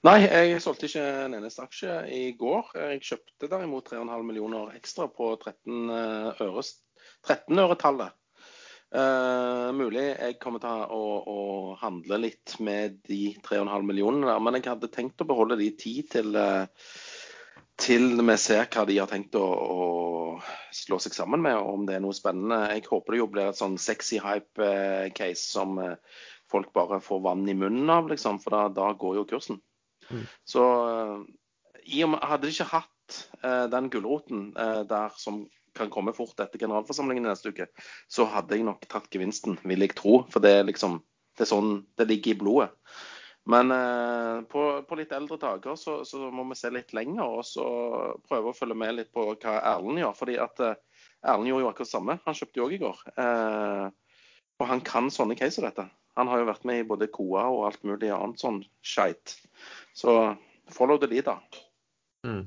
Nei, 0.06 0.20
jeg 0.28 0.62
solgte 0.62 0.86
ikke 0.86 1.06
en 1.24 1.34
eneste 1.40 1.64
aksje 1.66 1.94
i 2.14 2.26
går. 2.38 2.76
Jeg 2.92 3.02
kjøpte 3.08 3.50
derimot 3.50 3.90
3,5 3.90 4.28
millioner 4.28 4.76
ekstra 4.78 5.08
på 5.10 5.32
13 5.40 5.90
eh, 5.96 6.46
øre, 6.46 6.66
13 7.26 7.66
øre-tallet. 7.66 8.14
Uh, 8.96 9.74
mulig 9.76 10.04
jeg 10.06 10.38
kommer 10.40 10.62
til 10.64 10.84
å, 10.94 11.00
å, 11.28 11.40
handle 11.82 12.20
litt 12.22 12.54
med 12.64 13.02
de 13.10 13.34
3,5 13.44 13.82
millionene 13.84 14.36
men 14.40 14.56
jeg 14.56 14.70
hadde 14.70 14.92
tenkt 14.94 15.20
å 15.20 15.28
beholde 15.28 15.58
de 15.60 15.72
ti 15.76 15.96
til, 16.08 16.30
uh, 16.38 16.70
til 17.82 18.14
vi 18.22 18.38
ser 18.40 18.70
hva 18.72 18.86
de 18.88 18.98
har 19.00 19.10
tenkt 19.12 19.36
å, 19.40 19.46
å, 19.46 19.80
slå 20.76 21.00
seg 21.04 21.16
sammen 21.16 21.44
med, 21.44 21.58
og 21.60 21.74
om 21.74 21.88
det 21.88 21.98
er 21.98 22.04
noe 22.04 22.16
spennende. 22.16 22.62
Jeg 22.74 22.86
håper 22.90 23.16
det 23.16 23.22
jo 23.22 23.28
blir 23.32 23.50
et 23.52 23.60
sånn 23.60 23.78
sexy 23.82 24.20
hype-case 24.24 25.44
som 25.44 25.80
folk 26.52 26.72
bare 26.76 27.02
får 27.04 27.24
vann 27.26 27.44
i 27.50 27.56
munnen 27.58 27.90
av, 27.92 28.10
liksom, 28.12 28.40
for 28.44 28.56
da, 28.56 28.68
da 28.72 28.92
går 29.00 29.20
jo 29.20 29.28
kursen. 29.30 29.60
Mm. 30.10 30.26
Så 30.48 30.64
i 31.86 32.04
og 32.06 32.14
med, 32.14 32.24
hadde 32.26 32.48
de 32.48 32.54
ikke 32.54 32.72
hatt 32.72 33.20
uh, 33.44 33.66
den 33.72 33.90
gulroten 33.94 34.50
uh, 34.58 34.84
der 34.88 35.16
som 35.20 35.46
kan 35.76 35.92
komme 35.92 36.14
fort 36.16 36.40
etter 36.40 36.62
generalforsamlingen 36.62 37.28
neste 37.28 37.52
uke, 37.52 37.68
så 38.12 38.28
hadde 38.32 38.56
jeg 38.56 38.68
nok 38.68 38.86
tatt 38.92 39.10
gevinsten, 39.12 39.58
vil 39.68 39.84
jeg 39.84 39.96
tro. 39.98 40.22
For 40.32 40.44
det 40.44 40.54
er 40.60 40.70
liksom 40.70 41.02
det 41.36 41.44
er 41.44 41.52
sånn 41.52 41.72
det 42.00 42.08
ligger 42.08 42.32
i 42.32 42.40
blodet. 42.40 42.70
Men 43.52 43.72
eh, 43.72 44.38
på, 44.50 44.62
på, 44.90 44.98
litt 44.98 45.12
eldre 45.14 45.38
dager 45.42 45.76
så, 45.78 46.00
så, 46.08 46.32
må 46.34 46.48
vi 46.50 46.58
se 46.58 46.72
litt 46.74 46.96
lenger 46.98 47.38
og 47.40 47.44
så 47.46 47.66
prøve 48.26 48.50
å 48.50 48.58
følge 48.58 48.78
med 48.82 48.96
litt 48.98 49.12
på 49.14 49.28
hva 49.36 49.60
Erlend 49.76 50.02
gjør. 50.02 50.16
fordi 50.18 50.40
at 50.42 50.64
Erlend 50.66 51.52
gjorde 51.52 51.68
jo 51.68 51.70
akkurat 51.70 51.86
det 51.86 51.92
samme. 51.94 52.18
Han 52.26 52.40
kjøpte 52.40 52.62
jo 52.62 52.66
òg 52.66 52.74
i 52.74 52.82
går. 52.82 53.06
og 54.56 54.68
han 54.72 54.82
kan 54.88 55.12
sånne 55.14 55.38
case 55.38 55.60
som 55.60 55.68
dette. 55.68 55.86
Han 56.16 56.32
har 56.32 56.42
jo 56.42 56.50
vært 56.50 56.66
med 56.68 56.82
i 56.82 56.88
både 56.88 57.12
KOA 57.12 57.46
og 57.52 57.64
alt 57.70 57.82
mulig 57.88 58.10
annet 58.14 58.42
sånn 58.42 58.62
skeit. 58.86 59.36
Så 59.94 60.36
follow 60.72 60.98
the 61.02 61.10
leader. 61.12 61.42
Mm. 62.26 62.46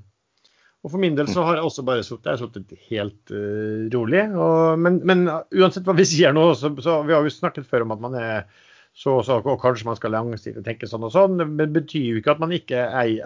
Og 0.87 0.93
For 0.93 1.03
min 1.03 1.17
del 1.19 1.29
så 1.29 1.43
har 1.45 1.59
jeg 1.59 1.67
også 1.67 1.85
bare 1.87 2.05
sittet 2.07 2.73
helt 2.89 3.33
uh, 3.35 3.89
rolig. 3.93 4.23
Og, 4.31 4.79
men, 4.81 5.01
men, 5.07 5.27
uansett 5.29 5.87
hva 5.89 5.97
vi 5.99 6.07
sier 6.09 6.35
nå, 6.35 6.47
så, 6.59 6.71
så 6.85 7.01
vi 7.07 7.17
har 7.17 7.27
jo 7.27 7.35
snakket 7.35 7.69
før 7.69 7.85
om 7.85 7.97
at 7.97 8.05
man 8.05 8.17
er 8.19 8.65
så 8.99 9.21
så, 9.23 9.39
og 9.39 9.61
kanskje 9.63 9.87
man 9.87 9.99
skal 9.99 10.15
langsiktig 10.17 10.65
tenke 10.67 10.89
sånn 10.91 11.07
og 11.07 11.15
sånn. 11.15 11.39
Men 11.39 11.55
det 11.61 11.69
betyr 11.77 12.07
jo 12.09 12.21
ikke 12.21 12.35
at 12.35 12.43
man 12.43 12.55
ikke 12.57 12.83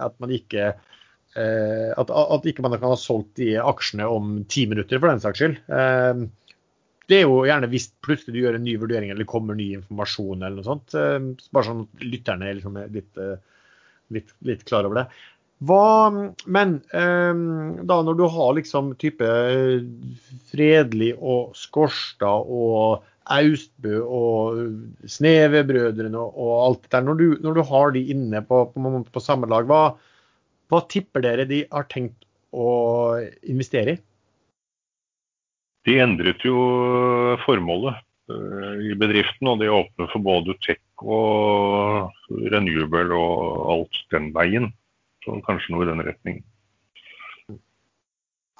at 0.06 0.18
man 0.20 0.34
ikke 0.36 0.68
uh, 0.74 1.90
at, 1.96 2.12
at, 2.12 2.48
ikke 2.48 2.64
man 2.64 2.76
kan 2.76 2.92
ha 2.92 2.98
solgt 3.00 3.40
de 3.40 3.54
aksjene 3.62 4.08
om 4.08 4.42
ti 4.52 4.66
minutter, 4.68 5.00
for 5.00 5.08
den 5.08 5.22
saks 5.24 5.40
skyld. 5.40 5.60
Uh, 5.72 6.28
det 7.08 7.18
er 7.18 7.24
jo 7.24 7.42
gjerne 7.48 7.68
hvis 7.72 7.88
plutselig 8.04 8.36
du 8.36 8.42
gjør 8.44 8.58
en 8.58 8.66
ny 8.66 8.76
vurdering 8.80 9.10
eller 9.12 9.28
kommer 9.28 9.56
ny 9.56 9.72
informasjon 9.78 10.44
eller 10.44 10.60
noe 10.60 10.68
sånt. 10.68 10.94
bare 10.94 11.66
sånn 11.66 11.82
at 11.82 12.04
lytterne 12.06 12.46
er 12.46 12.56
liksom 12.56 12.78
litt 12.94 13.18
litt, 14.12 14.30
litt 14.46 14.62
klar 14.68 14.86
over 14.86 15.00
det. 15.00 15.06
Hva, 15.66 16.08
men 16.46 16.76
da 16.92 17.98
når 18.06 18.16
du 18.18 18.22
har 18.32 18.54
liksom 18.56 18.94
type 19.02 19.26
eh, 19.26 19.84
Fredelig 20.50 21.12
og 21.18 21.52
Skårstad 21.58 22.48
og 22.48 23.04
Austbø 23.30 24.00
og 24.02 24.58
Snevebrødrene 25.08 26.18
og, 26.18 26.36
og, 26.36 26.52
alt 26.66 26.82
det 26.84 26.92
der, 26.94 27.04
når 27.06 27.18
du, 27.20 27.26
når 27.44 27.58
du 27.58 27.62
har 27.68 27.94
de 27.94 28.02
inne 28.14 28.42
på, 28.46 28.64
på, 28.74 28.92
på 29.14 29.22
samme 29.22 29.48
lag, 29.50 29.68
hva, 29.70 29.82
hva, 30.72 30.80
tipper 30.90 31.24
dere 31.24 31.46
de 31.48 31.62
har 31.70 31.86
tenkt 31.92 32.26
å 32.52 32.68
investere 33.48 33.96
i? 33.96 34.02
De 35.86 35.98
endret 35.98 36.44
jo 36.46 36.56
formålet 37.42 37.98
uh, 38.30 38.74
i 38.82 38.94
bedriften, 38.98 39.50
og 39.50 39.62
de 39.62 39.70
åpner 39.72 40.10
for 40.12 40.22
både 40.22 40.54
tech 40.62 40.82
og 41.02 42.12
renewable 42.52 43.18
og 43.18 43.72
alt 43.74 44.02
den 44.14 44.30
veien. 44.36 44.70
Så 45.22 45.38
kanskje 45.46 45.74
noe 45.74 45.86
i 45.86 45.90
den 45.90 46.02
retningen. 46.02 46.46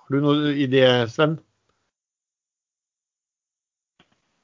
Har 0.02 0.14
du 0.14 0.22
noen 0.22 0.58
idé, 0.58 0.84
Sven? 1.10 1.38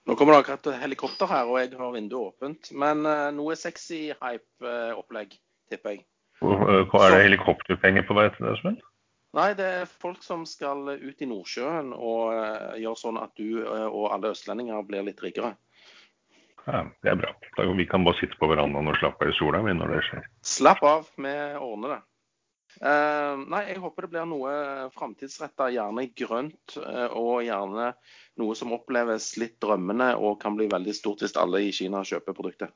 Nå 0.09 0.15
kommer 0.17 0.33
det 0.33 0.39
akkurat 0.41 0.67
et 0.71 0.81
helikopter 0.81 1.29
her, 1.29 1.49
og 1.51 1.59
jeg 1.61 1.75
har 1.77 1.91
vinduet 1.93 2.31
åpent. 2.33 2.71
Men 2.73 3.05
uh, 3.05 3.29
noe 3.37 3.57
sexy 3.61 4.07
hype-opplegg, 4.17 5.35
tipper 5.69 5.99
jeg. 5.99 6.07
Uh, 6.41 6.87
hva 6.89 7.03
er 7.05 7.13
det 7.13 7.25
helikopterpenger 7.27 8.07
på 8.09 8.17
vei 8.17 8.31
til 8.33 8.49
det, 8.49 8.55
Sven? 8.63 8.79
Nei, 9.37 9.51
det 9.59 9.67
er 9.83 9.91
folk 9.91 10.23
som 10.25 10.47
skal 10.49 10.95
ut 10.97 11.21
i 11.21 11.29
Nordsjøen 11.29 11.93
og 11.93 12.33
uh, 12.33 12.79
gjøre 12.81 13.03
sånn 13.03 13.21
at 13.21 13.35
du 13.37 13.61
og 13.61 14.07
alle 14.15 14.33
østlendinger 14.33 14.87
blir 14.89 15.05
litt 15.11 15.21
rikere. 15.21 15.53
Ja, 16.65 16.87
Det 17.05 17.13
er 17.13 17.21
bra. 17.21 17.35
Da, 17.59 17.69
vi 17.77 17.89
kan 17.89 18.09
bare 18.09 18.17
sitte 18.17 18.41
på 18.41 18.49
verandaen 18.49 18.89
og 18.89 18.97
slappe 18.97 19.29
av 19.29 19.35
i 19.35 19.37
sola 19.37 19.61
når 19.61 19.93
det 19.93 20.03
skjer. 20.09 20.25
Slapp 20.57 20.81
av, 20.89 21.13
vi 21.21 21.37
ordner 21.61 21.99
det. 21.99 22.01
Uh, 22.79 23.41
nei, 23.49 23.65
jeg 23.73 23.81
håper 23.83 24.05
det 24.05 24.11
blir 24.13 24.27
noe 24.29 24.53
framtidsretta, 24.95 25.71
gjerne 25.75 26.05
grønt. 26.19 26.77
Uh, 26.77 27.09
og 27.19 27.47
gjerne 27.47 27.93
noe 28.39 28.59
som 28.59 28.75
oppleves 28.77 29.33
litt 29.41 29.57
drømmende 29.63 30.13
og 30.21 30.39
kan 30.43 30.59
bli 30.59 30.69
veldig 30.71 30.95
stort 30.95 31.25
hvis 31.25 31.37
alle 31.41 31.65
i 31.67 31.73
Kina 31.75 32.05
kjøper 32.07 32.37
produktet. 32.37 32.75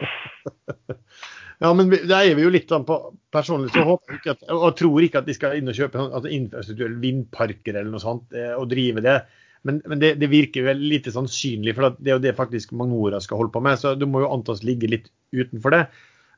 ja, 1.62 1.72
men 1.76 1.90
der 1.92 2.22
er 2.22 2.36
vi 2.38 2.46
jo 2.46 2.52
litt 2.52 2.70
sånn 2.72 2.86
på 2.88 2.96
Personlig 3.34 3.72
så 3.74 3.84
håper 3.84 4.16
ikke 4.16 4.32
at, 4.32 4.46
og 4.54 4.72
tror 4.78 5.04
ikke 5.04 5.20
at 5.20 5.28
de 5.28 5.36
skal 5.36 5.58
inn 5.58 5.70
og 5.70 5.76
kjøpe 5.76 6.00
altså 6.00 6.32
infrastrukturelle 6.32 7.02
vindparker 7.02 7.76
eller 7.76 7.92
noe 7.92 8.02
sånt, 8.02 8.32
eh, 8.34 8.54
og 8.56 8.70
drive 8.72 9.04
det. 9.04 9.20
Men, 9.68 9.78
men 9.86 10.00
det, 10.00 10.14
det, 10.18 10.30
virker 10.32 10.64
vel 10.66 10.80
lite 10.82 11.12
sannsynlig, 11.14 11.76
for 11.76 11.94
det 11.98 12.10
er 12.10 12.16
jo 12.16 12.24
det 12.24 12.36
faktisk 12.38 12.72
Magnora 12.74 13.20
skal 13.22 13.42
holde 13.42 13.52
på 13.54 13.62
med. 13.62 13.78
Så 13.78 13.92
du 13.98 14.06
må 14.08 14.24
jo 14.24 14.32
antas 14.32 14.64
ligge 14.66 14.88
litt 14.90 15.10
utenfor 15.36 15.76
det. 15.76 15.84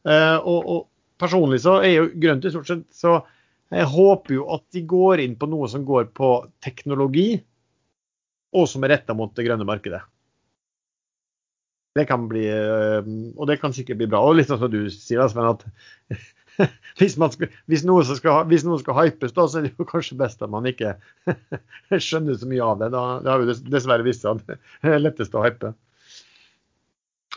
Uh, 0.03 0.37
og, 0.43 0.59
og, 0.67 0.81
personlig 1.23 1.63
så 1.65 1.79
er 1.81 1.95
jo 1.95 2.11
grønt 2.23 2.45
i 2.45 2.53
stort 2.53 2.69
sett 2.71 2.85
Så 2.97 3.21
jeg 3.73 3.89
håper 3.89 4.37
jo 4.37 4.47
at 4.53 4.65
de 4.75 4.83
går 4.85 5.23
inn 5.25 5.37
på 5.41 5.49
noe 5.49 5.69
som 5.71 5.85
går 5.89 6.11
på 6.13 6.35
teknologi, 6.65 7.41
og 8.53 8.67
som 8.69 8.85
er 8.85 8.99
retta 8.99 9.17
mot 9.17 9.33
det 9.33 9.47
grønne 9.47 9.65
markedet. 9.65 10.03
Det 11.97 12.05
kan 12.09 12.27
bli, 12.29 12.45
uh, 12.49 13.01
og 13.37 13.49
det 13.49 13.59
kan 13.61 13.73
sikkert 13.77 14.01
bli 14.01 14.09
bra. 14.13 14.21
Og 14.25 14.37
litt 14.37 14.49
sånn 14.49 14.61
som 14.61 14.73
du 14.73 14.83
sier, 14.93 15.25
Sven, 15.29 15.49
at 15.49 15.65
hvis, 17.01 17.17
skal, 17.17 17.49
hvis, 17.69 17.85
noe 17.89 18.05
skal, 18.05 18.45
hvis, 18.49 18.65
noe 18.69 18.81
skal, 18.81 18.97
hypes, 18.99 19.33
da, 19.37 19.47
så 19.49 19.61
er 19.61 19.67
det 19.67 19.73
jo 19.77 19.89
kanskje 19.89 20.21
best 20.21 20.45
at 20.45 20.53
man 20.53 20.69
ikke 20.69 20.95
skjønner 22.09 22.37
så 22.37 22.49
mye 22.49 22.69
av 22.69 22.85
det. 22.85 22.93
Da, 22.93 23.07
det 23.25 23.33
har 23.33 23.45
vi 23.45 23.57
dessverre 23.73 24.09
vist 24.09 24.29
at 24.29 24.45
det 24.49 24.61
er 24.85 25.05
lettest 25.05 25.37
å 25.37 25.45
hype. 25.45 25.73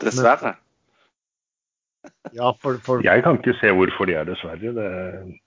Dessverre? 0.03 0.57
Ja, 2.38 2.51
for, 2.62 2.80
for... 2.86 3.03
Jeg 3.06 3.24
kan 3.26 3.39
ikke 3.39 3.58
se 3.62 3.72
hvorfor 3.74 4.10
de 4.10 4.18
er 4.20 4.30
dessverre. 4.30 4.74
Det... 4.78 5.39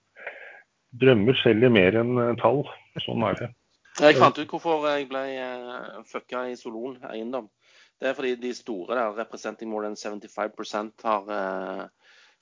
Drømmer 1.01 1.37
selger 1.37 1.73
mer 1.73 1.99
enn 2.01 2.39
tall. 2.41 2.63
Sånn 3.05 3.25
er 3.29 3.37
det. 3.39 3.51
Jeg 3.99 4.17
fant 4.19 4.39
ut 4.39 4.53
hvorfor 4.53 4.87
jeg 4.89 5.09
ble 5.11 5.25
uh, 5.43 6.03
fucka 6.09 6.47
i 6.49 6.57
Solon 6.57 6.97
eiendom. 7.11 7.51
Det 7.99 8.09
er 8.09 8.15
fordi 8.15 8.37
de 8.39 8.53
store 8.55 8.95
der, 8.95 9.17
representing 9.19 9.71
more 9.71 9.85
than 9.85 9.99
75 9.99 11.03
har 11.03 11.27
uh, 11.29 11.89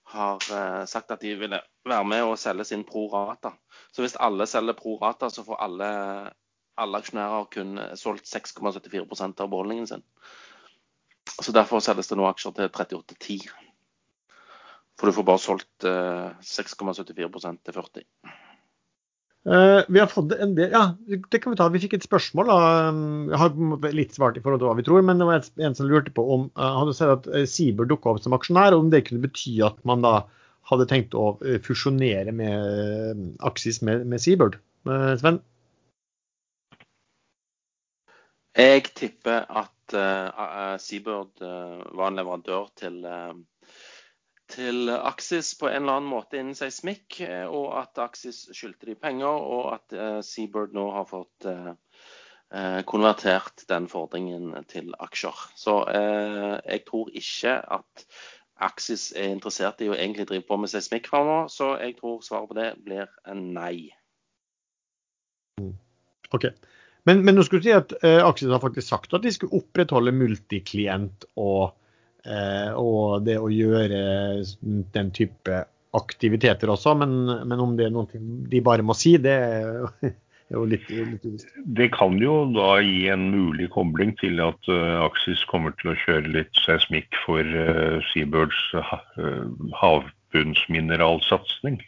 har 0.07 0.39
eh, 0.55 0.85
sagt 0.87 1.11
at 1.11 1.21
de 1.21 1.35
ville 1.35 1.61
være 1.85 2.05
med 2.05 2.23
og 2.23 2.39
selge 2.39 2.65
sin 2.65 2.85
pro 2.87 3.09
rata. 3.11 3.51
Så 3.93 4.03
hvis 4.03 4.17
alle 4.21 4.47
selger 4.47 4.77
pro 4.79 4.97
rata, 5.03 5.29
så 5.31 5.43
får 5.45 5.63
alle, 5.63 5.89
alle 6.79 6.99
aksjonærer 7.03 7.49
kun 7.51 7.81
solgt 7.99 8.31
6,74% 8.31 9.43
av 9.43 9.51
beholdningen 9.51 9.87
sin. 9.87 10.05
Så 11.43 11.53
Derfor 11.53 11.83
selges 11.83 12.09
det 12.09 12.19
nå 12.21 12.29
aksjer 12.29 12.55
til 12.55 12.71
38,10. 12.71 13.49
For 14.97 15.09
du 15.09 15.17
får 15.17 15.27
bare 15.29 15.43
solgt 15.43 15.87
6,74 15.87 17.27
eh, 17.27 17.57
til 17.69 17.77
40. 17.77 18.05
Uh, 19.47 19.85
vi 19.89 20.01
har 20.03 20.09
fått 20.11 20.33
en 20.35 20.57
del, 20.57 20.73
ja, 20.75 20.97
det 21.07 21.39
kan 21.39 21.53
Vi 21.53 21.59
ta. 21.61 21.69
Vi 21.71 21.79
fikk 21.85 21.95
et 21.95 22.07
spørsmål. 22.07 22.49
da, 22.51 22.57
Jeg 23.31 23.39
har 23.39 23.93
litt 23.95 24.17
svart 24.17 24.39
i 24.39 24.43
forhold 24.43 24.59
til 24.63 24.71
hva 24.71 24.79
vi 24.79 24.87
tror, 24.89 25.05
men 25.07 25.21
det 25.23 25.29
var 25.29 25.45
en 25.63 25.77
som 25.79 25.87
lurte 25.87 26.11
på 26.11 26.25
om 26.35 26.49
uh, 26.59 26.81
hadde 26.81 26.97
sett 26.99 27.13
at 27.13 27.29
Siber 27.51 27.87
dukka 27.87 28.11
opp 28.11 28.25
som 28.25 28.35
aksjonær, 28.35 28.75
og 28.75 28.87
om 28.87 28.91
det 28.91 29.05
kunne 29.07 29.23
bety 29.23 29.61
at 29.63 29.79
man 29.87 30.03
da 30.03 30.25
hadde 30.67 30.89
tenkt 30.91 31.15
å 31.15 31.37
fusjonere 31.63 32.33
med 32.35 33.37
Aksis 33.47 33.79
med, 33.87 34.03
med 34.11 34.19
Seabird. 34.25 34.59
Uh, 34.89 35.15
Sven? 35.21 35.39
Jeg 38.57 38.89
tipper 38.97 39.45
at 39.47 39.95
uh, 39.95 40.75
Seabird 40.83 41.39
var 41.39 42.09
en 42.09 42.19
leverandør 42.19 42.73
til 42.81 42.99
til 44.53 44.91
Axis 44.91 45.55
på 45.59 45.69
en 45.69 45.83
eller 45.83 45.99
annen 45.99 46.11
måte 46.11 46.39
innen 46.39 46.57
seismikk, 46.57 47.21
eh, 47.27 47.45
og 47.47 47.75
at 47.81 47.99
Axis 48.03 48.45
skyldte 48.55 48.89
de 48.91 48.95
penger, 48.99 49.27
og 49.27 49.75
at 49.75 49.97
uh, 49.97 50.21
Seabird 50.25 50.75
nå 50.77 50.87
har 50.95 51.09
fått 51.11 51.49
uh, 51.51 51.75
konvertert 52.87 53.65
den 53.71 53.89
fordringen 53.91 54.53
til 54.71 54.93
aksjer. 55.03 55.41
Så 55.59 55.73
jeg 55.91 56.85
tror 56.87 57.09
ikke 57.11 57.57
at 57.59 58.05
Axis 58.63 59.09
er 59.19 59.33
interessert 59.33 59.83
i 59.83 59.89
å 59.91 59.97
egentlig 59.97 60.29
drive 60.31 60.47
på 60.47 60.59
med 60.63 60.71
seismikk 60.71 61.11
framover, 61.11 61.51
så 61.51 61.73
jeg 61.83 61.97
tror 61.99 62.21
svaret 62.23 62.53
på 62.53 62.57
det 62.61 62.69
blir 62.87 63.11
nei. 63.35 63.91
Ok. 66.31 66.47
Men, 67.11 67.25
men 67.27 67.35
nå 67.35 67.43
skulle 67.43 67.67
du 67.67 67.67
si 67.67 67.75
at 67.75 67.97
Axis 68.23 68.55
har 68.55 68.63
faktisk 68.63 68.95
sagt 68.95 69.19
at 69.19 69.27
de 69.27 69.35
skulle 69.35 69.59
opprettholde 69.59 70.15
multiklient 70.15 71.27
og 71.35 71.75
Eh, 71.75 71.86
og 72.27 73.27
det 73.27 73.37
å 73.39 73.51
gjøre 73.53 74.01
den 74.95 75.11
type 75.15 75.65
aktiviteter 75.97 76.69
også. 76.73 76.95
Men, 77.01 77.13
men 77.49 77.61
om 77.63 77.75
det 77.79 77.85
er 77.89 77.95
noe 77.95 78.21
de 78.51 78.61
bare 78.65 78.83
må 78.87 78.95
si, 78.97 79.13
det 79.23 79.33
er 79.33 79.87
jo 80.55 80.65
litt, 80.69 80.87
litt. 80.91 81.47
Det 81.79 81.89
kan 81.95 82.13
jo 82.23 82.35
da 82.55 82.81
gi 82.85 83.09
en 83.13 83.25
mulig 83.33 83.69
kobling 83.75 84.11
til 84.21 84.35
at 84.45 84.61
uh, 84.71 85.05
Axis 85.05 85.45
kommer 85.51 85.73
til 85.81 85.89
å 85.93 86.01
kjøre 86.05 86.35
litt 86.39 86.55
seismikk 86.65 87.11
for 87.25 87.43
Seabirds 88.11 88.61
havbunnsmineralsatsing, 89.81 91.79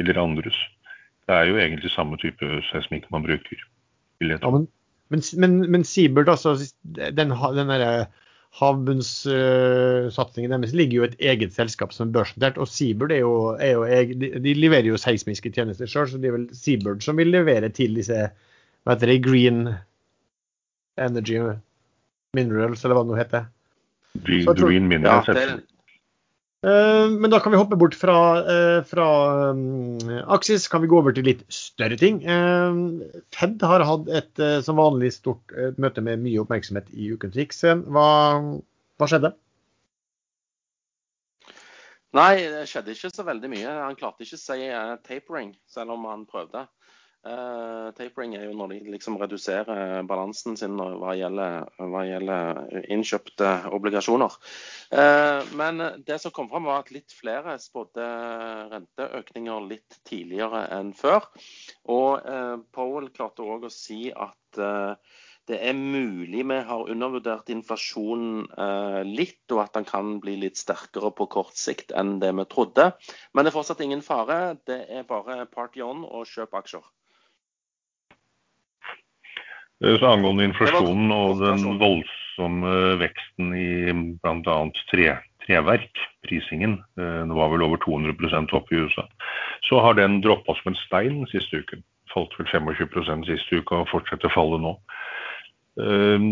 eller 0.00 0.22
andres. 0.22 0.58
Det 1.26 1.34
er 1.34 1.44
jo 1.50 1.56
egentlig 1.58 1.90
samme 1.90 2.16
type 2.22 2.44
seismikk 2.70 3.04
man 3.10 3.26
bruker. 3.26 3.58
Ja, 4.22 4.38
men, 4.48 4.64
men, 5.12 5.20
men, 5.36 5.52
men 5.74 5.82
Seabird, 5.84 6.28
altså, 6.32 6.54
den, 6.86 7.34
den 7.34 7.72
derre 7.72 8.06
havbunnssatsingen 8.56 10.54
deres 10.54 10.74
ligger 10.76 10.96
jo 11.00 11.06
et 11.06 11.16
eget 11.20 11.52
selskap 11.52 11.92
som 11.92 12.08
er 12.08 12.14
børsnotert. 12.14 12.58
Og 12.62 12.68
Seabird 12.70 13.12
er 13.12 13.20
jo, 13.20 13.32
er 13.60 13.72
jo 13.76 13.84
de, 14.20 14.30
de, 14.40 14.54
leverer 14.56 14.88
jo 14.88 15.00
seismiske 15.00 15.52
tjenester 15.52 15.90
sjøl, 15.90 16.08
så 16.08 16.20
det 16.22 16.30
er 16.30 16.36
vel 16.38 16.48
Seabird 16.56 17.04
som 17.04 17.20
vil 17.20 17.34
levere 17.34 17.68
til 17.74 17.98
disse 17.98 18.16
hva 18.86 18.94
heter 18.94 19.10
det, 19.10 19.18
Green 19.26 19.66
Energy 20.96 21.40
Minerals, 22.36 22.84
eller 22.84 22.94
hva 22.96 23.02
det 23.04 23.10
nå 23.10 23.16
heter. 23.18 23.48
Green, 24.24 24.46
green 24.56 24.86
Minerals. 24.88 25.28
Ja, 25.28 25.56
men 26.66 27.30
da 27.30 27.38
kan 27.42 27.52
vi 27.52 27.58
hoppe 27.60 27.76
bort 27.78 27.94
fra, 27.94 28.16
eh, 28.42 28.82
fra 28.88 29.06
Aksis, 30.34 30.66
kan 30.68 30.82
vi 30.82 30.88
gå 30.90 30.98
over 30.98 31.14
til 31.14 31.28
litt 31.28 31.44
større 31.52 31.98
ting. 32.00 32.22
Eh, 32.26 32.78
Fed 33.34 33.62
har 33.62 33.84
hatt 33.86 34.08
et 34.08 34.44
som 34.66 34.80
vanlig 34.80 35.12
stort 35.14 35.54
møte 35.78 36.02
med 36.02 36.24
mye 36.24 36.42
oppmerksomhet 36.42 36.90
i 36.94 37.12
Ukens 37.14 37.36
Riks. 37.38 37.62
Hva, 37.62 38.06
hva 38.98 39.10
skjedde? 39.10 39.34
Nei, 42.16 42.34
det 42.48 42.64
skjedde 42.70 42.94
ikke 42.96 43.12
så 43.12 43.26
veldig 43.28 43.52
mye. 43.52 43.76
Han 43.84 43.98
klarte 43.98 44.24
ikke 44.24 44.38
å 44.38 44.42
si 44.42 44.70
tapering, 45.06 45.54
selv 45.68 45.94
om 45.94 46.08
han 46.08 46.24
prøvde. 46.26 46.64
Uh, 47.26 47.90
tapering 47.98 48.36
er 48.38 48.44
jo 48.46 48.52
når 48.54 48.70
de 48.70 48.92
liksom 48.92 49.16
reduserer 49.18 50.04
balansen 50.06 50.54
sin 50.58 50.76
hva 50.78 51.16
gjelder, 51.18 51.64
hva 51.90 52.04
gjelder 52.06 52.84
innkjøpte 52.94 53.48
obligasjoner. 53.74 54.36
Uh, 54.94 55.42
men 55.58 55.82
det 56.06 56.20
som 56.22 56.34
kom 56.34 56.46
fram 56.52 56.68
var 56.68 56.84
at 56.84 56.92
litt 56.94 57.10
flere 57.16 57.56
spådde 57.58 58.06
renteøkninger 58.70 59.66
litt 59.66 59.98
tidligere 60.06 60.68
enn 60.76 60.92
før. 60.94 61.26
Og 61.90 62.22
uh, 62.22 62.62
Powell 62.76 63.10
klarte 63.16 63.42
òg 63.42 63.66
å 63.66 63.74
si 63.74 64.04
at 64.14 64.60
det 65.46 65.58
er 65.62 65.74
mulig 65.76 66.44
vi 66.48 66.56
har 66.68 66.88
undervurdert 66.90 67.50
inflasjonen 67.52 68.46
litt, 69.04 69.44
og 69.52 69.60
at 69.66 69.76
den 69.76 69.86
kan 69.86 70.14
bli 70.22 70.38
litt 70.40 70.56
sterkere 70.58 71.10
på 71.14 71.28
kort 71.34 71.58
sikt 71.60 71.92
enn 71.92 72.16
det 72.22 72.32
vi 72.38 72.46
trodde. 72.50 72.88
Men 73.34 73.44
det 73.44 73.52
er 73.52 73.58
fortsatt 73.58 73.82
ingen 73.84 74.02
fare. 74.06 74.56
Det 74.66 74.80
er 74.88 75.06
bare 75.06 75.44
party 75.52 75.84
on 75.84 76.06
og 76.08 76.24
kjøp 76.30 76.56
aksjer. 76.62 76.88
Eh, 79.84 79.98
så 80.00 80.08
angående 80.08 80.46
inflasjonen 80.48 81.12
og 81.12 81.42
den 81.42 81.80
voldsomme 81.80 82.74
veksten 83.02 83.52
i 83.56 83.68
bl.a. 84.22 84.56
Tre, 84.92 85.10
treverk, 85.44 86.02
prisingen, 86.26 86.78
eh, 86.98 87.22
det 87.28 87.36
var 87.36 87.52
vel 87.52 87.64
over 87.66 87.80
200 87.84 88.56
opp 88.56 88.72
i 88.72 88.80
USA, 88.80 89.06
så 89.68 89.80
har 89.84 89.98
den 89.98 90.20
droppa 90.24 90.56
som 90.58 90.72
en 90.72 90.82
stein 90.86 91.24
siste 91.32 91.62
uken. 91.62 91.84
Falt 92.14 92.32
vel 92.38 92.48
25 92.48 93.26
siste 93.28 93.60
uke 93.60 93.82
og 93.82 93.90
fortsetter 93.92 94.32
fallet 94.32 94.62
nå. 94.64 94.76
Eh, 95.82 96.28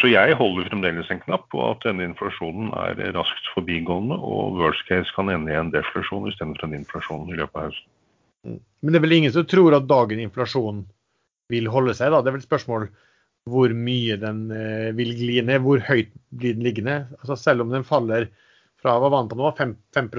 så 0.00 0.08
jeg 0.08 0.36
holder 0.40 0.70
fremdeles 0.70 1.10
en 1.12 1.20
knapp 1.20 1.50
på 1.52 1.60
at 1.68 1.82
denne 1.84 2.06
inflasjonen 2.08 2.70
er 2.80 3.12
raskt 3.12 3.50
forbigående, 3.52 4.16
og 4.16 4.56
worst 4.56 4.86
case 4.88 5.12
kan 5.14 5.28
ende 5.28 5.52
i 5.52 5.58
en 5.58 5.70
deflasjon 5.70 6.30
istedenfor 6.30 6.64
en 6.64 6.78
inflasjon 6.80 7.28
i 7.28 7.36
løpet 7.36 7.58
av 7.60 7.66
høsten. 7.68 7.90
Mm. 8.48 8.58
Men 8.82 8.90
det 8.90 8.98
er 8.98 9.04
vel 9.04 9.16
ingen 9.18 9.34
som 9.36 9.44
tror 9.46 9.76
at 9.76 9.86
dagen 9.86 10.22
inflasjon 10.24 10.80
vil 11.50 11.70
holde 11.72 11.94
seg. 11.98 12.12
Da. 12.12 12.20
Det 12.20 12.30
er 12.30 12.36
vel 12.36 12.44
et 12.44 12.50
spørsmål 12.50 12.90
hvor 13.50 13.72
mye 13.74 14.16
den 14.22 14.44
eh, 14.54 14.90
vil 14.94 15.14
gli 15.18 15.40
ned, 15.42 15.64
hvor 15.64 15.82
høyt 15.82 16.12
blir 16.30 16.54
den 16.54 16.66
liggende. 16.66 17.00
Altså, 17.20 17.36
selv 17.40 17.64
om 17.64 17.72
den 17.74 17.86
faller 17.86 18.28
fra 18.82 18.98
hva 18.98 19.10
var 19.10 19.24
den 19.24 19.32
på 19.32 19.38
nå, 19.38 19.50
5, 19.58 19.74
5 19.94 20.12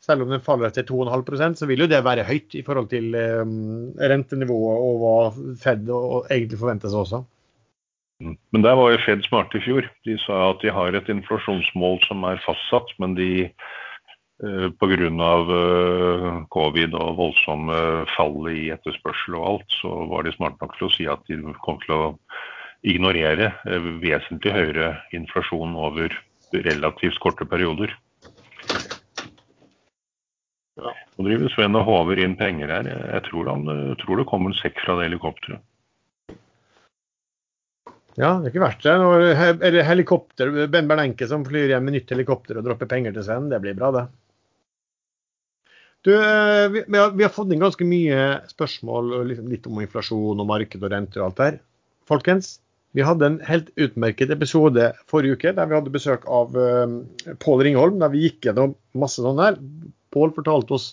selv 0.00 0.24
om 0.24 0.30
den 0.32 0.40
faller 0.40 0.72
til 0.72 0.86
2,5% 0.88 1.60
så 1.60 1.66
vil 1.68 1.84
jo 1.84 1.90
det 1.90 2.00
være 2.04 2.24
høyt 2.24 2.54
i 2.56 2.62
forhold 2.64 2.88
til 2.88 3.12
um, 3.12 3.92
rentenivået 4.00 4.86
og 4.86 5.02
hva 5.02 5.16
Fed 5.60 5.90
og, 5.92 6.24
egentlig 6.30 6.60
forventes 6.60 6.96
også. 6.96 7.20
Mm. 8.24 8.38
Men 8.52 8.64
der 8.64 8.78
var 8.80 8.94
jo 8.94 9.02
Fed 9.04 9.26
smarte 9.28 9.60
i 9.60 9.64
fjor. 9.64 9.90
De 10.08 10.16
sa 10.24 10.40
at 10.54 10.64
de 10.64 10.72
har 10.72 10.96
et 10.96 11.12
inflasjonsmål 11.12 12.00
som 12.06 12.24
er 12.28 12.40
fastsatt, 12.46 12.96
men 13.00 13.16
de 13.18 13.30
Eh, 13.40 13.89
Pga. 14.40 14.96
Eh, 15.52 16.28
covid 16.48 16.94
og 16.96 17.16
voldsomme 17.18 17.80
fall 18.14 18.48
i 18.48 18.70
etterspørsel 18.72 19.36
og 19.36 19.46
alt, 19.50 19.74
så 19.82 19.90
var 20.08 20.24
de 20.24 20.32
smarte 20.32 20.64
nok 20.64 20.78
til 20.78 20.86
å 20.86 20.92
si 20.94 21.08
at 21.12 21.26
de 21.28 21.36
kom 21.60 21.80
til 21.84 21.92
å 21.96 22.04
ignorere 22.80 23.50
eh, 23.68 23.88
vesentlig 24.00 24.54
høyere 24.54 24.94
inflasjon 25.16 25.76
over 25.76 26.14
relativt 26.56 27.20
korte 27.20 27.44
perioder. 27.44 27.92
Ja. 30.80 30.94
Nå 31.18 31.26
driver 31.26 31.52
Sven 31.52 31.76
og 31.76 31.84
håver 31.84 32.22
inn 32.24 32.38
penger 32.40 32.72
her. 32.72 32.88
Jeg 32.88 33.26
tror, 33.28 33.50
han, 33.52 33.68
jeg 33.68 33.98
tror 34.00 34.22
det 34.22 34.28
kommer 34.30 34.54
en 34.54 34.56
sekk 34.56 34.80
fra 34.80 34.96
det 34.96 35.10
helikopteret. 35.10 35.60
Ja, 38.18 38.32
det 38.40 38.48
er 38.48 38.54
ikke 38.54 38.64
verst 38.64 38.88
det. 38.88 38.96
Eller 39.68 39.84
helikopter, 39.86 40.50
Ben 40.72 40.88
Bernenke 40.88 41.28
som 41.28 41.44
flyr 41.46 41.70
hjem 41.74 41.86
med 41.86 41.98
nytt 41.98 42.10
helikopter 42.10 42.58
og 42.58 42.66
dropper 42.66 42.88
penger 42.88 43.14
til 43.14 43.28
Sven. 43.28 43.52
Det 43.52 43.60
blir 43.62 43.76
bra, 43.76 43.92
det. 43.94 44.06
Du, 46.06 46.14
eh, 46.16 46.68
vi, 46.68 46.84
vi, 46.88 47.22
har, 47.22 47.32
fått 47.32 47.52
inn 47.52 47.60
ganske 47.60 47.84
mye 47.84 48.20
spørsmål 48.48 49.12
liksom 49.28 49.50
litt 49.52 49.66
om 49.68 49.80
inflasjon 49.84 50.40
og 50.40 50.48
marked 50.48 50.80
og 50.80 50.92
renter 50.94 51.20
og 51.20 51.26
alt 51.26 51.40
der. 51.42 51.58
Folkens, 52.08 52.54
vi 52.96 53.04
hadde 53.06 53.26
en 53.26 53.36
helt 53.46 53.68
utmerket 53.78 54.32
episode 54.34 54.88
forrige 55.10 55.36
uke 55.36 55.52
der 55.54 55.68
vi 55.68 55.76
hadde 55.76 55.92
besøk 55.94 56.24
av 56.26 56.56
uh, 56.56 56.96
Pål 57.44 57.66
Ringholm. 57.66 58.00
Der 58.00 58.10
vi 58.14 58.24
gikk 58.24 58.48
gjennom 58.48 58.74
masse 58.98 59.22
sånn 59.22 59.42
her. 59.42 59.60
Pål 60.14 60.32
fortalte 60.38 60.74
oss 60.78 60.88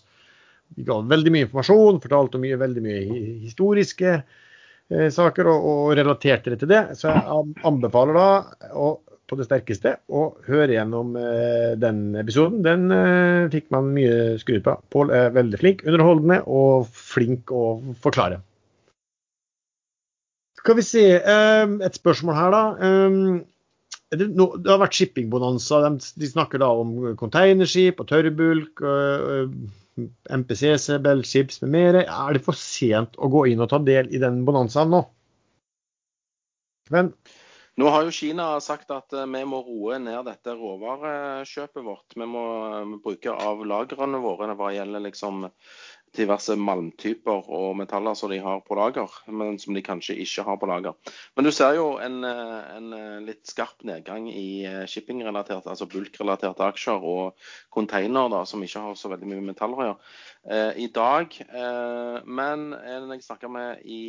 vi 0.75 0.83
ga 0.83 0.99
veldig 0.99 1.31
mye 1.31 1.45
informasjon, 1.47 2.01
fortalte 2.03 2.41
mye, 2.43 2.59
veldig 2.59 2.83
mye 2.83 3.23
historiske 3.47 4.17
uh, 4.19 5.07
saker 5.15 5.49
og, 5.53 5.71
og 5.71 5.95
relaterte 5.97 6.51
det 6.51 6.59
til 6.65 6.73
det. 6.75 6.83
Så 6.99 7.15
jeg 7.15 7.55
anbefaler 7.71 8.19
da 8.19 8.29
å 8.75 8.91
på 9.27 9.37
det 9.37 9.47
sterkeste 9.47 9.97
og 10.07 10.37
høre 10.47 10.77
gjennom 10.77 11.15
eh, 11.19 11.73
den 11.79 12.15
episoden. 12.19 12.61
Den 12.65 12.91
eh, 12.93 13.47
fikk 13.53 13.69
man 13.75 13.91
mye 13.95 14.37
skryt 14.41 14.63
på. 14.65 14.77
Pål 14.93 15.11
er 15.15 15.33
veldig 15.35 15.59
flink, 15.61 15.83
underholdende 15.87 16.41
og 16.47 16.87
flink 16.95 17.51
å 17.51 17.65
forklare. 18.03 18.39
Skal 20.61 20.79
vi 20.79 20.85
se 20.85 21.05
eh, 21.19 21.75
Et 21.87 21.99
spørsmål 21.99 22.39
her, 22.39 22.55
da. 22.55 22.63
Eh, 22.87 23.17
det, 24.15 24.29
no, 24.39 24.53
det, 24.55 24.71
har 24.71 24.79
vært 24.85 24.95
shippingbonanza. 24.95 25.81
De, 25.87 26.13
de, 26.23 26.31
snakker 26.31 26.63
da 26.63 26.71
om 26.79 26.95
containerskip 27.19 27.99
og 28.03 28.07
tørrbulk. 28.11 28.83
MPCC, 30.29 30.99
Bell 31.03 31.23
Ships 31.25 31.59
med 31.63 31.73
mer. 31.73 31.99
Er 32.05 32.37
det 32.37 32.43
for 32.45 32.55
sent 32.55 33.17
å 33.17 33.29
gå 33.33 33.47
inn 33.51 33.63
og 33.63 33.71
ta 33.73 33.81
del 33.83 34.07
i 34.13 34.21
den 34.21 34.43
bonanzaen 34.47 34.93
nå? 34.93 35.01
Men 36.93 37.11
nå 37.77 37.89
har 37.93 38.07
jo 38.07 38.13
Kina 38.13 38.47
sagt 38.63 38.91
at 38.93 39.13
eh, 39.13 39.27
vi 39.29 39.43
må 39.45 39.61
roe 39.65 39.99
ned 40.01 40.25
dette 40.25 40.55
råvarekjøpet 40.57 41.85
vårt. 41.85 42.15
Vi 42.17 42.25
må 42.25 42.45
eh, 42.71 42.95
bruke 43.03 43.33
av 43.33 43.61
lagrene 43.69 44.21
våre 44.23 44.55
hva 44.57 44.71
gjelder 44.73 45.05
liksom 45.05 45.45
diverse 46.17 46.55
malmtyper 46.59 47.49
og 47.53 47.75
metaller 47.79 48.15
som 48.17 48.31
de 48.31 48.39
har 48.43 48.61
på 48.65 48.77
lager, 48.77 49.11
men 49.29 49.59
som 49.61 49.75
de 49.77 49.83
kanskje 49.85 50.17
ikke 50.23 50.45
har 50.47 50.57
på 50.59 50.69
lager. 50.69 51.13
Men 51.35 51.47
du 51.47 51.51
ser 51.55 51.77
jo 51.77 51.87
en, 52.03 52.23
en 52.25 52.89
litt 53.25 53.45
skarp 53.47 53.85
nedgang 53.87 54.27
i 54.31 54.65
shippingrelaterte, 54.89 55.69
altså 55.71 55.87
bulkrelaterte 55.89 56.65
aksjer 56.67 57.05
og 57.05 57.49
container 57.73 58.31
da, 58.33 58.43
som 58.49 58.63
ikke 58.63 58.83
har 58.87 58.97
så 58.99 59.11
veldig 59.13 59.29
mye 59.29 59.45
metaller 59.51 59.81
å 59.81 59.87
gjøre 59.87 60.57
eh, 60.57 60.81
i 60.85 60.89
dag. 60.93 61.37
Eh, 61.47 62.19
men 62.25 62.67
en 62.77 63.13
jeg 63.15 63.25
snakker 63.25 63.51
med 63.53 63.85
i, 63.85 64.01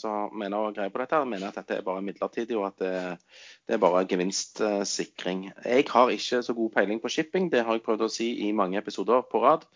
som 0.00 0.32
mener 0.36 0.68
og 0.70 0.76
greier 0.76 0.92
på 0.94 1.02
dette, 1.02 1.22
mener 1.28 1.50
at 1.50 1.60
dette 1.60 1.80
er 1.80 1.86
bare 1.86 2.04
midlertidig, 2.04 2.56
og 2.58 2.70
at 2.70 2.80
det, 2.82 2.94
det 3.66 3.76
er 3.76 3.82
bare 3.82 4.06
gevinstsikring. 4.08 5.50
Jeg 5.64 5.88
har 5.92 6.14
ikke 6.14 6.42
så 6.44 6.56
god 6.56 6.72
peiling 6.76 7.02
på 7.02 7.12
shipping, 7.12 7.50
det 7.52 7.64
har 7.66 7.78
jeg 7.78 7.86
prøvd 7.86 8.06
å 8.06 8.12
si 8.12 8.32
i 8.46 8.54
mange 8.56 8.80
episoder 8.80 9.24
på 9.30 9.42
rad. 9.44 9.66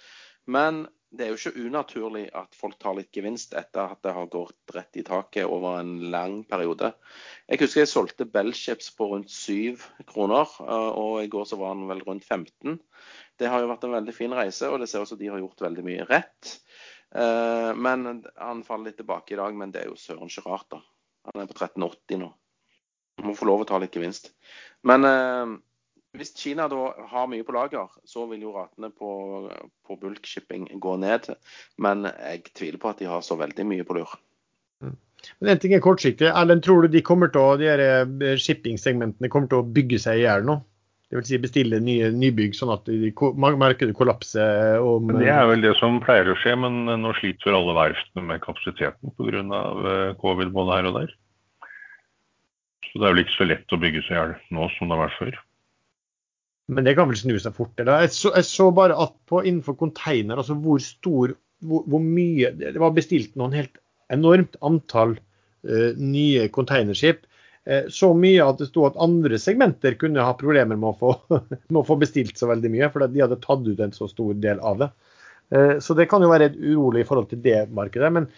Men 0.50 0.86
det 1.10 1.24
er 1.24 1.32
jo 1.32 1.38
ikke 1.38 1.66
unaturlig 1.66 2.22
at 2.38 2.54
folk 2.54 2.76
tar 2.78 2.94
litt 2.94 3.10
gevinst 3.14 3.54
etter 3.58 3.90
at 3.96 3.98
det 4.06 4.12
har 4.14 4.28
gått 4.30 4.74
rett 4.76 4.98
i 5.00 5.02
taket 5.06 5.48
over 5.50 5.80
en 5.80 5.96
lang 6.12 6.36
periode. 6.46 6.92
Jeg 7.50 7.62
husker 7.64 7.82
jeg 7.82 7.90
solgte 7.90 8.28
Bellships 8.30 8.92
på 8.94 9.08
rundt 9.10 9.32
7 9.34 9.80
kroner, 10.12 10.52
og 10.70 11.18
i 11.24 11.30
går 11.32 11.48
så 11.50 11.58
var 11.58 11.74
den 11.74 11.90
vel 11.90 12.04
rundt 12.06 12.28
15. 12.28 12.78
Det 13.40 13.50
har 13.50 13.62
jo 13.62 13.72
vært 13.72 13.88
en 13.88 13.96
veldig 13.96 14.14
fin 14.14 14.36
reise, 14.38 14.70
og 14.70 14.78
det 14.78 14.90
ser 14.92 15.02
ut 15.02 15.10
som 15.10 15.18
de 15.18 15.32
har 15.32 15.42
gjort 15.42 15.66
veldig 15.66 15.86
mye 15.86 16.06
rett. 16.06 16.54
Eh, 17.10 17.70
men 17.74 18.22
Han 18.36 18.62
faller 18.62 18.92
litt 18.92 19.00
tilbake 19.02 19.34
i 19.34 19.40
dag, 19.40 19.56
men 19.56 19.74
det 19.74 19.82
er 19.82 19.90
jo 19.90 19.98
søren 19.98 20.30
ikke 20.30 20.46
rart, 20.46 20.68
da. 20.70 20.82
Han 21.30 21.42
er 21.42 21.50
på 21.50 21.58
13,80 21.58 22.22
nå. 22.22 22.30
Man 23.18 23.32
må 23.32 23.34
få 23.36 23.50
lov 23.50 23.64
å 23.64 23.68
ta 23.68 23.80
litt 23.82 23.96
gevinst. 23.98 24.30
Men 24.86 25.08
eh, 25.08 25.58
hvis 26.18 26.32
Kina 26.34 26.66
da 26.70 26.88
har 27.10 27.28
mye 27.30 27.44
på 27.46 27.54
lager, 27.54 27.90
så 28.08 28.24
vil 28.30 28.42
jo 28.42 28.54
ratene 28.56 28.90
på, 28.90 29.10
på 29.86 29.98
bulkshipping 30.00 30.66
gå 30.82 30.96
ned. 31.02 31.28
Men 31.78 32.08
jeg 32.08 32.50
tviler 32.50 32.80
på 32.82 32.90
at 32.90 33.02
de 33.02 33.10
har 33.10 33.22
så 33.22 33.38
veldig 33.38 33.66
mye 33.68 33.86
på 33.86 34.00
lur. 34.00 34.16
Mm. 34.82 34.96
Men 35.38 35.52
en 35.52 35.60
ting 35.62 35.76
er 35.76 35.84
kortsiktig. 35.84 36.26
Erlend, 36.32 36.64
tror 36.66 36.82
du 36.82 36.90
de 36.90 37.04
kommer 37.06 37.30
til 37.30 37.44
å, 37.44 37.54
de 37.60 37.68
shippingsegmentene 37.70 38.40
shipping-segmentene 38.42 39.30
kommer 39.30 39.52
til 39.52 39.62
å 39.62 39.70
bygge 39.78 40.00
seg 40.02 40.18
i 40.18 40.26
hjel 40.26 40.48
nå? 40.48 40.58
Det 41.10 41.18
vil 41.18 41.26
si 41.26 41.38
bestille 41.42 41.80
nye 41.82 42.12
nybygg 42.14 42.52
sånn 42.54 42.70
at 42.70 42.86
de, 42.86 43.10
markedet 43.34 43.96
kollapser 43.98 44.78
om 44.78 45.08
Det 45.10 45.30
er 45.30 45.48
vel 45.50 45.64
det 45.64 45.72
som 45.80 45.98
pleier 46.02 46.30
å 46.30 46.36
skje, 46.38 46.54
men 46.62 46.84
nå 47.02 47.14
sliter 47.18 47.54
alle 47.54 47.74
verftene 47.74 48.28
med 48.28 48.42
kapasiteten 48.44 49.14
pga. 49.18 49.42
Eh, 49.42 50.12
covid 50.22 50.54
både 50.54 50.78
her 50.78 50.90
og 50.90 51.00
der. 51.00 51.14
Så 52.90 52.98
det 52.98 53.06
er 53.06 53.14
vel 53.14 53.22
ikke 53.24 53.38
så 53.38 53.48
lett 53.50 53.74
å 53.74 53.80
bygge 53.82 54.04
seg 54.06 54.14
i 54.14 54.20
hjel 54.20 54.36
nå 54.54 54.70
som 54.76 54.86
det 54.86 54.98
har 54.98 55.08
vært 55.08 55.18
før. 55.18 55.40
Men 56.70 56.86
det 56.86 56.94
kan 56.98 57.10
vel 57.10 57.18
snu 57.18 57.34
seg 57.42 57.54
fort? 57.56 57.74
Eller? 57.80 58.04
Jeg, 58.06 58.14
så, 58.14 58.30
jeg 58.36 58.46
så 58.46 58.68
bare 58.74 58.96
at 59.02 59.14
på, 59.28 59.42
innenfor 59.42 59.76
container, 59.80 60.38
altså 60.38 60.54
hvor 60.58 60.78
stor 60.82 61.34
hvor, 61.60 61.84
hvor, 61.90 62.00
mye 62.00 62.52
Det 62.56 62.78
var 62.80 62.94
bestilt 62.96 63.34
noen 63.38 63.56
helt 63.56 63.80
enormt 64.10 64.56
antall 64.64 65.16
uh, 65.18 65.90
nye 65.98 66.48
containerskip. 66.54 67.26
Uh, 67.68 67.86
så 67.92 68.12
mye 68.16 68.46
at 68.46 68.62
det 68.62 68.70
sto 68.70 68.86
at 68.88 68.98
andre 69.02 69.38
segmenter 69.38 69.98
kunne 70.00 70.24
ha 70.24 70.34
problemer 70.38 70.78
med 70.80 70.92
å, 70.92 70.96
få, 70.98 71.40
med 71.70 71.80
å 71.82 71.86
få 71.86 71.98
bestilt 72.00 72.40
så 72.40 72.48
veldig 72.50 72.72
mye, 72.72 72.90
fordi 72.92 73.12
de 73.14 73.24
hadde 73.26 73.40
tatt 73.44 73.66
ut 73.68 73.84
en 73.84 73.96
så 73.96 74.08
stor 74.10 74.36
del 74.42 74.62
av 74.66 74.84
det. 74.84 74.90
Uh, 75.54 75.76
så 75.82 75.96
det 75.98 76.08
kan 76.10 76.22
jo 76.24 76.32
være 76.32 76.52
urolig 76.56 77.04
i 77.04 77.08
forhold 77.08 77.30
til 77.32 77.42
det 77.44 77.64
markedet. 77.76 78.12
Men, 78.14 78.30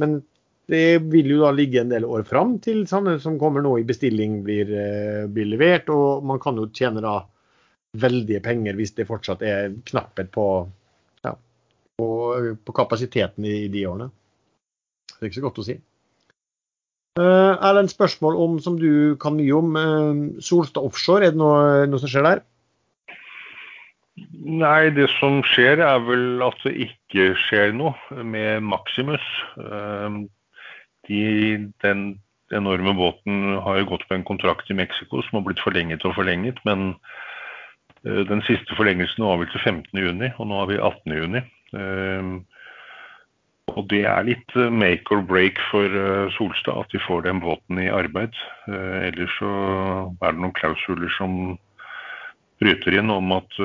men, 0.00 0.20
det 0.68 1.00
vil 1.08 1.30
jo 1.32 1.38
da 1.40 1.48
ligge 1.56 1.80
en 1.80 1.88
del 1.88 2.04
år 2.04 2.26
fram 2.28 2.58
til 2.60 2.82
sånne 2.84 3.14
som 3.22 3.38
kommer 3.40 3.62
nå 3.64 3.70
i 3.80 3.86
bestilling 3.88 4.42
blir, 4.44 4.68
blir 5.32 5.46
levert, 5.48 5.88
og 5.88 6.26
man 6.28 6.36
kan 6.42 6.60
jo 6.60 6.66
tjene 6.76 7.00
da 7.00 7.22
veldige 7.96 8.40
penger 8.44 8.76
hvis 8.76 8.92
det 8.96 9.08
fortsatt 9.08 9.42
er 9.46 9.72
knapphet 9.88 10.30
på, 10.34 10.46
ja, 11.24 11.34
på, 11.98 12.08
på 12.64 12.76
kapasiteten 12.76 13.46
i, 13.48 13.68
de 13.72 13.86
årene. 13.88 14.10
Det 15.08 15.22
er 15.22 15.30
ikke 15.30 15.40
så 15.40 15.46
godt 15.48 15.62
å 15.62 15.66
si. 15.68 15.78
Uh, 17.18 17.58
en 17.58 17.90
spørsmål 17.90 18.36
om, 18.38 18.60
som 18.62 18.76
du 18.78 19.16
kan 19.18 19.34
mye 19.34 19.56
om, 19.56 19.74
uh, 19.74 20.42
Solstad 20.44 20.84
offshore, 20.86 21.26
er 21.26 21.34
det 21.34 21.40
noe, 21.40 21.88
noe, 21.90 21.98
som 21.98 22.12
skjer 22.12 22.26
der? 22.28 22.44
Nei, 24.38 24.90
det 24.94 25.08
som 25.16 25.40
skjer 25.46 25.82
er 25.82 25.98
vel 26.06 26.44
at 26.46 26.58
det 26.66 26.76
ikke 26.86 27.32
skjer 27.46 27.74
noe 27.74 28.22
med 28.22 28.62
Maximus. 28.66 29.24
Uh, 29.58 30.22
de, 31.08 31.22
den 31.82 32.08
enorme 32.54 32.94
båten 32.96 33.58
har 33.64 33.80
jo 33.80 33.88
gått 33.90 34.06
på 34.08 34.16
en 34.16 34.26
kontrakt 34.28 34.70
i 34.70 34.76
Mexico 34.76 35.24
som 35.24 35.40
har 35.40 35.48
blitt 35.48 35.64
forlenget 35.64 36.04
og 36.06 36.14
forlenget, 36.16 36.60
men 36.68 36.94
den 38.04 38.42
siste 38.46 38.76
forlengelsen 38.78 39.24
var 39.24 39.40
vel 39.40 39.50
til 39.52 39.64
15.6, 39.64 40.38
og 40.38 40.46
nå 40.46 40.60
har 40.60 40.70
vi 40.70 40.78
18.6. 40.78 41.38
Eh, 41.78 42.28
og 43.68 43.88
det 43.92 44.04
er 44.08 44.24
litt 44.24 44.54
eh, 44.56 44.70
make 44.72 45.12
or 45.14 45.24
break 45.26 45.58
for 45.70 45.98
Solstad 46.36 46.84
at 46.84 46.94
de 46.94 47.02
får 47.04 47.26
den 47.26 47.42
båten 47.44 47.80
i 47.82 47.90
arbeid. 47.92 48.36
Ellers 48.68 49.34
så 49.40 49.50
er 50.22 50.32
det 50.32 50.40
noen 50.40 50.56
klausuler 50.56 51.12
som 51.18 51.58
bryter 52.62 52.96
inn 52.98 53.10
om 53.12 53.34
at 53.36 53.60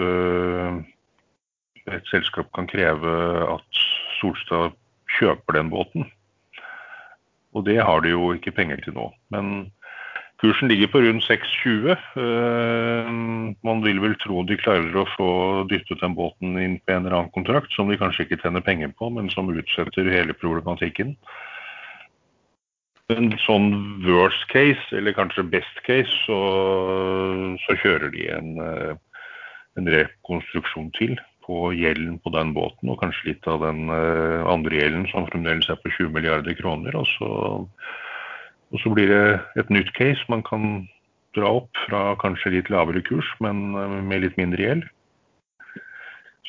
et 1.89 2.11
selskap 2.11 2.51
kan 2.53 2.67
kreve 2.69 3.13
at 3.55 3.79
Solstad 4.19 4.75
kjøper 5.17 5.57
den 5.57 5.71
båten. 5.71 6.05
Og 7.53 7.65
det 7.67 7.79
har 7.81 8.01
de 8.03 8.13
jo 8.13 8.33
ikke 8.35 8.53
penger 8.55 8.81
til 8.83 8.95
nå. 8.97 9.09
Men 9.33 9.71
Kursen 10.43 10.67
ligger 10.67 10.89
på 10.91 10.99
rundt 10.99 11.23
6,20. 11.23 11.93
Eh, 12.19 13.11
man 13.63 13.83
vil 13.85 14.01
vel 14.03 14.17
tro 14.19 14.41
de 14.43 14.57
klarer 14.59 14.97
å 14.99 15.05
få 15.13 15.27
dyttet 15.71 16.01
den 16.03 16.17
båten 16.17 16.57
inn 16.59 16.75
på 16.83 16.91
en 16.91 17.05
eller 17.05 17.15
annen 17.15 17.31
kontrakt 17.31 17.71
som 17.71 17.87
de 17.87 17.95
kanskje 18.01 18.25
ikke 18.25 18.41
tjener 18.41 18.65
penger 18.65 18.91
på, 18.99 19.07
men 19.15 19.31
som 19.31 19.53
utsetter 19.53 20.11
hele 20.11 20.35
problematikken. 20.35 21.15
En 23.15 23.31
sånn 23.45 23.71
worst 24.03 24.43
case, 24.51 24.83
eller 24.91 25.15
kanskje 25.15 25.47
best 25.47 25.79
case, 25.87 26.11
så, 26.25 26.41
så 27.63 27.79
kjører 27.79 28.11
de 28.11 28.27
en, 28.35 28.53
eh, 28.67 28.93
en, 29.79 29.91
rekonstruksjon 29.95 30.91
til 30.99 31.15
på 31.47 31.69
gjelden 31.71 32.19
på 32.19 32.35
den 32.35 32.51
båten, 32.55 32.91
og 32.91 32.99
kanskje 32.99 33.31
litt 33.31 33.47
av 33.47 33.63
den 33.63 33.87
eh, 33.95 34.43
andre 34.43 34.75
gjelden 34.81 35.07
som 35.15 35.31
fremdeles 35.31 35.71
er 35.71 35.79
på 35.79 35.95
20 36.01 36.11
milliarder 36.19 36.59
kroner. 36.59 36.99
og 36.99 37.07
så 37.15 37.31
og 38.73 38.81
så 38.81 38.89
blir 38.89 39.11
det 39.11 39.23
et 39.61 39.69
nytt 39.69 39.93
case 39.97 40.25
man 40.33 40.41
kan 40.45 40.87
dra 41.37 41.49
opp 41.59 41.77
fra 41.85 42.13
kanskje 42.21 42.55
litt 42.55 42.71
lavere 42.73 43.03
kurs, 43.05 43.29
men 43.41 43.73
eh, 43.77 43.99
med 44.05 44.25
litt 44.25 44.39
mindre 44.39 44.61
gjeld. 44.61 44.89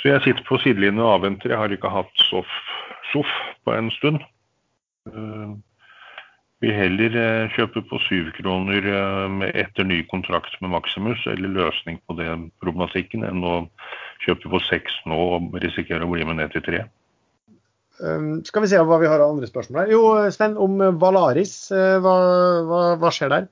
Så 0.00 0.10
jeg 0.10 0.24
sitter 0.24 0.44
på 0.48 0.58
sidelinjen 0.60 1.04
og 1.04 1.18
avventer. 1.18 1.52
Jeg 1.52 1.60
har 1.60 1.72
ikke 1.72 1.92
hatt 1.92 2.24
SOF, 2.28 2.50
på 3.64 3.72
en 3.72 3.88
stund. 3.94 4.18
Uh, 5.08 5.54
vil 6.60 6.74
heller 6.74 7.14
uh, 7.14 7.52
kjøpe 7.54 7.84
på 7.88 8.00
syv 8.08 8.32
kroner 8.36 8.88
etter 9.54 9.86
ny 9.86 10.00
kontrakt 10.10 10.56
med 10.60 10.74
Maximus, 10.74 11.22
eller 11.30 11.52
løsning 11.54 12.00
på 12.04 12.18
den 12.18 12.48
problematikken, 12.64 13.24
enn 13.24 13.44
å 13.46 13.54
kjøpe 14.26 14.50
på 14.52 14.60
seks 14.66 14.98
nå 15.08 15.20
og 15.36 15.56
risikere 15.62 16.04
å 16.04 16.10
bli 16.10 16.26
med 16.26 16.40
ned 16.42 16.52
til 16.56 16.66
tre. 16.66 16.82
Um, 18.02 18.40
skal 18.46 18.64
vi 18.64 18.70
se 18.72 18.80
hva 18.82 18.96
vi 18.98 19.10
har 19.10 19.22
av 19.22 19.34
andre 19.34 19.46
spørsmål 19.46 19.84
her. 19.84 19.92
Jo, 19.94 20.30
Sven, 20.34 20.56
om 20.58 20.80
Valaris. 21.00 21.54
Eh, 21.74 21.98
hva, 22.02 22.14
hva, 22.66 22.80
hva 22.98 23.12
skjer 23.14 23.30
der? 23.30 23.46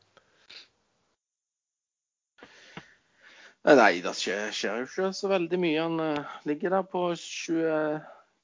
Nei, 3.62 3.92
det 4.02 4.14
skjer, 4.18 4.48
skjer, 4.50 4.80
jo 4.80 4.88
ikke 4.88 5.12
så 5.14 5.30
veldig 5.30 5.60
mye. 5.62 5.84
Han 5.84 6.02
uh, 6.02 6.32
ligger 6.50 6.74
der 6.74 6.88
på 6.90 7.04
20 7.14 8.00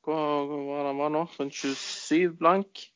Hva 0.06 0.20
hva 0.46 0.84
det 0.86 0.94
var 1.00 1.10
nå? 1.12 1.24
Sånn 1.34 1.50
27 1.52 2.38
blank. 2.38 2.86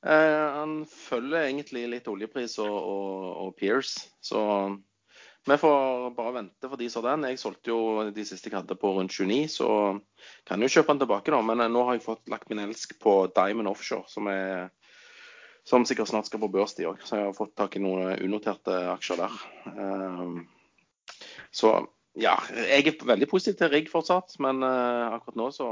Han 0.00 0.78
følger 0.88 1.42
egentlig 1.42 1.82
litt 1.92 2.06
oljepris 2.08 2.54
og, 2.62 2.72
og, 2.72 3.24
og 3.42 3.50
Peers, 3.58 3.90
så 4.24 4.40
vi 5.46 5.56
får 5.56 6.10
bare 6.10 6.32
vente 6.32 6.68
for 6.68 6.76
de 6.76 6.88
som 6.90 7.04
den. 7.04 7.24
Jeg 7.30 7.40
solgte 7.40 7.72
jo 7.72 8.10
de 8.12 8.24
siste 8.28 8.50
jeg 8.50 8.58
hadde 8.58 8.76
på 8.76 8.92
rundt 8.96 9.14
29, 9.14 9.46
så 9.48 9.68
kan 10.44 10.60
jeg 10.60 10.68
jo 10.68 10.74
kjøpe 10.78 10.92
den 10.92 11.02
tilbake, 11.04 11.32
da. 11.32 11.40
Men 11.44 11.64
eh, 11.64 11.70
nå 11.72 11.84
har 11.86 11.96
jeg 11.96 12.04
fått 12.04 12.28
lagt 12.32 12.50
min 12.52 12.60
elsk 12.66 12.98
på 13.00 13.14
Diamond 13.36 13.70
Offshore, 13.72 14.04
som, 14.12 14.28
er, 14.28 14.68
som 15.64 15.86
sikkert 15.88 16.12
snart 16.12 16.28
skal 16.28 16.42
på 16.44 16.50
børs, 16.52 16.76
de 16.76 16.90
òg. 16.90 17.00
Så 17.04 17.16
jeg 17.16 17.30
har 17.30 17.38
fått 17.38 17.56
tak 17.56 17.78
i 17.78 17.84
noen 17.84 18.20
unoterte 18.26 18.76
aksjer 18.92 19.22
der. 19.22 19.40
Um, 19.72 20.44
så 21.54 21.72
ja, 22.20 22.36
jeg 22.68 22.90
er 22.90 23.08
veldig 23.08 23.30
positiv 23.30 23.56
til 23.58 23.72
rigg 23.72 23.88
fortsatt, 23.88 24.36
men 24.44 24.60
uh, 24.66 25.16
akkurat 25.16 25.40
nå 25.40 25.48
så 25.56 25.70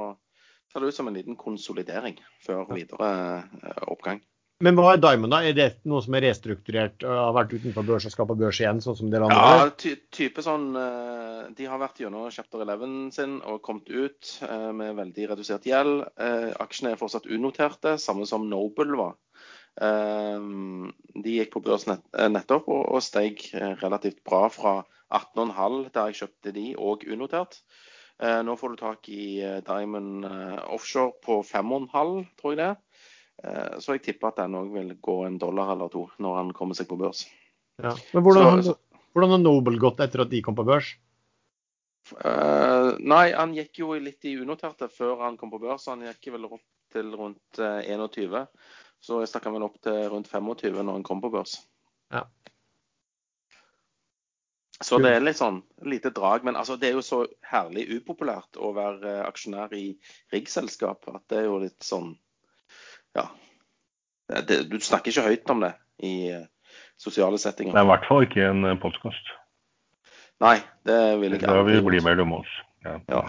ser 0.72 0.80
det 0.80 0.90
ut 0.92 0.96
som 0.96 1.08
en 1.10 1.16
liten 1.16 1.36
konsolidering 1.36 2.16
før 2.44 2.64
videre 2.72 3.12
uh, 3.52 3.84
oppgang. 3.92 4.24
Men 4.58 4.74
hva 4.74 4.96
er 4.96 4.98
Diamond, 4.98 5.30
da? 5.30 5.38
Er 5.46 5.54
det 5.54 5.66
noe 5.86 6.02
som 6.02 6.16
er 6.18 6.24
restrukturert 6.26 7.04
og 7.06 7.12
har 7.14 7.34
vært 7.36 7.52
utenfor 7.54 7.84
børs 7.86 8.08
og 8.08 8.14
skaper 8.14 8.38
børs 8.40 8.58
igjen, 8.58 8.80
sånn 8.82 8.96
som 8.98 9.10
dere 9.12 9.28
andre? 9.28 9.42
Ja, 9.60 9.68
ty 9.78 9.92
type 10.14 10.42
sånn 10.42 10.72
eh, 10.74 11.44
De 11.54 11.68
har 11.70 11.78
vært 11.78 12.00
gjennom 12.02 12.26
chapter 12.34 12.64
11 12.64 12.96
sin 13.14 13.36
og 13.38 13.60
kommet 13.62 13.86
ut 13.86 14.32
eh, 14.42 14.70
med 14.74 14.96
veldig 14.98 15.28
redusert 15.30 15.68
gjeld. 15.68 16.02
Eh, 16.18 16.48
aksjene 16.58 16.96
er 16.96 16.98
fortsatt 16.98 17.30
unoterte, 17.30 17.94
samme 18.02 18.26
som 18.26 18.48
Noble 18.50 18.98
var. 18.98 19.16
De 19.78 21.32
gikk 21.36 21.52
på 21.52 21.60
børs 21.62 21.84
nettopp 21.86 22.66
og, 22.66 22.96
steg 23.04 23.44
relativt 23.78 24.24
bra 24.26 24.48
fra 24.50 24.72
18,5 25.14 25.76
der 25.94 26.08
jeg 26.10 26.18
kjøpte 26.18 26.54
de, 26.56 26.64
og 26.82 27.04
unotert. 27.06 27.60
Nå 28.18 28.56
får 28.58 28.74
du 28.74 28.80
tak 28.80 29.06
i 29.14 29.38
Diamond 29.68 30.26
Offshore 30.74 31.14
på 31.22 31.38
5,5, 31.46 32.26
tror 32.42 32.56
jeg 32.56 32.58
det. 32.64 32.72
Eh, 33.44 33.78
så 33.78 33.94
jeg 33.94 34.02
tipper 34.02 34.32
at 34.32 34.40
den 34.42 34.56
òg 34.58 34.72
vil 34.74 34.94
gå 35.02 35.18
en 35.26 35.38
dollar 35.38 35.74
eller 35.74 35.90
to 35.92 36.08
når 36.18 36.40
han 36.40 36.54
kommer 36.56 36.78
seg 36.78 36.88
på 36.90 36.98
børs. 36.98 37.26
Ja. 37.82 37.94
Men 38.12 38.22
hvordan, 38.22 38.62
Så- 38.62 38.72
så- 38.72 39.04
hvordan 39.14 39.30
har 39.30 39.38
Noble 39.38 39.78
gått 39.78 40.00
etter 40.00 40.22
at 40.22 40.30
de 40.30 40.42
kom 40.42 40.56
på 40.56 40.66
børs? 40.66 40.96
Uh, 42.24 42.96
nei, 43.00 43.32
han 43.32 43.52
gikk 43.52 43.80
jo 43.82 43.92
litt 43.92 44.24
i 44.24 44.36
unoterte 44.40 44.88
før 44.88 45.20
han 45.20 45.36
kom 45.36 45.50
på 45.50 45.60
børs. 45.60 45.86
Han 45.86 46.00
gikk 46.00 46.32
vel 46.32 46.46
opp 46.46 46.62
til 46.90 47.10
rundt 47.12 47.58
eh, 47.58 47.82
21. 47.84 48.46
Så 49.00 49.20
jeg 49.20 49.28
stakk 49.28 49.44
han 49.44 49.52
vel 49.58 49.66
opp 49.66 49.80
til 49.84 50.08
rundt 50.08 50.28
25 50.30 50.82
når 50.82 50.92
han 50.92 51.02
kom 51.02 51.20
på 51.20 51.30
børs. 51.30 51.58
Ja. 52.10 52.24
Så 54.80 55.00
det 55.02 55.10
er 55.10 55.20
litt 55.20 55.36
sånn 55.36 55.62
lite 55.82 56.10
drag. 56.14 56.44
Men 56.44 56.56
altså, 56.56 56.78
det 56.78 56.88
er 56.88 56.96
jo 56.96 57.04
så 57.04 57.26
herlig 57.44 57.88
upopulært 57.98 58.56
å 58.56 58.72
være 58.76 59.18
eh, 59.18 59.26
aksjonær 59.26 59.74
i 59.76 59.98
riggselskap 60.32 61.08
at 61.14 61.26
det 61.28 61.42
er 61.42 61.48
jo 61.50 61.58
litt 61.66 61.84
sånn 61.84 62.14
Ja. 63.16 63.28
Det, 64.48 64.62
du 64.68 64.78
snakker 64.84 65.12
ikke 65.12 65.28
høyt 65.30 65.52
om 65.54 65.64
det 65.64 65.72
i 66.04 66.14
eh, 66.34 66.46
sosiale 67.00 67.40
settinger. 67.40 67.72
Det 67.72 67.80
er 67.80 67.88
i 67.88 67.92
hvert 67.94 68.08
fall 68.08 68.26
ikke 68.26 68.48
en 68.50 68.80
podkast. 68.82 69.30
Nei, 70.44 70.58
det 70.86 70.98
vil 71.18 71.32
jeg 71.32 71.40
ikke 71.40 71.52
Da 71.52 71.62
vil 71.66 71.80
det 71.80 71.86
bli 71.86 72.02
mellom 72.04 72.36
oss. 72.40 72.50
Ja. 72.84 72.98
Ja. 73.10 73.22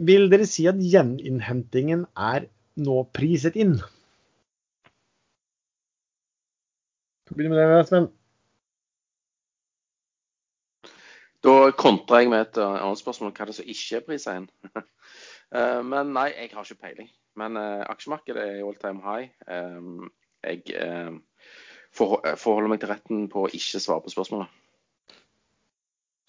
Vil 0.00 0.30
dere 0.32 0.46
si 0.48 0.64
at 0.70 0.80
gjeninnhentingen 0.80 2.06
er 2.16 2.48
nå 2.80 3.02
priset 3.14 3.58
inn? 3.60 3.76
Skal 7.26 7.36
begynne 7.36 7.58
med 7.58 7.76
det, 7.76 7.84
Sven? 7.90 8.08
Da 11.44 11.70
kontrer 11.72 12.24
jeg 12.24 12.32
med 12.32 12.42
et 12.48 12.58
uh, 12.60 12.80
annet 12.80 13.00
spørsmål. 13.00 13.32
Hva 13.32 13.44
er 13.44 13.52
det 13.52 13.56
som 13.60 13.68
ikke 13.70 14.00
er 14.00 14.06
prisa 14.08 14.38
inn? 14.40 14.50
Eh, 15.50 15.80
Men 15.82 16.12
nei, 16.14 16.28
jeg 16.30 16.52
har 16.54 16.62
ikke 16.62 16.78
peiling. 16.78 17.08
Men 17.38 17.56
eh, 17.56 17.84
aksjemarkedet 17.90 18.42
er 18.42 18.56
i 18.58 18.64
all 18.66 18.78
time 18.80 19.02
high. 19.04 19.30
Um, 19.46 20.08
jeg 20.42 20.64
eh, 20.74 21.12
eh, 21.12 22.34
forholder 22.40 22.72
meg 22.72 22.80
til 22.82 22.90
retten 22.90 23.28
på 23.30 23.44
å 23.46 23.52
ikke 23.52 23.82
svare 23.82 24.04
på 24.04 24.12
spørsmålet. 24.14 24.50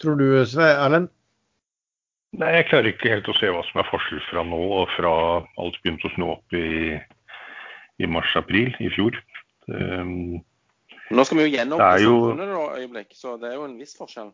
Tror 0.02 0.18
du, 0.18 0.26
Sve 0.48 0.68
Erlend? 0.74 1.10
Nei, 2.32 2.48
jeg 2.56 2.68
klarer 2.70 2.88
ikke 2.88 3.10
helt 3.12 3.28
å 3.28 3.34
se 3.36 3.50
hva 3.52 3.60
som 3.68 3.82
er 3.82 3.90
forskjell 3.90 4.22
fra 4.30 4.42
nå 4.48 4.60
og 4.80 4.86
fra 4.94 5.12
alt 5.60 5.76
begynte 5.82 6.08
å 6.08 6.12
snu 6.14 6.30
opp 6.32 6.56
i, 6.56 6.96
i 8.00 8.08
mars-april 8.08 8.72
i 8.80 8.88
fjor. 8.94 9.18
Um, 9.68 10.40
Nå 11.12 11.26
skal 11.28 11.42
vi 11.42 11.44
jo 11.44 11.50
jo- 12.00 12.14
samfunnet 12.32 12.54
da, 12.54 12.62
øyeblikk, 12.80 13.12
så 13.18 13.36
det 13.36 13.50
er 13.50 13.58
jo 13.58 13.66
en 13.68 13.76
viss 13.76 13.92
forskjell. 13.98 14.32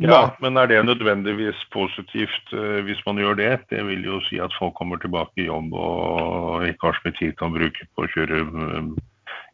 Ja, 0.00 0.20
men 0.40 0.56
er 0.56 0.66
det 0.70 0.80
nødvendigvis 0.84 1.58
positivt 1.72 2.52
eh, 2.56 2.80
hvis 2.86 3.00
man 3.06 3.18
gjør 3.20 3.36
det? 3.36 3.52
Det 3.70 3.82
vil 3.86 4.04
jo 4.04 4.20
si 4.24 4.40
at 4.40 4.54
folk 4.58 4.74
kommer 4.78 4.96
tilbake 4.96 5.42
i 5.42 5.48
jobb 5.50 5.74
og 5.76 6.64
ikke 6.68 6.88
har 6.88 6.96
så 6.96 7.04
mye 7.04 7.18
tid 7.18 7.34
kan 7.36 7.52
bruke 7.52 7.88
på 7.94 8.06
å 8.06 8.12
kjøre 8.14 8.40
eh, 8.40 8.88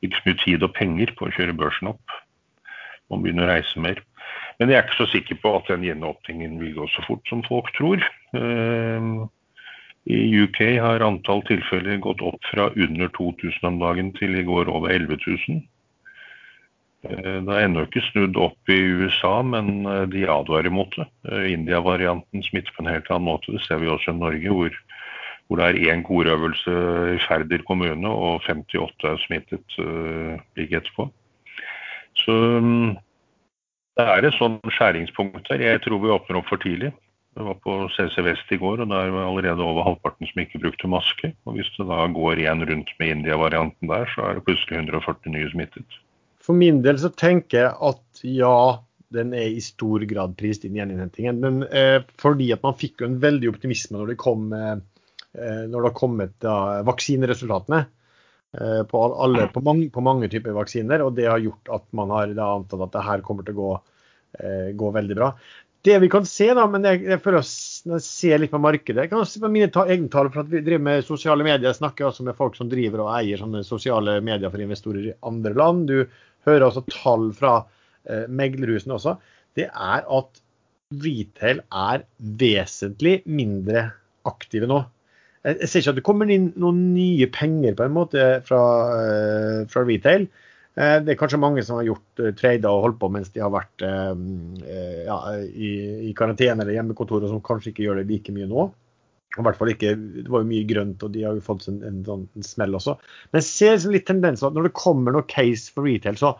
Ikke 0.07 0.21
så 0.21 0.29
mye 0.29 0.43
tid 0.45 0.63
og 0.63 0.75
penger 0.77 1.15
på 1.19 1.27
å 1.27 1.33
kjøre 1.35 1.57
børsen 1.59 1.91
opp. 1.91 2.19
Man 3.11 3.25
begynner 3.25 3.49
å 3.49 3.55
reise 3.55 3.83
mer. 3.83 4.03
Men 4.61 4.71
jeg 4.71 4.79
er 4.79 4.87
ikke 4.87 5.01
så 5.01 5.09
sikker 5.11 5.41
på 5.43 5.55
at 5.59 5.71
den 5.73 5.85
gjenåpningen 5.85 6.61
vil 6.63 6.75
gå 6.77 6.87
så 6.95 7.03
fort 7.09 7.27
som 7.29 7.43
folk 7.49 7.73
tror. 7.79 8.03
Eh, 8.37 9.11
I 10.07 10.21
UK 10.47 10.61
har 10.85 11.03
antall 11.03 11.43
tilfeller 11.51 11.99
gått 12.05 12.23
opp 12.23 12.53
fra 12.53 12.71
under 12.77 13.11
2000 13.19 13.73
om 13.73 13.81
dagen 13.83 14.15
til 14.21 14.39
i 14.39 14.47
går 14.47 14.71
over 14.71 14.95
11 14.95 15.19
000. 15.27 15.65
Eh, 17.11 17.39
Det 17.45 17.55
er 17.55 17.65
ennå 17.67 17.87
ikke 17.87 18.03
snudd 18.11 18.37
opp 18.41 18.73
i 18.73 18.79
USA, 19.01 19.41
men 19.43 19.87
eh, 19.87 20.05
de 20.11 20.27
advarer 20.31 20.73
mot 20.73 20.91
det. 20.97 21.07
Eh, 21.31 21.53
India-varianten 21.55 22.43
smitter 22.43 22.75
på 22.75 22.85
en 22.85 22.93
helt 22.93 23.11
annen 23.11 23.29
måte. 23.31 23.55
Det 23.55 23.63
ser 23.65 23.81
vi 23.83 23.91
også 23.93 24.13
i 24.13 24.19
Norge, 24.19 24.51
hvor, 24.51 24.77
hvor 25.47 25.63
det 25.63 25.69
er 25.69 25.95
én 25.95 26.05
korøvelse 26.07 26.77
i 27.15 27.23
Færder 27.27 27.65
kommune 27.69 28.11
og 28.11 28.43
58 28.49 29.11
er 29.13 29.19
smittet 29.23 29.79
uh, 29.79 30.35
like 30.59 30.81
etterpå. 30.81 31.07
Så 32.19 32.35
mm, 32.65 32.97
det 33.97 34.07
er 34.07 34.27
et 34.27 34.39
sånt 34.39 34.65
skjæringspunkt 34.75 35.53
her. 35.53 35.63
Jeg 35.63 35.83
tror 35.85 36.03
vi 36.03 36.15
åpner 36.15 36.41
opp 36.41 36.49
for 36.51 36.63
tidlig. 36.63 36.91
Jeg 37.37 37.45
var 37.45 37.59
på 37.61 37.75
CC 37.93 38.23
Vest 38.25 38.51
i 38.51 38.57
går, 38.57 38.81
og 38.81 38.89
der 38.89 39.13
var 39.13 39.29
allerede 39.29 39.63
over 39.63 39.85
halvparten 39.85 40.27
som 40.27 40.41
ikke 40.41 40.63
brukte 40.63 40.89
maske. 40.89 41.35
Og 41.45 41.59
Hvis 41.59 41.71
det 41.77 41.87
da 41.87 42.07
går 42.09 42.41
igjen 42.41 42.65
rundt 42.65 42.91
med 42.99 43.13
India-varianten 43.13 43.93
der, 43.93 44.09
så 44.15 44.25
er 44.25 44.35
det 44.35 44.47
plutselig 44.49 44.79
140 44.81 45.35
nye 45.37 45.51
smittet. 45.53 46.01
For 46.47 46.55
min 46.55 46.79
del 46.85 46.99
så 47.03 47.11
tenker 47.11 47.65
jeg 47.65 47.73
at 47.89 48.23
ja, 48.23 48.83
den 49.15 49.33
er 49.35 49.51
i 49.51 49.63
stor 49.65 50.05
grad 50.09 50.37
prist 50.39 50.67
inn 50.67 50.77
i 50.77 50.81
gjeninnhentingen. 50.81 51.41
Men 51.43 51.65
eh, 51.67 51.99
fordi 52.23 52.53
at 52.55 52.63
man 52.67 52.79
fikk 52.79 53.03
jo 53.03 53.11
en 53.11 53.19
veldig 53.23 53.51
optimisme 53.51 53.99
når 53.99 54.13
det 54.13 54.21
kom 54.23 54.53
eh, 54.55 54.77
eh, 55.35 55.65
når 55.67 55.77
det 55.77 55.91
har 55.91 55.99
kommet 55.99 56.35
da, 56.43 56.57
vaksineresultatene 56.87 57.83
eh, 57.83 58.83
på, 58.89 59.05
alle, 59.27 59.49
på, 59.53 59.63
mange, 59.67 59.91
på 59.91 60.05
mange 60.07 60.31
typer 60.33 60.57
vaksiner. 60.57 61.05
Og 61.07 61.15
det 61.19 61.29
har 61.31 61.43
gjort 61.43 61.75
at 61.81 61.87
man 61.99 62.15
har 62.15 62.35
antatt 62.35 62.89
at 62.89 62.97
det 62.97 63.07
her 63.11 63.27
kommer 63.27 63.47
til 63.47 63.57
å 63.57 63.63
gå, 63.63 63.71
eh, 64.41 64.69
gå 64.79 64.93
veldig 64.99 65.19
bra. 65.19 65.33
Det 65.87 66.01
vi 66.03 66.09
kan 66.11 66.25
se, 66.27 66.49
da, 66.51 66.65
men 66.67 66.83
jeg, 66.83 67.05
jeg 67.07 67.23
føler 67.23 67.45
jeg 67.47 68.03
ser 68.03 68.41
litt 68.43 68.51
på 68.51 68.59
markedet 68.59 69.05
Jeg 69.05 69.11
kan 69.13 69.21
se 69.29 69.39
på 69.39 69.51
mine 69.55 69.69
ta, 69.71 69.85
egne 69.87 70.11
tall, 70.11 70.33
for 70.35 70.43
at 70.43 70.49
vi 70.51 70.65
driver 70.67 70.83
med 70.83 71.05
sosiale 71.07 71.47
medier. 71.47 71.69
Jeg 71.69 71.79
snakker 71.79 72.09
også 72.09 72.27
med 72.27 72.35
folk 72.39 72.57
som 72.59 72.71
driver 72.71 73.05
og 73.05 73.13
eier 73.15 73.39
sånne 73.39 73.63
sosiale 73.67 74.17
medier 74.25 74.51
for 74.51 74.65
investorer 74.65 75.13
i 75.13 75.15
andre 75.31 75.55
land. 75.55 75.87
Du 75.87 76.01
hører 76.47 76.69
også 76.69 76.85
tall 76.91 77.31
fra 77.37 77.55
eh, 78.09 78.27
meglerhusene 78.29 78.97
også. 78.97 79.17
Det 79.57 79.69
er 79.69 80.05
at 80.05 80.43
retail 81.03 81.63
er 81.75 82.05
vesentlig 82.43 83.21
mindre 83.27 83.89
aktive 84.29 84.69
nå. 84.71 84.83
Jeg, 85.47 85.69
ser 85.71 85.83
ikke 85.83 85.93
at 85.95 86.01
det 86.01 86.07
kommer 86.07 86.31
inn 86.33 86.51
noen 86.59 86.81
nye 86.95 87.29
penger 87.31 87.77
på 87.79 87.87
en 87.87 87.95
måte 87.95 88.25
fra, 88.47 88.63
eh, 88.99 89.61
fra 89.71 89.85
retail. 89.87 90.27
Eh, 90.77 90.97
det 91.03 91.15
er 91.15 91.21
kanskje 91.21 91.41
mange 91.43 91.65
som 91.67 91.79
har 91.81 91.89
gjort 91.89 92.25
trader 92.39 92.71
og 92.71 92.89
holdt 92.89 92.99
på 93.03 93.11
mens 93.15 93.31
de 93.35 93.43
har 93.45 93.55
vært 93.55 93.87
ja, 93.87 95.21
i, 95.47 95.71
i 96.11 96.17
karantene 96.19 96.63
eller 96.65 96.75
hjemmekontor, 96.77 97.23
og 97.23 97.33
som 97.33 97.45
kanskje 97.45 97.73
ikke 97.73 97.87
gjør 97.87 98.03
det 98.03 98.11
like 98.11 98.35
mye 98.35 98.51
nå. 98.51 98.69
I 99.37 99.45
hvert 99.45 99.59
fall 99.59 99.73
ikke, 99.73 99.95
Det 99.97 100.29
var 100.33 100.43
jo 100.43 100.51
mye 100.51 100.67
grønt, 100.69 101.03
og 101.05 101.13
de 101.15 101.25
har 101.27 101.37
jo 101.37 101.45
fått 101.45 101.67
en, 101.71 101.81
en 101.85 102.03
sånn 102.07 102.27
en 102.37 102.47
smell 102.47 102.77
også. 102.79 102.97
Men 103.31 103.43
jeg 103.43 103.49
ser 103.49 103.75
liksom 103.75 103.97
litt 103.97 104.07
tendenser 104.09 104.49
at 104.49 104.57
når 104.57 104.69
det 104.69 104.77
kommer 104.79 105.17
noe 105.17 105.27
case 105.29 105.73
for 105.75 105.89
retail, 105.89 106.17
så, 106.21 106.33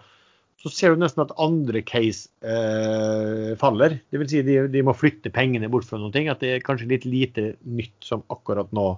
så 0.63 0.73
ser 0.73 0.95
du 0.95 1.03
nesten 1.03 1.25
at 1.27 1.35
andre 1.43 1.83
case 1.87 2.31
eh, 2.41 3.53
faller. 3.61 3.99
Vil 4.15 4.29
si 4.31 4.45
de, 4.47 4.63
de 4.73 4.85
må 4.87 4.97
flytte 4.97 5.33
pengene 5.35 5.71
bort 5.73 5.89
fra 5.89 6.01
noen 6.01 6.15
ting. 6.15 6.31
At 6.33 6.41
det 6.45 6.55
er 6.55 6.65
kanskje 6.65 6.89
litt 6.95 7.05
lite 7.09 7.51
nytt 7.69 7.97
som 8.05 8.25
akkurat 8.33 8.73
nå 8.77 8.89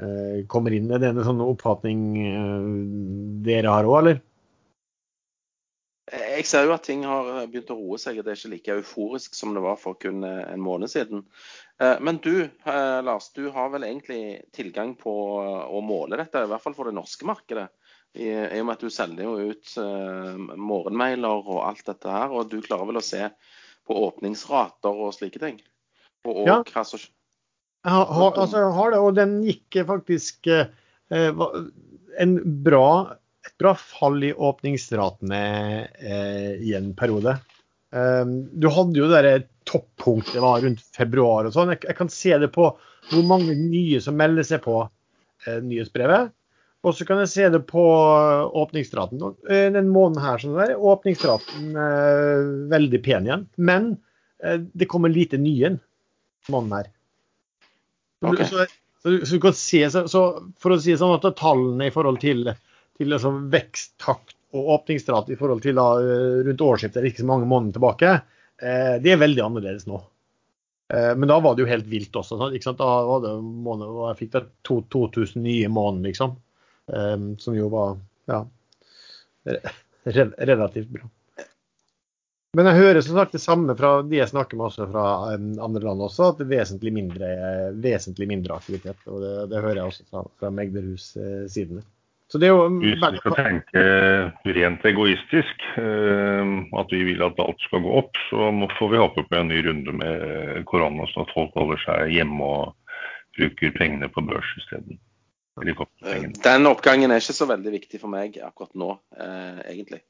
eh, 0.00 0.40
kommer 0.52 0.76
inn. 0.76 0.88
Er 0.90 1.02
det 1.02 1.12
en 1.12 1.26
sånn 1.26 1.44
oppfatning 1.44 2.06
eh, 2.24 2.72
dere 3.46 3.76
har 3.76 3.90
òg, 3.90 3.98
eller? 4.00 4.24
Jeg 6.36 6.46
ser 6.48 6.66
jo 6.66 6.74
at 6.74 6.84
ting 6.84 7.04
har 7.08 7.46
begynt 7.48 7.70
å 7.72 7.78
roe 7.78 7.98
seg, 8.00 8.18
og 8.20 8.26
det 8.26 8.34
er 8.34 8.40
ikke 8.40 8.52
like 8.52 8.76
euforisk 8.82 9.36
som 9.38 9.54
det 9.56 9.62
var 9.64 9.78
for 9.80 9.96
kun 10.00 10.24
eh, 10.26 10.42
en 10.52 10.62
måned 10.62 10.92
siden. 10.92 11.24
Eh, 11.80 11.96
Men 12.04 12.20
du, 12.24 12.44
eh, 12.44 12.98
Lars, 13.06 13.30
du 13.36 13.48
har 13.54 13.70
vel 13.72 13.86
egentlig 13.88 14.42
tilgang 14.56 14.94
på 15.00 15.12
å 15.40 15.82
måle 15.84 16.18
dette, 16.20 16.44
i 16.44 16.50
hvert 16.50 16.64
fall 16.64 16.76
for 16.76 16.90
det 16.90 16.96
norske 16.98 17.28
markedet. 17.28 17.68
I, 18.16 18.30
i 18.32 18.60
og 18.62 18.68
med 18.68 18.78
at 18.78 18.84
du 18.84 18.92
selger 18.92 19.26
jo 19.26 19.50
ut 19.52 19.74
eh, 19.82 20.36
morgenmailer 20.56 21.48
og 21.52 21.60
alt 21.66 21.84
dette 21.88 22.12
her, 22.12 22.32
og 22.32 22.48
du 22.52 22.62
klarer 22.64 22.88
vel 22.88 23.00
å 23.00 23.04
se 23.04 23.26
på 23.86 23.96
åpningsrater 24.06 25.02
og 25.04 25.12
slike 25.16 25.42
ting? 25.42 25.60
Og, 26.24 26.32
og 26.32 26.48
Ja. 26.48 26.62
hva 26.64 26.84
som 26.88 27.02
ha, 27.86 28.00
har, 28.02 28.32
altså, 28.40 28.64
har 28.74 28.90
det, 28.90 28.98
og 28.98 29.14
den 29.14 29.36
gikk 29.46 29.76
faktisk 29.86 30.48
eh, 30.50 30.72
eh, 31.14 31.44
en 32.18 32.34
bra, 32.66 33.18
bra 33.60 33.74
fall 33.78 34.18
i 34.26 34.32
åpningsratene 34.32 35.40
eh, 35.98 36.52
i 36.62 36.74
en 36.78 36.92
periode. 36.98 37.36
Um, 37.96 38.32
du 38.52 38.66
hadde 38.72 38.98
jo 38.98 39.06
det 39.08 39.20
der 39.24 39.44
toppunktet 39.66 40.40
var 40.42 40.60
rundt 40.64 40.82
februar 40.96 41.46
og 41.48 41.54
sånn. 41.54 41.70
Jeg, 41.74 41.84
jeg 41.88 41.96
kan 41.98 42.10
se 42.12 42.34
det 42.42 42.50
på 42.54 42.70
hvor 43.10 43.22
mange 43.28 43.54
nye 43.58 44.00
som 44.02 44.16
melder 44.18 44.44
seg 44.46 44.64
på 44.66 44.80
eh, 45.46 45.60
nyhetsbrevet. 45.62 46.32
Og 46.86 46.94
så 46.94 47.06
kan 47.08 47.18
jeg 47.22 47.30
se 47.32 47.46
det 47.50 47.62
på 47.66 47.82
åpningsraten. 48.62 49.22
Eh, 49.50 49.68
Den 49.74 49.88
måneden 49.94 50.22
her 50.22 50.42
sånn 50.42 50.58
der, 50.58 50.74
er 50.74 50.82
åpningsraten 50.92 51.72
eh, 51.82 52.50
veldig 52.74 53.00
pen 53.06 53.26
igjen. 53.30 53.46
Men 53.58 53.88
eh, 54.44 54.60
det 54.74 54.90
kommer 54.92 55.10
lite 55.10 55.40
nye 55.40 55.72
inn 55.72 55.80
måneden 56.52 56.76
her. 56.78 56.92
Så, 58.22 58.32
du- 58.36 58.44
så, 58.46 58.66
så, 59.02 59.16
så 59.26 59.34
du 59.38 59.42
kan 59.42 59.56
se, 59.58 59.82
så, 59.90 60.22
For 60.62 60.74
å 60.74 60.78
si 60.82 60.94
sånn 60.98 61.16
at 61.16 61.26
tallene 61.38 61.88
i 61.90 61.94
forhold 61.94 62.20
til, 62.22 62.46
til 62.96 63.12
liksom 63.12 63.46
veksttakt 63.52 64.34
og 64.56 64.72
åpningsrate 64.76 65.34
i 65.34 65.38
forhold 65.38 65.62
til 65.64 65.76
da, 65.78 65.86
eh, 66.00 66.42
rundt 66.46 66.64
årsskiftet, 66.64 67.04
ikke 67.04 67.24
så 67.24 67.30
mange 67.30 67.48
måneder 67.50 67.76
tilbake, 67.76 68.12
eh, 68.62 68.94
det 69.02 69.12
er 69.12 69.22
veldig 69.22 69.42
annerledes 69.44 69.88
nå. 69.90 70.00
Eh, 70.94 71.12
men 71.16 71.28
da 71.28 71.40
var 71.40 71.56
det 71.56 71.64
jo 71.64 71.70
helt 71.70 71.88
vilt 71.90 72.16
også. 72.16 72.38
Sant? 72.38 72.78
Da 72.78 72.90
var 73.08 73.24
det 73.24 73.34
måned, 73.42 73.88
og 73.88 74.08
jeg 74.12 74.20
fikk 74.22 74.32
da 74.36 74.44
2000 74.68 75.42
nye 75.42 75.68
måneder, 75.68 76.12
liksom. 76.12 76.36
Eh, 76.92 77.18
som 77.42 77.58
jo 77.58 77.68
var 77.72 77.98
ja, 78.30 78.44
re, 79.46 79.60
re, 80.04 80.26
relativt 80.38 80.90
bra. 80.94 81.10
Men 82.56 82.70
jeg 82.70 82.78
hører 82.78 83.02
som 83.04 83.18
sagt 83.18 83.34
det 83.36 83.42
samme 83.42 83.74
fra 83.76 83.98
de 84.06 84.16
jeg 84.16 84.30
snakker 84.30 84.56
med 84.56 84.70
også 84.70 84.86
fra 84.88 85.34
um, 85.34 85.50
andre 85.60 85.82
land 85.84 86.00
også, 86.06 86.30
at 86.30 86.38
det 86.38 86.46
er 86.46 86.52
vesentlig 86.54 86.92
mindre, 86.96 87.28
vesentlig 87.84 88.28
mindre 88.30 88.56
aktivitet. 88.56 89.02
Og 89.10 89.20
det, 89.20 89.32
det 89.50 89.60
hører 89.60 89.80
jeg 89.82 89.90
også 89.90 90.06
fra, 90.08 90.22
fra 90.40 90.50
meglerhus-sidene. 90.56 91.84
Så 92.26 92.40
det 92.42 92.48
er 92.48 92.56
jo 92.56 92.66
Hvis 92.82 92.98
vi 92.98 93.20
skal 93.20 93.36
tenke 93.38 93.82
rent 94.56 94.86
egoistisk, 94.90 95.66
eh, 95.78 96.54
at 96.80 96.94
vi 96.94 97.02
vil 97.06 97.22
at 97.22 97.38
alt 97.42 97.60
skal 97.62 97.84
gå 97.84 97.92
opp, 98.00 98.18
så 98.30 98.50
får 98.78 98.90
vi 98.92 99.02
håpe 99.02 99.26
på 99.28 99.38
en 99.38 99.52
ny 99.52 99.60
runde 99.68 99.94
med 99.94 100.64
korona, 100.66 101.06
sånn 101.12 101.28
at 101.28 101.34
folk 101.36 101.54
holder 101.54 101.84
seg 101.84 102.16
hjemme 102.16 102.50
og 102.56 102.96
bruker 103.36 103.76
pengene 103.76 104.10
på 104.10 104.24
børs 104.26 104.50
isteden. 104.58 104.98
Den 105.56 106.68
oppgangen 106.68 107.14
er 107.14 107.22
ikke 107.22 107.36
så 107.36 107.46
veldig 107.48 107.70
viktig 107.78 108.00
for 108.02 108.12
meg 108.12 108.34
akkurat 108.44 108.74
nå, 108.76 108.90
eh, 109.16 109.62
egentlig. 109.70 110.02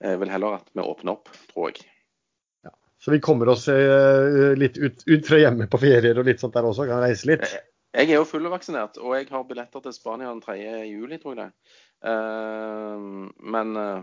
Jeg 0.00 0.20
vil 0.22 0.32
heller 0.32 0.60
at 0.62 0.70
vi 0.72 0.80
åpner 0.80 1.18
opp, 1.18 1.28
tror 1.50 1.72
jeg. 1.72 1.84
Ja. 2.64 2.72
Så 3.02 3.12
vi 3.12 3.20
kommer 3.24 3.50
oss 3.52 3.66
eh, 3.68 4.54
litt 4.56 4.78
ut, 4.78 5.04
ut, 5.04 5.26
fra 5.26 5.42
hjemme 5.42 5.68
på 5.68 5.82
ferier 5.82 6.22
og 6.22 6.30
litt 6.30 6.40
sånt 6.40 6.56
der 6.56 6.70
også? 6.70 6.86
Kan 6.88 7.04
reise 7.04 7.28
litt? 7.34 7.44
Jeg, 7.94 8.08
er 8.10 8.16
jo 8.18 8.26
fullvaksinert, 8.26 8.96
og 8.98 9.12
jeg 9.14 9.28
har 9.30 9.42
billetter 9.46 9.82
til 9.84 9.92
Spania 9.94 10.26
den 10.32 10.40
3. 10.42 10.54
juli, 10.90 11.14
tror 11.22 11.36
jeg 11.38 11.44
det. 11.44 11.52
Uh, 12.02 13.30
men 13.54 13.76
uh, 13.78 14.02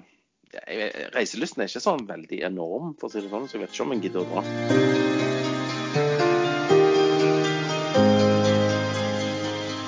reiselysten 1.12 1.60
er 1.60 1.68
ikke 1.68 1.82
sånn 1.84 2.06
veldig 2.08 2.40
enorm, 2.48 2.94
for 3.02 3.10
å 3.10 3.12
si 3.12 3.20
det 3.20 3.28
sånn, 3.34 3.50
så 3.52 3.58
jeg 3.58 3.66
vet 3.66 3.76
ikke 3.76 3.84
om 3.84 3.92
jeg 3.98 4.06
gidder 4.06 4.24
å 4.24 4.30
dra. 4.32 4.46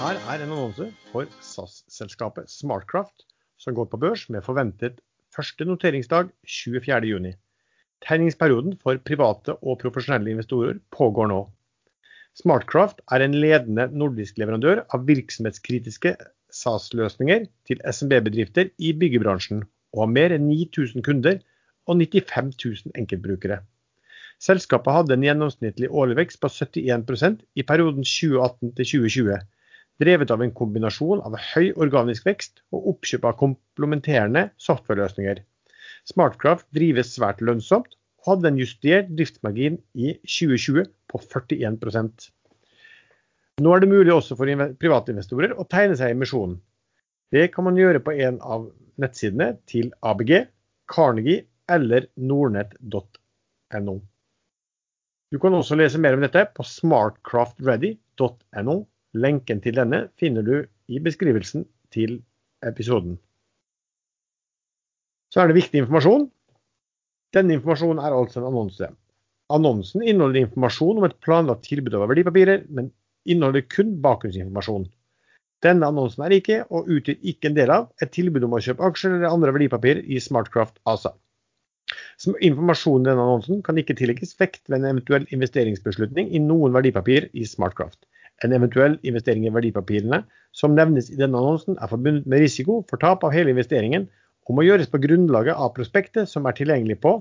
Her 0.04 0.20
er 0.20 0.44
en 0.44 0.52
annonse 0.52 0.92
for 1.14 1.32
SAS-selskapet 1.40 2.52
Smartcraft, 2.52 3.24
som 3.56 3.80
går 3.80 3.88
på 3.88 4.04
børs 4.04 4.28
med 4.28 4.44
forventet 4.44 5.00
første 5.32 5.64
noteringsdag 5.64 6.36
24.6. 6.44 7.40
Tegningsperioden 8.04 8.76
for 8.84 9.00
private 9.08 9.56
og 9.64 9.80
profesjonelle 9.80 10.36
investorer 10.36 10.84
pågår 10.92 11.32
nå. 11.32 11.46
Smartcraft 12.40 13.04
er 13.14 13.24
en 13.24 13.36
ledende 13.38 13.88
nordisk 13.94 14.40
leverandør 14.42 14.84
av 14.96 15.06
virksomhetskritiske 15.10 16.16
SAS-løsninger 16.54 17.46
til 17.70 17.82
SMB-bedrifter 17.90 18.72
i 18.82 18.94
byggebransjen, 18.98 19.62
og 19.94 20.06
har 20.06 20.14
mer 20.16 20.36
enn 20.36 20.48
9000 20.50 21.06
kunder 21.06 21.40
og 21.86 22.02
95 22.02 22.54
000 22.66 22.98
enkeltbrukere. 22.98 23.60
Selskapet 24.42 24.98
hadde 24.98 25.16
en 25.16 25.26
gjennomsnittlig 25.28 25.92
årlig 25.94 26.18
vekst 26.24 26.42
på 26.42 26.50
71% 26.52 27.44
i 27.56 27.66
perioden 27.70 28.08
2018 28.08 28.74
til 28.80 28.90
2020 28.96 29.44
drevet 30.02 30.32
av 30.34 30.42
en 30.42 30.54
kombinasjon 30.56 31.22
av 31.26 31.36
høy 31.54 31.72
organisk 31.86 32.26
vekst 32.28 32.64
og 32.74 32.88
oppkjøp 32.94 33.28
av 33.30 33.38
komplementerende 33.40 34.48
softwareløsninger. 34.62 35.42
Smartcraft 36.10 36.68
drives 36.76 37.14
svært 37.16 37.44
lønnsomt 37.46 37.96
hadde 38.28 38.50
en 38.50 38.62
justert 38.62 39.08
driftsmargin 39.18 39.76
i 39.94 40.16
2020 40.24 40.88
på 41.12 41.22
41% 41.24 42.32
Nå 43.62 43.70
er 43.70 43.84
det 43.84 43.92
mulig 43.92 44.10
også 44.14 44.34
for 44.38 44.46
private 44.82 45.12
investorer 45.14 45.52
å 45.54 45.64
tegne 45.70 45.96
seg 46.00 46.10
i 46.10 46.16
emisjonen. 46.16 46.56
Det 47.30 47.52
kan 47.54 47.64
man 47.68 47.78
gjøre 47.78 48.02
på 48.02 48.12
en 48.26 48.38
av 48.42 48.62
nettsidene 49.02 49.58
til 49.70 49.92
ABG, 50.02 50.32
Carnegie 50.90 51.46
eller 51.70 52.08
nordnett.no. 52.18 53.96
Du 55.34 55.40
kan 55.42 55.54
også 55.58 55.76
lese 55.78 55.98
mer 56.02 56.14
om 56.18 56.22
dette 56.26 56.42
på 56.58 56.64
smartcraftready.no 56.66 58.78
Lenken 59.14 59.62
til 59.62 59.76
denne 59.78 60.10
finner 60.18 60.42
du 60.42 60.66
i 60.90 60.98
beskrivelsen 61.02 61.68
til 61.94 62.24
episoden. 62.66 63.20
Så 65.30 65.42
er 65.42 65.48
det 65.50 65.58
viktig 65.58 65.80
informasjon. 65.84 66.32
Denne 67.34 67.58
informasjonen 67.58 68.02
er 68.04 68.16
altså 68.16 68.42
en 68.42 68.50
annonse. 68.52 68.90
Annonsen 69.54 70.04
inneholder 70.06 70.46
informasjon 70.46 71.00
om 71.00 71.08
et 71.08 71.18
planlagt 71.26 71.66
tilbud 71.68 71.96
over 71.98 72.12
verdipapirer, 72.14 72.68
men 72.70 72.92
inneholder 73.26 73.66
kun 73.70 73.96
bakgrunnsinformasjon. 74.04 74.86
Denne 75.64 75.88
annonsen 75.88 76.26
er 76.26 76.36
ikke, 76.36 76.62
og 76.70 76.90
utgjør 76.92 77.20
ikke 77.34 77.50
en 77.50 77.58
del 77.58 77.72
av, 77.72 77.90
et 78.04 78.12
tilbud 78.14 78.44
om 78.46 78.56
å 78.58 78.62
kjøpe 78.64 78.84
aksjer 78.90 79.16
eller 79.16 79.32
andre 79.32 79.54
verdipapirer 79.56 80.04
i 80.04 80.20
Smartcraft 80.22 80.82
ASA. 80.90 81.14
Som 82.22 82.36
informasjon 82.40 83.04
i 83.04 83.10
denne 83.10 83.24
annonsen 83.24 83.62
kan 83.66 83.80
ikke 83.80 83.96
tillegges 84.00 84.36
vekt 84.40 84.68
ved 84.70 84.80
en 84.80 84.90
eventuell 84.92 85.26
investeringsbeslutning 85.36 86.32
i 86.36 86.42
noen 86.44 86.76
verdipapir 86.76 87.30
i 87.34 87.46
Smartcraft. 87.48 88.04
En 88.44 88.54
eventuell 88.56 88.98
investering 89.08 89.46
i 89.48 89.54
verdipapirene 89.54 90.24
som 90.56 90.76
nevnes 90.76 91.10
i 91.12 91.20
denne 91.20 91.40
annonsen 91.40 91.78
er 91.80 91.92
forbundet 91.92 92.28
med 92.30 92.44
risiko 92.44 92.82
for 92.90 93.02
tap 93.02 93.24
av 93.24 93.34
hele 93.36 93.54
investeringen 93.54 94.10
og 94.44 94.52
må 94.58 94.62
gjøres 94.68 94.92
på 94.92 95.00
grunnlaget 95.04 95.56
av 95.56 95.70
prospektet 95.78 96.26
som 96.30 96.46
er 96.50 96.54
tilgjengelig 96.58 96.98
på 97.04 97.12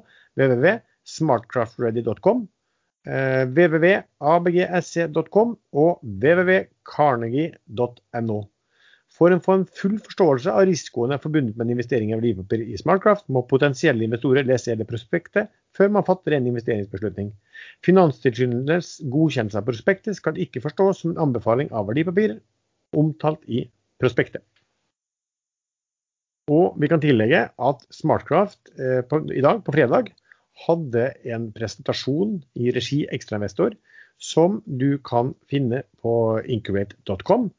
www.smartcraftready.com, 0.40 2.38
eh, 3.06 3.44
www.abgse.com 3.50 5.48
og 5.84 5.92
www.carnegie.no. 6.02 8.40
For 9.12 9.28
å 9.28 9.36
få 9.44 9.52
en 9.58 9.66
full 9.68 9.98
forståelse 10.00 10.48
av 10.50 10.64
risikoene 10.70 11.20
forbundet 11.20 11.56
med 11.58 11.66
en 11.66 11.72
investering 11.74 12.08
i 12.10 12.16
verdipapir 12.16 12.60
i 12.64 12.80
Smartcraft, 12.80 13.26
må 13.28 13.40
potensielle 13.50 14.04
investorer 14.06 14.44
lese 14.48 14.70
hele 14.72 14.88
prospektet 14.88 15.44
før 15.76 15.88
man 15.92 16.06
fatter 16.06 16.32
en 16.36 16.48
investeringsbeslutning. 16.48 17.28
Finanstilsynets 17.84 18.90
godkjennelse 19.12 19.58
av 19.60 19.66
prospektet 19.68 20.14
skal 20.16 20.40
ikke 20.40 20.64
forstås 20.64 20.96
som 21.02 21.10
en 21.12 21.22
anbefaling 21.28 21.68
av 21.76 21.86
verdipapirer 21.90 22.38
omtalt 22.96 23.44
i 23.44 23.68
prospektet. 24.00 24.42
Og 26.50 26.74
vi 26.80 26.90
kan 26.90 27.02
tillegge 27.02 27.44
at 27.54 27.86
Smartcraft 27.94 28.72
eh, 28.78 29.00
på, 29.06 29.22
i 29.30 29.44
dag, 29.44 29.62
på 29.64 29.74
fredag, 29.74 30.10
hadde 30.66 31.08
en 31.30 31.48
presentasjon 31.54 32.40
i 32.58 32.72
regi 32.74 33.02
Ekstrainvestor 33.14 33.76
som 34.22 34.60
du 34.66 34.98
kan 35.02 35.32
finne 35.50 35.82
på 36.02 36.14
incubate.com. 36.42 37.50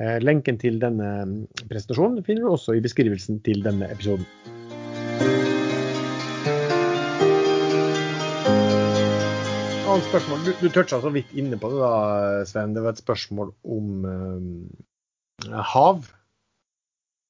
Eh, 0.00 0.18
lenken 0.22 0.58
til 0.58 0.80
denne 0.82 1.12
mm, 1.28 1.38
presentasjonen 1.70 2.24
finner 2.26 2.46
du 2.46 2.52
også 2.54 2.76
i 2.76 2.84
beskrivelsen 2.84 3.40
til 3.46 3.62
denne 3.64 3.90
episoden. 3.92 4.26
annet 9.92 10.08
spørsmål. 10.08 10.38
Du, 10.46 10.52
du 10.56 10.72
toucha 10.72 11.00
så 11.00 11.10
vidt 11.12 11.32
inne 11.36 11.58
på 11.60 11.68
det, 11.68 11.78
da, 11.82 12.44
Sven. 12.48 12.74
Det 12.74 12.82
var 12.84 12.94
et 12.94 13.02
spørsmål 13.02 13.52
om 13.64 14.06
eh, 14.08 15.58
hav. 15.74 16.06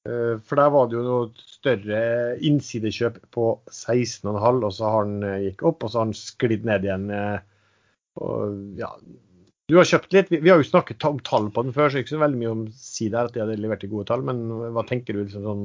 Uh, 0.03 0.39
for 0.43 0.59
der 0.59 0.71
var 0.73 0.89
det 0.89 0.97
jo 0.97 1.03
noe 1.05 1.47
større 1.47 1.99
innsidekjøp 2.43 3.21
på 3.31 3.49
16,5, 3.71 4.33
og 4.35 4.71
så 4.75 4.89
har 4.95 5.07
den 5.07 5.27
uh, 5.27 5.43
gikk 5.45 5.63
opp, 5.69 5.85
og 5.85 5.93
så 5.93 6.01
har 6.01 6.09
den 6.09 6.17
sklidd 6.19 6.67
ned 6.67 6.87
igjen. 6.87 7.11
og 8.19 8.57
ja, 8.79 8.89
du 9.71 9.77
har 9.79 9.87
kjøpt 9.87 10.11
litt. 10.15 10.31
Vi, 10.33 10.49
har 10.51 10.59
jo 10.59 10.67
snakket 10.67 11.05
om 11.07 11.21
tall 11.23 11.47
på 11.53 11.63
den 11.63 11.75
før, 11.75 11.89
så 11.89 12.01
ikke 12.01 12.15
så 12.15 12.19
veldig 12.21 12.39
mye 12.41 12.51
om 12.51 12.65
si 12.75 13.07
der 13.13 13.29
at 13.29 13.35
de 13.35 13.41
hadde 13.41 13.61
levert 13.63 13.85
gode 13.87 14.09
tall. 14.09 14.25
Men 14.27 14.43
hva 14.75 14.83
tenker 14.87 15.15
du 15.15 15.23
liksom 15.23 15.47
sånn 15.47 15.63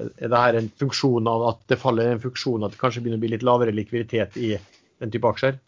Er 0.00 0.30
det 0.32 0.38
her 0.40 0.56
en 0.56 0.70
funksjon 0.80 1.26
av 1.28 1.42
at 1.50 1.58
det 1.68 1.76
faller 1.82 2.08
en 2.08 2.22
funksjon 2.22 2.62
at 2.64 2.72
det 2.72 2.80
kanskje 2.80 3.02
begynner 3.02 3.20
å 3.20 3.24
bli 3.26 3.32
litt 3.34 3.44
lavere 3.44 3.74
likviditet 3.74 4.38
i 4.40 4.54
den 4.56 5.12
type 5.12 5.28
aksjer? 5.28 5.58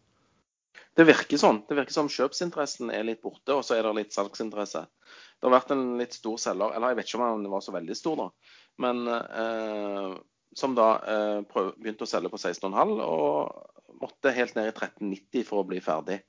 Det 0.94 1.06
virker 1.08 1.40
sånn. 1.40 1.62
Det 1.68 1.74
virker 1.74 1.94
som 1.96 2.10
kjøpsinteressen 2.12 2.92
er 2.94 3.06
litt 3.06 3.22
borte, 3.24 3.56
og 3.56 3.64
så 3.66 3.76
er 3.76 3.86
det 3.86 3.94
litt 3.98 4.14
salgsinteresse. 4.14 4.84
Det 4.84 5.48
har 5.48 5.54
vært 5.56 5.72
en 5.74 5.96
litt 5.98 6.14
stor 6.14 6.38
selger, 6.38 6.74
eller 6.76 6.92
jeg 6.92 7.00
vet 7.00 7.10
ikke 7.10 7.18
om 7.18 7.26
han 7.26 7.48
var 7.50 7.64
så 7.64 7.74
veldig 7.74 7.96
stor, 7.98 8.20
da, 8.20 8.54
men 8.84 9.02
eh, 9.10 10.14
som 10.54 10.76
da 10.78 10.88
eh, 11.10 11.40
prøv, 11.50 11.72
begynte 11.82 12.06
å 12.06 12.10
selge 12.10 12.30
på 12.30 12.38
16,5 12.38 12.94
og 13.02 13.98
måtte 14.00 14.34
helt 14.34 14.54
ned 14.54 14.70
i 14.70 14.76
13,90 14.76 15.46
for 15.48 15.62
å 15.62 15.66
bli 15.68 15.82
ferdig. 15.82 16.20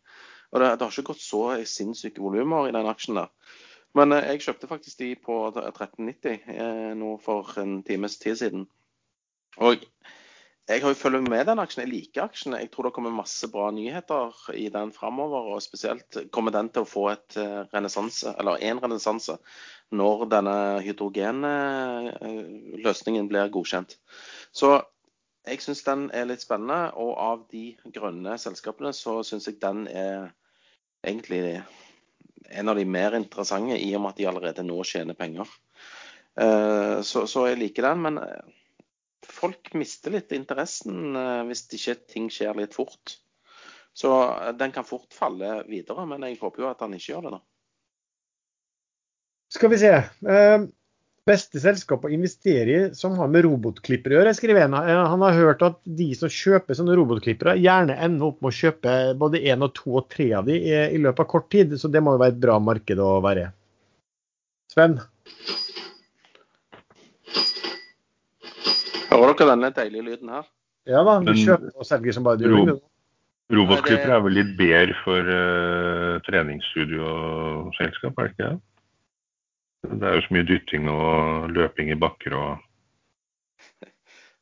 Og 0.52 0.62
det, 0.62 0.74
det 0.74 0.86
har 0.86 0.94
ikke 0.94 1.12
gått 1.12 1.24
så 1.24 1.44
sinnssyke 1.70 2.24
volumer 2.24 2.70
i 2.70 2.74
den 2.76 2.90
aksjen 2.90 3.22
der. 3.22 3.32
Men 3.96 4.16
eh, 4.16 4.32
jeg 4.34 4.48
kjøpte 4.48 4.70
faktisk 4.72 5.02
de 5.04 5.14
på 5.22 5.40
13,90 5.56 6.50
eh, 6.56 6.92
nå 6.98 7.16
for 7.24 7.54
en 7.62 7.80
times 7.88 8.18
tid 8.22 8.42
siden. 8.42 8.66
Og 9.64 9.86
jeg 10.66 10.82
har 10.82 10.90
jo 10.90 10.98
følger 10.98 11.22
med 11.22 11.46
den 11.46 11.60
aksjen. 11.62 11.84
Jeg 11.84 11.92
liker 11.92 12.24
aksjen. 12.24 12.56
Jeg 12.58 12.72
tror 12.74 12.88
det 12.88 12.96
kommer 12.96 13.12
masse 13.14 13.46
bra 13.54 13.68
nyheter 13.74 14.34
i 14.58 14.70
den 14.74 14.92
framover. 14.96 15.52
Og 15.54 15.62
spesielt 15.62 16.18
kommer 16.34 16.52
den 16.56 16.70
til 16.74 16.82
å 16.82 16.90
få 16.90 17.04
et 17.12 17.38
eh, 17.38 17.70
renessanse, 17.74 18.34
eller 18.42 18.58
en 18.66 18.80
renessanse, 18.82 19.36
når 19.94 20.26
denne 20.34 20.82
hydrogenløsningen 20.88 23.30
blir 23.30 23.54
godkjent. 23.54 23.92
Så 24.50 24.82
jeg 25.46 25.62
syns 25.62 25.86
den 25.86 26.10
er 26.10 26.26
litt 26.32 26.42
spennende. 26.42 26.98
Og 26.98 27.14
av 27.14 27.46
de 27.54 27.78
grønne 27.86 28.34
selskapene 28.42 28.90
så 28.98 29.22
syns 29.22 29.46
jeg 29.52 29.62
den 29.62 29.86
er 29.86 30.34
egentlig 31.06 31.62
en 32.50 32.70
av 32.70 32.76
de 32.82 32.86
mer 32.90 33.14
interessante, 33.22 33.78
i 33.78 33.94
og 33.94 34.02
med 34.02 34.10
at 34.16 34.18
de 34.18 34.26
allerede 34.34 34.66
nå 34.66 34.82
tjener 34.82 35.14
penger. 35.14 35.46
Eh, 36.42 37.06
så, 37.06 37.30
så 37.30 37.46
jeg 37.52 37.62
liker 37.62 37.86
den. 37.92 38.02
men 38.10 38.18
folk 39.32 39.74
mister 39.78 40.14
litt 40.16 40.32
interessen 40.36 41.16
eh, 41.18 41.44
hvis 41.50 41.66
ikke 41.78 41.96
ting 42.14 42.32
skjer 42.34 42.58
litt 42.58 42.76
fort. 42.78 43.18
Så 43.96 44.12
eh, 44.24 44.54
den 44.60 44.74
kan 44.76 44.88
fort 44.88 45.14
falle 45.16 45.62
videre, 45.70 46.06
men 46.10 46.26
jeg 46.28 46.40
håper 46.42 46.66
jo 46.66 46.72
at 46.72 46.82
han 46.84 46.96
ikke 46.98 47.14
gjør 47.14 47.28
det. 47.28 47.36
da. 47.38 47.44
Skal 49.56 49.72
vi 49.72 49.84
se. 49.84 49.94
Eh, 49.96 50.66
Beste 51.26 51.58
selskap 51.58 52.04
å 52.06 52.10
investere 52.14 52.74
i 52.74 52.82
som 52.94 53.16
har 53.18 53.32
med 53.34 53.48
robotklippere 53.48 54.14
å 54.14 54.20
gjøre, 54.20 54.34
skriver. 54.38 54.68
Eh, 54.68 55.00
Han 55.10 55.24
har 55.26 55.34
hørt 55.34 55.64
at 55.66 55.80
de 55.82 56.12
som 56.14 56.30
kjøper 56.30 56.78
sånne 56.78 56.98
robotklippere, 57.00 57.56
gjerne 57.58 57.96
ender 57.98 58.28
opp 58.28 58.44
med 58.46 58.52
å 58.52 58.58
kjøpe 58.60 58.94
både 59.18 59.42
én 59.42 59.66
og 59.66 59.74
to 59.80 59.96
og 59.98 60.10
tre 60.14 60.30
av 60.38 60.46
de 60.46 60.60
i 60.70 61.02
løpet 61.02 61.24
av 61.26 61.32
kort 61.32 61.50
tid. 61.50 61.74
Så 61.82 61.90
det 61.90 62.04
må 62.06 62.14
jo 62.14 62.22
være 62.22 62.36
et 62.36 62.44
bra 62.44 62.60
marked 62.62 63.02
å 63.02 63.16
være 63.26 63.48
i. 63.48 63.54
Sven? 64.76 65.00
Hører 69.12 69.34
dere 69.38 69.50
denne 69.54 69.72
deilige 69.76 70.06
lyden 70.10 70.30
her? 70.34 70.46
Ja 70.90 71.02
da, 71.06 71.18
du 71.26 71.34
kjøper 71.34 71.74
og 71.82 71.88
selger 71.88 72.14
som 72.14 72.26
bare 72.28 72.38
du 72.42 72.50
Ro-. 72.52 72.78
Robotklipper 73.54 74.10
er 74.16 74.22
vel 74.26 74.34
litt 74.40 74.54
bedre 74.58 74.96
for 75.04 75.28
uh, 75.30 76.16
treningsstudio 76.26 77.06
og 77.06 77.76
selskap, 77.78 78.18
er 78.18 78.30
det 78.30 78.34
ikke 78.34 78.48
det? 78.48 78.56
Det 79.86 80.08
er 80.10 80.16
jo 80.18 80.24
så 80.26 80.34
mye 80.34 80.48
dytting 80.50 80.88
og 80.90 81.52
løping 81.54 81.92
i 81.94 82.00
bakker 82.02 82.34
og 82.40 82.64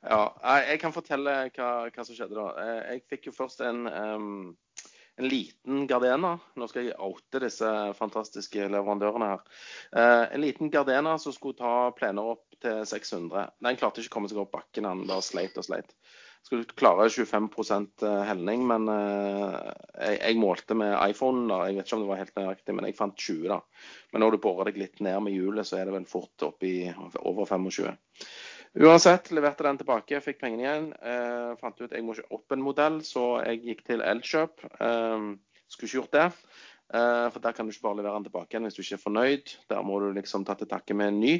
Ja, 0.03 0.21
jeg 0.43 0.69
jeg 0.69 0.79
kan 0.81 0.95
fortelle 0.95 1.33
hva, 1.55 1.67
hva 1.87 2.03
som 2.03 2.15
skjedde 2.15 2.35
da. 2.35 2.47
Eh, 2.59 2.79
Jeg 2.93 3.03
fikk 3.09 3.27
jo 3.29 3.31
først 3.35 3.61
en, 3.63 3.85
em, 3.87 4.57
en 5.15 5.29
liten 5.29 5.85
Gardena. 5.87 6.37
Nå 6.57 6.67
skal 6.69 6.89
jeg 6.89 6.97
oute 7.01 7.41
disse 7.43 7.69
fantastiske 7.97 8.67
leverandørene 8.71 9.29
her. 9.33 9.45
Eh, 9.93 10.25
en 10.33 10.43
liten 10.43 10.71
Gardena 10.73 11.17
som 11.21 11.35
skulle 11.35 11.59
ta 11.59 11.91
plener 11.97 12.33
opp 12.35 12.57
til 12.63 12.83
600. 12.87 13.49
Den 13.63 13.79
klarte 13.79 14.01
ikke 14.01 14.13
å 14.13 14.17
komme 14.17 14.31
seg 14.31 14.41
opp 14.43 14.53
bakken, 14.55 14.89
han 14.89 15.05
bare 15.09 15.25
sleit 15.25 15.57
og 15.59 15.67
sleit. 15.67 15.93
Skulle 16.43 16.67
klare 16.75 17.05
25% 17.07 18.03
helning, 18.27 18.65
men 18.67 18.89
eh, 18.91 20.15
jeg 20.17 20.39
målte 20.41 20.75
med 20.75 20.97
iPhone. 21.05 21.45
da. 21.47 21.61
Jeg 21.69 21.77
vet 21.77 21.87
ikke 21.87 21.99
om 21.99 22.03
det 22.03 22.09
var 22.09 22.19
helt 22.19 22.39
nøyaktig, 22.39 22.75
men 22.75 22.89
jeg 22.89 22.97
fant 22.97 23.15
20. 23.15 23.45
da. 23.53 23.61
Men 24.11 24.25
når 24.25 24.35
du 24.35 24.41
borer 24.43 24.71
deg 24.71 24.81
litt 24.81 24.99
ned 25.05 25.21
med 25.23 25.37
hjulet, 25.37 25.69
så 25.69 25.79
er 25.79 25.87
det 25.87 25.95
vel 25.95 26.09
fort 26.09 26.47
oppi 26.49 26.73
over 27.21 27.47
25. 27.47 27.93
Uansett, 28.73 29.29
leverte 29.29 29.63
den 29.67 29.77
tilbake, 29.77 30.17
fikk 30.25 30.39
pengene 30.41 30.63
igjen. 30.63 30.85
Eh, 30.97 31.51
fant 31.61 31.77
ut 31.77 31.91
jeg 31.93 32.01
må 32.05 32.15
ikke 32.15 32.33
opp 32.33 32.55
en 32.55 32.63
modell, 32.65 32.95
så 33.05 33.43
jeg 33.45 33.59
gikk 33.67 33.83
til 33.85 34.01
Elkjøp. 34.01 34.63
Eh, 34.81 35.27
skulle 35.69 35.89
ikke 35.91 35.99
gjort 35.99 36.15
det. 36.15 36.23
Eh, 36.93 37.27
for 37.33 37.41
der 37.41 37.53
kan 37.53 37.65
du 37.65 37.73
ikke 37.73 37.85
bare 37.85 37.99
levere 38.01 38.17
den 38.17 38.25
tilbake 38.27 38.53
igjen 38.53 38.65
hvis 38.65 38.75
du 38.77 38.81
ikke 38.81 38.97
er 38.97 39.03
fornøyd. 39.03 39.53
Der 39.69 39.85
må 39.85 39.99
du 40.01 40.07
liksom 40.17 40.45
ta 40.45 40.57
til 40.57 40.69
takke 40.69 40.97
med 40.97 41.11
en 41.11 41.19
ny. 41.21 41.35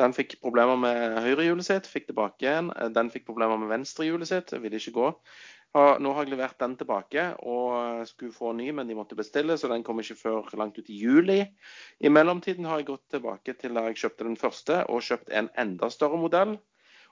Den 0.00 0.12
fikk 0.16 0.36
problemer 0.44 0.76
med 0.80 1.18
høyrehjulet 1.24 1.66
sitt, 1.66 1.88
fikk 1.88 2.10
tilbake 2.10 2.44
igjen. 2.44 2.68
Eh, 2.76 2.92
Den 2.92 3.08
fikk 3.12 3.24
problemer 3.30 3.56
med 3.60 3.72
venstrehjulet 3.72 4.28
sitt, 4.28 4.52
ville 4.52 4.80
ikke 4.80 4.96
gå. 5.00 5.10
Nå 5.74 6.12
har 6.14 6.22
jeg 6.22 6.30
levert 6.30 6.60
den 6.60 6.76
tilbake 6.78 7.22
og 7.42 8.04
skulle 8.06 8.30
få 8.30 8.52
ny, 8.54 8.68
men 8.70 8.86
de 8.86 8.94
måtte 8.94 9.16
bestille, 9.18 9.56
så 9.58 9.66
den 9.66 9.82
kom 9.82 9.98
ikke 9.98 10.14
før 10.20 10.52
langt 10.60 10.78
ut 10.78 10.86
i 10.86 11.00
juli. 11.00 11.40
I 11.98 12.12
mellomtiden 12.14 12.68
har 12.70 12.78
jeg 12.78 12.92
gått 12.92 13.08
tilbake 13.10 13.56
til 13.58 13.74
da 13.74 13.82
jeg 13.88 13.98
kjøpte 14.04 14.28
den 14.28 14.38
første, 14.38 14.84
og 14.86 15.02
kjøpt 15.02 15.34
en 15.34 15.50
enda 15.58 15.90
større 15.90 16.20
modell. 16.22 16.54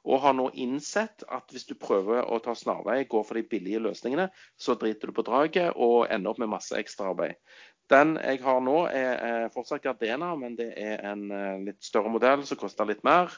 Og 0.03 0.19
har 0.25 0.35
nå 0.35 0.49
innsett 0.59 1.23
at 1.31 1.53
hvis 1.55 1.69
du 1.69 1.77
prøver 1.79 2.27
å 2.27 2.41
ta 2.43 2.57
snarvei, 2.59 3.05
gå 3.07 3.21
for 3.23 3.39
de 3.39 3.45
billige 3.47 3.83
løsningene, 3.85 4.29
så 4.59 4.75
driter 4.75 5.11
du 5.11 5.15
på 5.15 5.25
draget 5.27 5.77
og 5.77 6.09
ender 6.11 6.33
opp 6.33 6.41
med 6.43 6.51
masse 6.51 6.75
ekstraarbeid. 6.79 7.39
Den 7.93 8.17
jeg 8.19 8.41
har 8.43 8.61
nå, 8.65 8.77
er, 8.89 9.13
er 9.23 9.53
fortsatt 9.55 9.85
Gardena, 9.85 10.33
men 10.39 10.57
det 10.59 10.73
er 10.81 11.03
en 11.13 11.27
eh, 11.31 11.63
litt 11.69 11.83
større 11.85 12.11
modell 12.11 12.43
som 12.49 12.59
koster 12.59 12.89
litt 12.89 13.03
mer. 13.07 13.31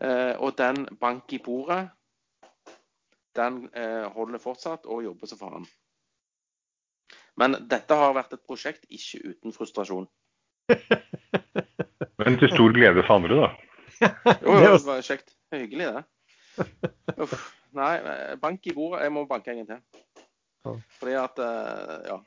Eh, 0.00 0.34
og 0.38 0.56
den 0.60 0.86
bank 1.00 1.32
i 1.34 1.40
bordet, 1.44 1.88
den 3.36 3.64
eh, 3.76 4.06
holder 4.14 4.42
fortsatt 4.42 4.86
og 4.86 5.04
jobber 5.04 5.30
så 5.30 5.38
faen. 5.40 5.66
Men 7.38 7.54
dette 7.70 7.94
har 7.94 8.16
vært 8.16 8.34
et 8.34 8.46
prosjekt 8.46 8.86
ikke 8.90 9.34
uten 9.34 9.54
frustrasjon. 9.54 10.08
Men 12.18 12.38
til 12.40 12.50
stor 12.52 12.74
glede 12.74 13.04
for 13.04 13.18
andre, 13.20 13.42
da. 13.44 13.50
Jo, 14.42 14.54
Det 14.54 14.64
jo, 14.64 14.72
det 14.74 14.86
var 14.86 15.04
kjekt. 15.06 15.37
Hyggelig, 15.54 15.86
det. 15.94 16.66
Uff. 17.16 17.36
Nei, 17.76 17.92
eh, 18.00 18.34
bank 18.40 18.66
i 18.66 18.74
bordet. 18.76 19.04
Jeg 19.06 19.12
må 19.14 19.26
banke 19.28 19.52
en 19.52 19.60
gang 19.62 19.68
til. 19.68 20.80
Fordi 20.98 21.14
at 21.20 21.38
eh, 21.44 22.08
Ja. 22.08 22.18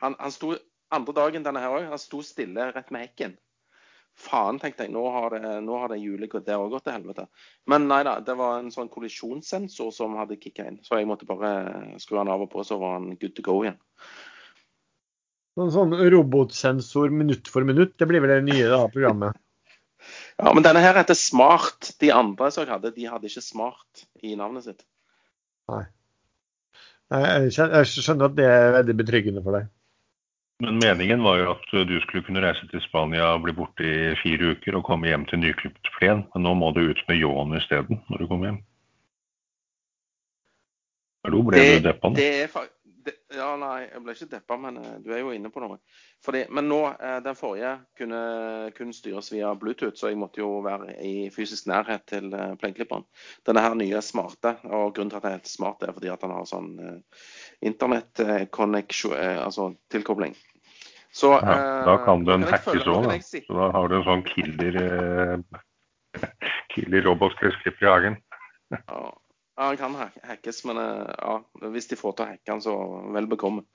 Han, 0.00 0.14
han 0.18 0.32
sto 0.32 0.54
andre 0.94 1.12
dagen 1.16 1.42
denne 1.44 1.60
her 1.62 1.74
òg. 1.76 1.86
Han 1.90 1.98
sto 2.00 2.20
stille 2.24 2.70
rett 2.72 2.90
med 2.94 3.02
hekken. 3.08 3.34
Faen, 4.20 4.58
tenkte 4.60 4.84
jeg. 4.86 4.92
Nå 4.94 5.02
har 5.12 5.34
det, 5.34 5.42
nå 5.64 5.76
har 5.80 5.88
det 5.92 6.00
hjulet 6.00 6.30
gått- 6.32 6.46
til 6.48 6.92
helvete. 6.92 7.26
Men 7.70 7.86
nei 7.88 8.02
da, 8.06 8.18
det 8.24 8.34
var 8.36 8.58
en 8.60 8.70
sånn 8.74 8.90
kollisjonssensor 8.92 9.92
som 9.94 10.16
hadde 10.18 10.36
kicka 10.40 10.66
inn. 10.68 10.80
Så 10.84 10.98
jeg 10.98 11.08
måtte 11.08 11.28
bare 11.28 11.96
skru 12.02 12.18
han 12.20 12.28
av 12.32 12.42
og 12.44 12.50
på, 12.52 12.64
så 12.66 12.78
var 12.80 12.98
han 12.98 13.14
good 13.20 13.34
to 13.36 13.42
go 13.46 13.60
igjen. 13.64 13.78
Sånn, 15.58 15.72
sånn 15.74 15.94
robotsensor 16.14 17.10
minutt 17.12 17.48
for 17.50 17.66
minutt, 17.66 17.96
det 17.98 18.06
blir 18.08 18.22
vel 18.22 18.36
det 18.38 18.42
nye 18.52 18.68
da, 18.70 18.84
programmet. 18.92 19.36
Ja, 20.40 20.52
Men 20.54 20.64
denne 20.64 20.82
her 20.84 20.96
heter 20.96 21.18
Smart. 21.18 21.92
De 22.00 22.12
andre 22.14 22.50
som 22.50 22.64
jeg 22.64 22.72
hadde, 22.72 22.94
de 22.96 23.08
hadde 23.08 23.28
ikke 23.28 23.44
Smart 23.44 24.06
i 24.22 24.36
navnet 24.38 24.66
sitt. 24.68 24.86
Nei. 25.70 25.84
Jeg 27.10 27.50
skjønner, 27.56 28.28
at 28.30 28.38
det 28.38 28.46
er 28.46 28.74
veldig 28.78 28.96
betryggende 29.00 29.42
for 29.42 29.58
deg. 29.58 29.70
Men 30.60 30.76
meningen 30.76 31.22
var 31.24 31.38
jo 31.40 31.52
at 31.54 31.70
du 31.88 31.94
skulle 32.04 32.22
kunne 32.26 32.42
reise 32.44 32.66
til 32.68 32.82
Spania, 32.84 33.32
bli 33.40 33.54
borte 33.56 33.86
i 33.86 34.10
fire 34.20 34.52
uker 34.54 34.76
og 34.76 34.84
komme 34.86 35.08
hjem 35.08 35.24
til 35.30 35.40
nyklipt 35.40 35.88
plen. 35.96 36.26
Men 36.34 36.44
nå 36.44 36.52
må 36.60 36.68
du 36.76 36.82
ut 36.84 37.00
med 37.08 37.16
ljåen 37.18 37.56
isteden 37.56 38.02
når 38.10 38.20
du 38.20 38.26
kommer 38.28 38.50
hjem. 38.50 38.60
Hallo, 41.24 41.40
ble 41.48 41.64
du 41.64 41.82
deppa 41.84 42.12
nå? 42.12 42.16
Det 42.16 42.28
er 42.44 42.52
det, 42.52 42.68
ja, 43.30 43.48
nei, 43.60 43.84
jeg 43.86 44.00
ble 44.02 44.14
ikke 44.16 44.28
deppa, 44.32 44.56
men 44.58 44.78
eh, 44.80 44.96
du 45.04 45.12
er 45.14 45.20
jo 45.22 45.32
inne 45.34 45.50
på 45.52 45.62
noe. 45.62 45.78
Fordi, 46.24 46.42
men 46.54 46.66
nå, 46.70 46.80
eh, 46.92 47.18
den 47.24 47.36
forrige 47.38 47.72
kunne 47.98 48.20
kun 48.76 48.90
styres 48.94 49.30
via 49.32 49.52
Bluetooth, 49.58 49.94
så 49.98 50.10
jeg 50.10 50.18
måtte 50.20 50.42
jo 50.42 50.48
være 50.64 50.96
i 51.06 51.28
fysisk 51.34 51.68
nærhet 51.70 52.06
til 52.10 52.32
eh, 52.34 52.56
plenklipperen. 52.60 53.06
Denne 53.46 53.62
her 53.64 53.76
nye 53.78 54.02
smarte, 54.04 54.56
og 54.66 54.96
grunnen 54.96 55.12
til 55.12 55.20
at 55.20 55.28
den 55.28 55.36
heter 55.38 55.52
smart, 55.52 55.86
er 55.86 55.94
fordi 55.96 56.10
at 56.10 56.26
den 56.26 56.34
har 56.34 56.48
sånn 56.50 56.72
internett-tilkobling. 57.70 58.90
altså 59.44 59.70
tilkobling. 59.92 60.34
Så 61.12 61.32
Ja, 61.42 61.84
da 61.86 61.96
kan 62.04 62.24
du 62.24 62.34
en 62.34 62.46
hackes 62.46 62.86
òg, 62.86 63.08
da. 63.08 63.18
Så 63.22 63.54
da 63.54 63.70
har 63.74 63.88
du 63.90 63.96
en 63.98 64.06
sånn 64.06 64.26
killer, 64.26 64.76
killer 66.74 67.06
robotklesklipper 67.06 67.86
i 67.86 67.90
hagen. 67.90 68.20
Ja, 68.70 69.10
ja 69.60 69.66
han 69.66 69.76
kan 69.76 69.96
hackes, 70.22 70.64
men 70.64 70.78
eh, 70.80 71.10
ja, 71.18 71.34
hvis 71.68 71.90
de 71.90 71.98
får 72.00 72.14
til 72.16 72.24
å 72.24 72.28
hacke 72.30 72.54
han, 72.54 72.62
så 72.64 72.74
vel 73.12 73.26
bekomme. 73.28 73.66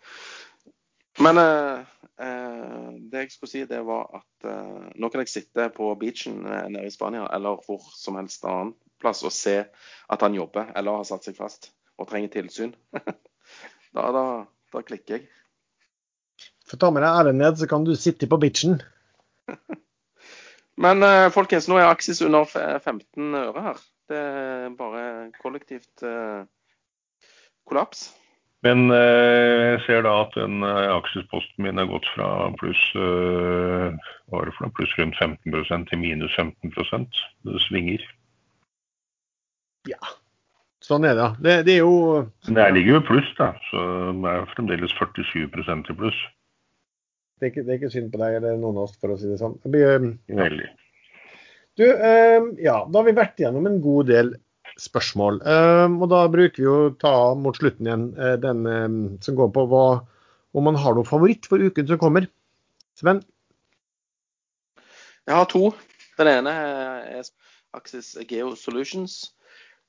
Men 1.22 1.38
eh, 1.38 1.84
eh, 2.26 2.88
det 3.12 3.22
jeg 3.22 3.36
skulle 3.36 3.52
si, 3.52 3.62
det 3.70 3.84
var 3.86 4.10
at 4.18 4.50
eh, 4.50 4.88
nå 4.98 5.12
kan 5.14 5.22
jeg 5.22 5.32
sitte 5.32 5.70
på 5.76 5.92
beachen 6.02 6.42
eh, 6.42 6.66
nede 6.74 6.90
i 6.90 6.94
Spania, 6.94 7.28
eller 7.38 7.62
hvor 7.68 7.86
som 7.94 8.18
helst 8.18 8.48
annen 8.50 8.74
plass, 9.02 9.22
og 9.28 9.36
se 9.36 9.60
at 9.62 10.26
han 10.26 10.36
jobber 10.36 10.74
eller 10.74 11.04
har 11.04 11.08
satt 11.08 11.28
seg 11.28 11.38
fast 11.38 11.70
og 12.02 12.10
trenger 12.10 12.34
tilsyn. 12.34 12.74
da, 13.96 14.10
da, 14.10 14.26
da 14.74 14.86
klikker 14.90 15.20
jeg. 15.20 15.30
For 16.66 16.82
ta 16.82 16.90
med 16.90 17.06
deg 17.06 17.22
æren 17.22 17.44
ned, 17.46 17.62
så 17.62 17.70
kan 17.70 17.86
du 17.86 17.94
sitte 17.94 18.28
på 18.28 18.42
beachen. 18.42 18.80
Men 20.82 21.06
eh, 21.06 21.30
folkens, 21.32 21.70
nå 21.70 21.78
er 21.78 21.94
Aksis 21.94 22.26
under 22.26 22.50
15 22.50 23.38
øre 23.46 23.70
her. 23.70 23.86
Det 24.12 24.20
er 24.20 24.76
bare 24.78 25.06
kollektivt 25.42 26.04
eh, 26.06 26.44
kollaps. 27.70 28.10
Men 28.66 28.90
eh, 28.94 29.76
jeg 29.76 29.82
ser 29.86 30.06
da 30.06 30.14
at 30.24 30.36
den 30.38 30.66
eh, 30.66 30.92
aksjesposten 30.96 31.66
min 31.66 31.82
har 31.82 31.90
gått 31.90 32.06
fra 32.16 32.30
pluss 32.58 32.82
eh, 32.98 33.90
hva 34.30 34.40
var 34.40 34.50
det 34.50 34.56
for 34.58 34.66
noe, 34.66 34.76
pluss 34.78 34.94
rundt 34.98 35.18
15% 35.22 35.90
til 35.92 36.02
minus 36.02 36.38
15% 36.40 37.20
Det 37.46 37.66
svinger. 37.68 38.06
Ja, 39.90 40.02
Sånn 40.86 41.06
er 41.08 41.16
det, 41.18 41.24
ja. 41.24 41.30
Det, 41.42 41.54
det 41.66 41.76
er 41.80 41.82
jo 41.82 42.26
Men 42.46 42.62
jeg 42.62 42.74
ligger 42.78 42.96
jo 42.96 43.02
i 43.02 43.06
pluss, 43.08 43.30
da. 43.40 43.52
Så 43.72 43.84
det 44.14 44.32
er 44.32 44.50
fremdeles 44.54 44.94
47 45.00 45.46
i 45.46 45.48
pluss. 45.98 46.20
det 47.40 47.48
er, 47.48 47.52
ikke, 47.52 47.64
det 47.66 47.72
er 47.74 47.80
ikke 47.80 47.94
synd 47.94 48.12
på 48.14 48.22
deg 48.22 48.38
eller 48.38 48.60
noen 48.62 48.78
av 48.78 48.86
oss, 48.86 48.98
for 49.02 49.14
å 49.14 49.18
si 49.18 49.30
det 49.30 49.40
sånn. 49.42 49.58
Det 49.64 49.72
blir, 49.74 50.06
Veldig. 50.30 50.70
Du, 51.76 51.86
eh, 51.92 52.42
ja, 52.64 52.78
da 52.88 53.00
har 53.00 53.08
vi 53.08 53.16
vært 53.18 53.40
gjennom 53.42 53.66
en 53.68 53.82
god 53.84 54.08
del 54.08 54.34
spørsmål. 54.80 55.42
Eh, 55.44 55.86
og 56.00 56.08
da 56.12 56.24
bruker 56.32 56.64
vi 56.64 56.72
å 56.72 56.92
ta 57.00 57.16
mot 57.40 57.58
slutten 57.58 57.88
igjen 57.90 58.06
eh, 58.16 58.36
den 58.42 58.66
eh, 58.70 58.88
som 59.26 59.38
går 59.38 59.52
på 59.56 59.66
hva, 59.72 59.86
om 60.56 60.68
man 60.70 60.80
har 60.80 60.96
noen 60.96 61.08
favoritt 61.08 61.48
for 61.52 61.60
uken 61.60 61.88
som 61.90 62.00
kommer. 62.02 62.30
Sven? 62.96 63.22
Jeg 65.26 65.36
har 65.36 65.48
to. 65.52 65.72
Den 66.20 66.32
ene 66.32 66.52
er 66.54 67.32
Axis 67.76 68.14
Geo 68.30 68.54
Solutions. 68.56 69.34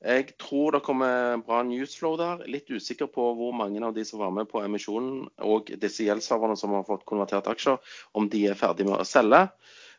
Jeg 0.04 0.34
tror 0.42 0.74
det 0.74 0.82
kommer 0.84 1.38
bra 1.46 1.62
newsflow 1.64 2.18
der. 2.20 2.42
Litt 2.50 2.68
usikker 2.68 3.08
på 3.10 3.30
hvor 3.38 3.54
mange 3.56 3.80
av 3.84 3.94
de 3.96 4.04
som 4.04 4.20
var 4.20 4.34
med 4.34 4.50
på 4.50 4.60
emisjonen 4.64 5.28
og 5.38 5.70
disse 5.82 6.04
gjeldshaverne 6.04 6.58
som 6.58 6.74
har 6.76 6.86
fått 6.88 7.06
konvertert 7.08 7.48
aksjer, 7.50 7.78
om 8.12 8.28
de 8.32 8.42
er 8.50 8.58
ferdige 8.58 8.90
med 8.90 9.00
å 9.00 9.08
selge. 9.08 9.46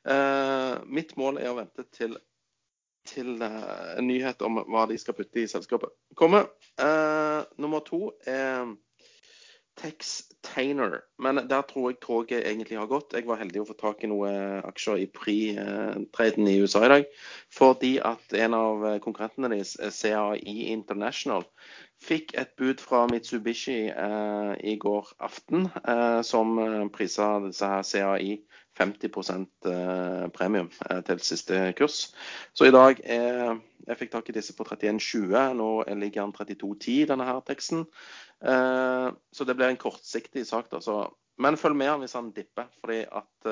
Eh, 0.07 0.73
mitt 0.85 1.15
mål 1.19 1.41
er 1.41 1.51
å 1.51 1.57
vente 1.57 1.83
til, 1.91 2.15
til 3.07 3.41
eh, 3.43 3.97
en 3.99 4.07
nyhet 4.07 4.43
om 4.45 4.61
hva 4.63 4.85
de 4.87 4.95
skal 4.99 5.17
putte 5.17 5.41
i 5.41 5.49
selskapet 5.51 5.91
kommer. 6.15 6.47
Eh, 6.79 7.41
nummer 7.59 7.83
to 7.87 8.13
er 8.25 8.69
Tex 9.77 10.21
Textainer. 10.57 11.01
Men 11.19 11.35
der 11.49 11.61
tror 11.61 11.89
jeg 11.89 11.99
toget 12.01 12.47
egentlig 12.47 12.77
har 12.77 12.87
gått. 12.89 13.13
Jeg 13.13 13.27
var 13.27 13.37
heldig 13.37 13.61
å 13.61 13.67
få 13.69 13.75
tak 13.77 14.03
i 14.03 14.09
noen 14.09 14.63
aksjer 14.65 15.03
i 15.03 15.05
Pri-traden 15.05 16.49
i 16.49 16.57
USA 16.61 16.81
i 16.85 16.89
dag. 16.89 17.05
Fordi 17.53 17.97
at 18.01 18.33
en 18.33 18.57
av 18.57 18.85
konkurrentene 19.05 19.51
deres, 19.53 19.75
CAI 19.77 20.71
International, 20.73 21.45
fikk 22.01 22.33
et 22.37 22.55
bud 22.57 22.81
fra 22.81 23.05
Mitsubishi 23.09 23.89
eh, 23.89 24.53
i 24.69 24.75
går 24.81 25.13
aften 25.21 25.69
eh, 25.81 26.21
som 26.25 26.57
prisa 26.93 27.37
disse 27.45 27.69
her 27.69 27.85
CAI 27.85 28.37
50 28.77 29.07
eh, 29.65 30.29
premium 30.29 30.69
eh, 30.89 31.01
til 31.03 31.19
siste 31.19 31.73
kurs. 31.77 32.13
Så 32.53 32.65
i 32.65 32.71
dag 32.75 33.01
er 33.03 33.57
Jeg 33.87 33.95
fikk 34.01 34.09
tak 34.11 34.27
i 34.27 34.33
disse 34.35 34.51
på 34.51 34.65
31,20. 34.67 35.53
Nå 35.55 35.67
ligger 35.95 36.25
den 36.25 36.33
32,10, 36.35 37.05
denne 37.07 37.23
her 37.23 37.37
teksten. 37.47 37.85
Eh, 38.43 39.07
så 39.31 39.47
det 39.47 39.55
blir 39.57 39.71
en 39.71 39.81
kortsiktig 39.81 40.45
sak, 40.47 40.69
da. 40.73 40.81
Så, 40.83 40.99
men 41.41 41.59
følg 41.59 41.77
med 41.79 42.03
hvis 42.03 42.17
han 42.17 42.33
dipper. 42.35 42.69
fordi 42.81 43.03
at 43.05 43.51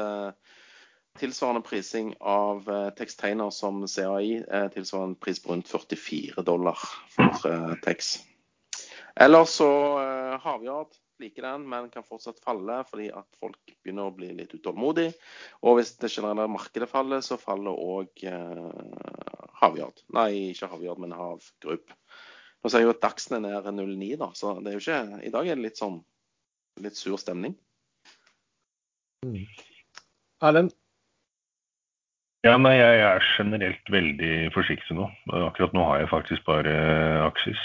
tilsvarende 1.15 1.63
prising 1.63 2.09
av 2.19 2.65
teksttegner 2.97 3.53
som 3.55 3.85
CAI 3.87 4.41
er 4.43 4.71
tilsvarende 4.73 5.15
pris 5.15 5.39
på 5.39 5.53
rundt 5.53 5.69
44 5.71 6.43
dollar 6.43 6.81
for 7.15 7.77
Tex. 7.85 8.17
Ellers 9.15 9.53
så 9.61 9.69
uh, 9.95 10.35
havjord 10.43 10.97
liker 11.19 11.45
den, 11.47 11.69
men 11.69 11.89
kan 11.89 12.03
fortsatt 12.03 12.41
falle 12.43 12.81
fordi 12.89 13.07
at 13.15 13.37
folk 13.39 13.73
begynner 13.83 14.09
å 14.09 14.15
bli 14.15 14.33
litt 14.35 14.51
utålmodige. 14.57 15.13
Og 15.63 15.77
hvis 15.79 15.93
det 16.01 16.11
generelle 16.11 16.51
markedet 16.51 16.89
faller, 16.91 17.23
så 17.23 17.37
faller 17.39 17.71
òg 17.79 18.25
eh, 18.27 19.45
havjord. 19.61 20.03
Nei, 20.15 20.51
ikke 20.51 20.67
havjord, 20.73 20.99
men 20.99 21.15
havgrupp. 21.15 21.95
Nå 22.65 22.71
så 22.73 22.79
er 22.79 22.87
jo 22.87 22.95
Dagsen 22.97 23.35
er 23.37 23.43
nede 23.43 23.69
0,9, 23.77 24.15
da, 24.17 24.31
så 24.33 24.55
det 24.57 24.71
er 24.71 24.79
jo 24.79 24.81
ikke 24.81 25.19
I 25.27 25.29
dag 25.35 25.47
er 25.51 25.59
det 25.59 25.65
litt 25.67 25.77
sånn 25.77 25.99
litt 26.81 26.97
sur 26.97 27.19
stemning. 27.21 27.53
Mm. 29.21 29.43
Erlend? 30.41 30.73
Ja, 32.41 32.55
nei, 32.57 32.73
jeg 32.79 33.03
er 33.05 33.27
generelt 33.35 33.93
veldig 33.93 34.33
forsiktig 34.57 34.97
nå. 34.97 35.11
Akkurat 35.45 35.77
nå 35.77 35.85
har 35.91 36.01
jeg 36.01 36.09
faktisk 36.09 36.47
bare 36.49 36.73
Aksis. 37.27 37.61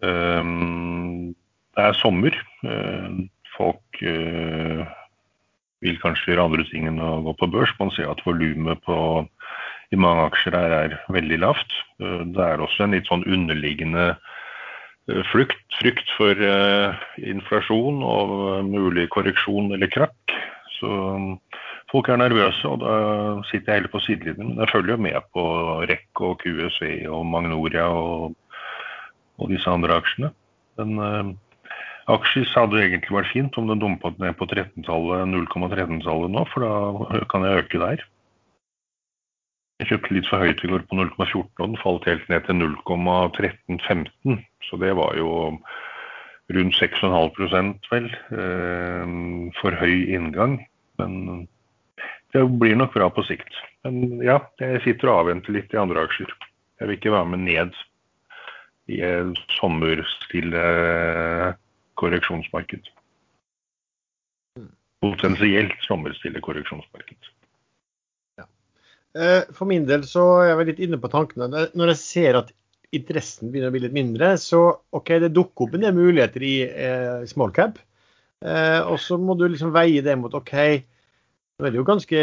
Um, 0.00 1.36
det 1.76 1.84
er 1.84 2.00
sommer. 2.00 2.40
Uh, 2.64 3.28
folk 3.58 4.00
uh, 4.00 4.88
vil 5.84 6.00
kanskje 6.00 6.32
gjøre 6.32 6.48
andre 6.48 6.64
ting 6.72 6.88
enn 6.88 7.00
å 7.00 7.18
gå 7.28 7.36
på 7.42 7.52
børs. 7.52 7.76
Man 7.76 7.92
ser 7.92 8.08
at 8.08 8.24
volumet 8.24 8.80
i 9.94 9.98
mange 10.00 10.26
aksjer 10.30 10.56
her 10.56 10.74
er 10.76 10.96
veldig 11.14 11.40
lavt. 11.42 11.76
Ehm, 12.02 12.32
det 12.36 12.42
er 12.42 12.62
også 12.62 12.86
en 12.86 12.96
litt 12.96 13.10
sånn 13.10 13.26
underliggende 13.26 14.08
eh, 14.14 15.22
flukt, 15.30 15.62
frykt 15.80 16.10
for 16.16 16.38
uh, 16.40 16.96
inflasjon 17.20 18.02
og 18.06 18.32
mulig 18.66 19.08
korreksjon 19.14 19.70
eller 19.76 19.92
krakk. 19.92 20.36
Så 20.76 20.88
folk 21.92 22.08
er 22.10 22.18
nervøse, 22.20 22.66
og 22.68 22.82
da 22.82 22.96
sitter 23.48 23.70
jeg 23.70 23.80
heller 23.80 23.92
på 23.92 24.02
sidelinjen. 24.04 24.54
Men 24.54 24.64
jeg 24.64 24.72
følger 24.74 24.96
jo 24.96 25.04
med 25.06 25.30
på 25.36 25.44
REC 25.88 26.24
og 26.26 26.42
QSV 26.42 27.06
og 27.12 27.22
Magnoria 27.30 27.86
og 27.92 28.34
og 29.36 29.52
disse 29.52 29.70
andre 29.70 29.98
aksjene. 30.00 30.30
Men 30.80 31.00
uh, 31.00 31.32
Aksjis 32.16 32.52
hadde 32.56 32.80
egentlig 32.80 33.16
vært 33.16 33.32
fint 33.32 33.56
om 33.60 33.70
den 33.70 33.82
dumpet 33.82 34.18
ned 34.22 34.36
på 34.38 34.48
0,13-tallet 34.48 36.32
nå, 36.32 36.44
for 36.52 36.64
da 36.64 37.22
kan 37.32 37.46
jeg 37.46 37.64
øke 37.64 37.82
der. 37.82 38.04
Jeg 39.80 39.90
kjøpte 39.90 40.14
litt 40.16 40.28
for 40.30 40.40
høyt 40.40 40.62
i 40.64 40.70
går 40.70 40.86
på 40.88 40.96
0,14, 40.96 41.42
og 41.42 41.66
den 41.66 41.76
falt 41.82 42.06
helt 42.08 42.30
ned 42.32 42.46
til 42.46 42.56
0,1315. 42.62 44.38
Så 44.64 44.78
det 44.80 44.94
var 44.96 45.18
jo 45.18 45.28
rundt 46.56 46.78
6,5% 46.78 47.90
vel. 47.92 48.08
Eh, 48.40 49.12
for 49.60 49.76
høy 49.76 50.06
inngang. 50.16 50.62
Men 50.96 51.44
det 52.32 52.44
blir 52.60 52.78
nok 52.78 52.94
bra 52.96 53.10
på 53.12 53.24
sikt. 53.28 53.52
Men 53.84 54.22
ja, 54.24 54.40
jeg 54.62 54.82
sitter 54.86 55.12
og 55.12 55.26
avventer 55.26 55.54
litt 55.56 55.74
i 55.74 55.80
andre 55.80 56.06
aksjer. 56.08 56.32
Jeg 56.80 56.88
vil 56.88 56.98
ikke 56.98 57.14
være 57.14 57.30
med 57.32 57.44
ned 57.46 57.76
i 58.92 59.00
sommerstille 59.56 60.64
korreksjonsmarked. 62.00 62.90
Potensielt 65.02 65.76
sommerstille 65.86 66.42
korreksjonsmarked. 66.44 67.32
Eh, 69.16 69.42
for 69.56 69.68
min 69.70 69.86
del 69.88 70.04
så 70.08 70.24
er 70.42 70.52
jeg 70.52 70.70
litt 70.70 70.84
inne 70.86 71.00
på 71.00 71.10
tankene. 71.12 71.48
Når 71.72 71.92
jeg 71.94 72.02
ser 72.02 72.40
at 72.42 72.52
interessen 72.94 73.50
begynner 73.50 73.72
å 73.72 73.74
bli 73.74 73.84
litt 73.86 73.96
mindre, 73.96 74.34
så 74.40 74.62
OK, 74.96 75.16
det 75.22 75.34
dukker 75.34 75.66
opp 75.66 75.76
en 75.76 75.86
del 75.86 75.96
muligheter 75.96 76.44
i 76.46 76.56
eh, 76.66 77.24
small 77.30 77.54
cap. 77.56 77.80
Eh, 78.44 78.80
og 78.84 79.00
så 79.02 79.18
må 79.20 79.36
du 79.38 79.46
liksom 79.48 79.72
veie 79.74 80.04
det 80.04 80.16
mot 80.20 80.34
OK, 80.36 80.54
nå 81.56 81.64
er 81.64 81.72
det 81.72 81.78
jo 81.80 81.86
ganske, 81.88 82.18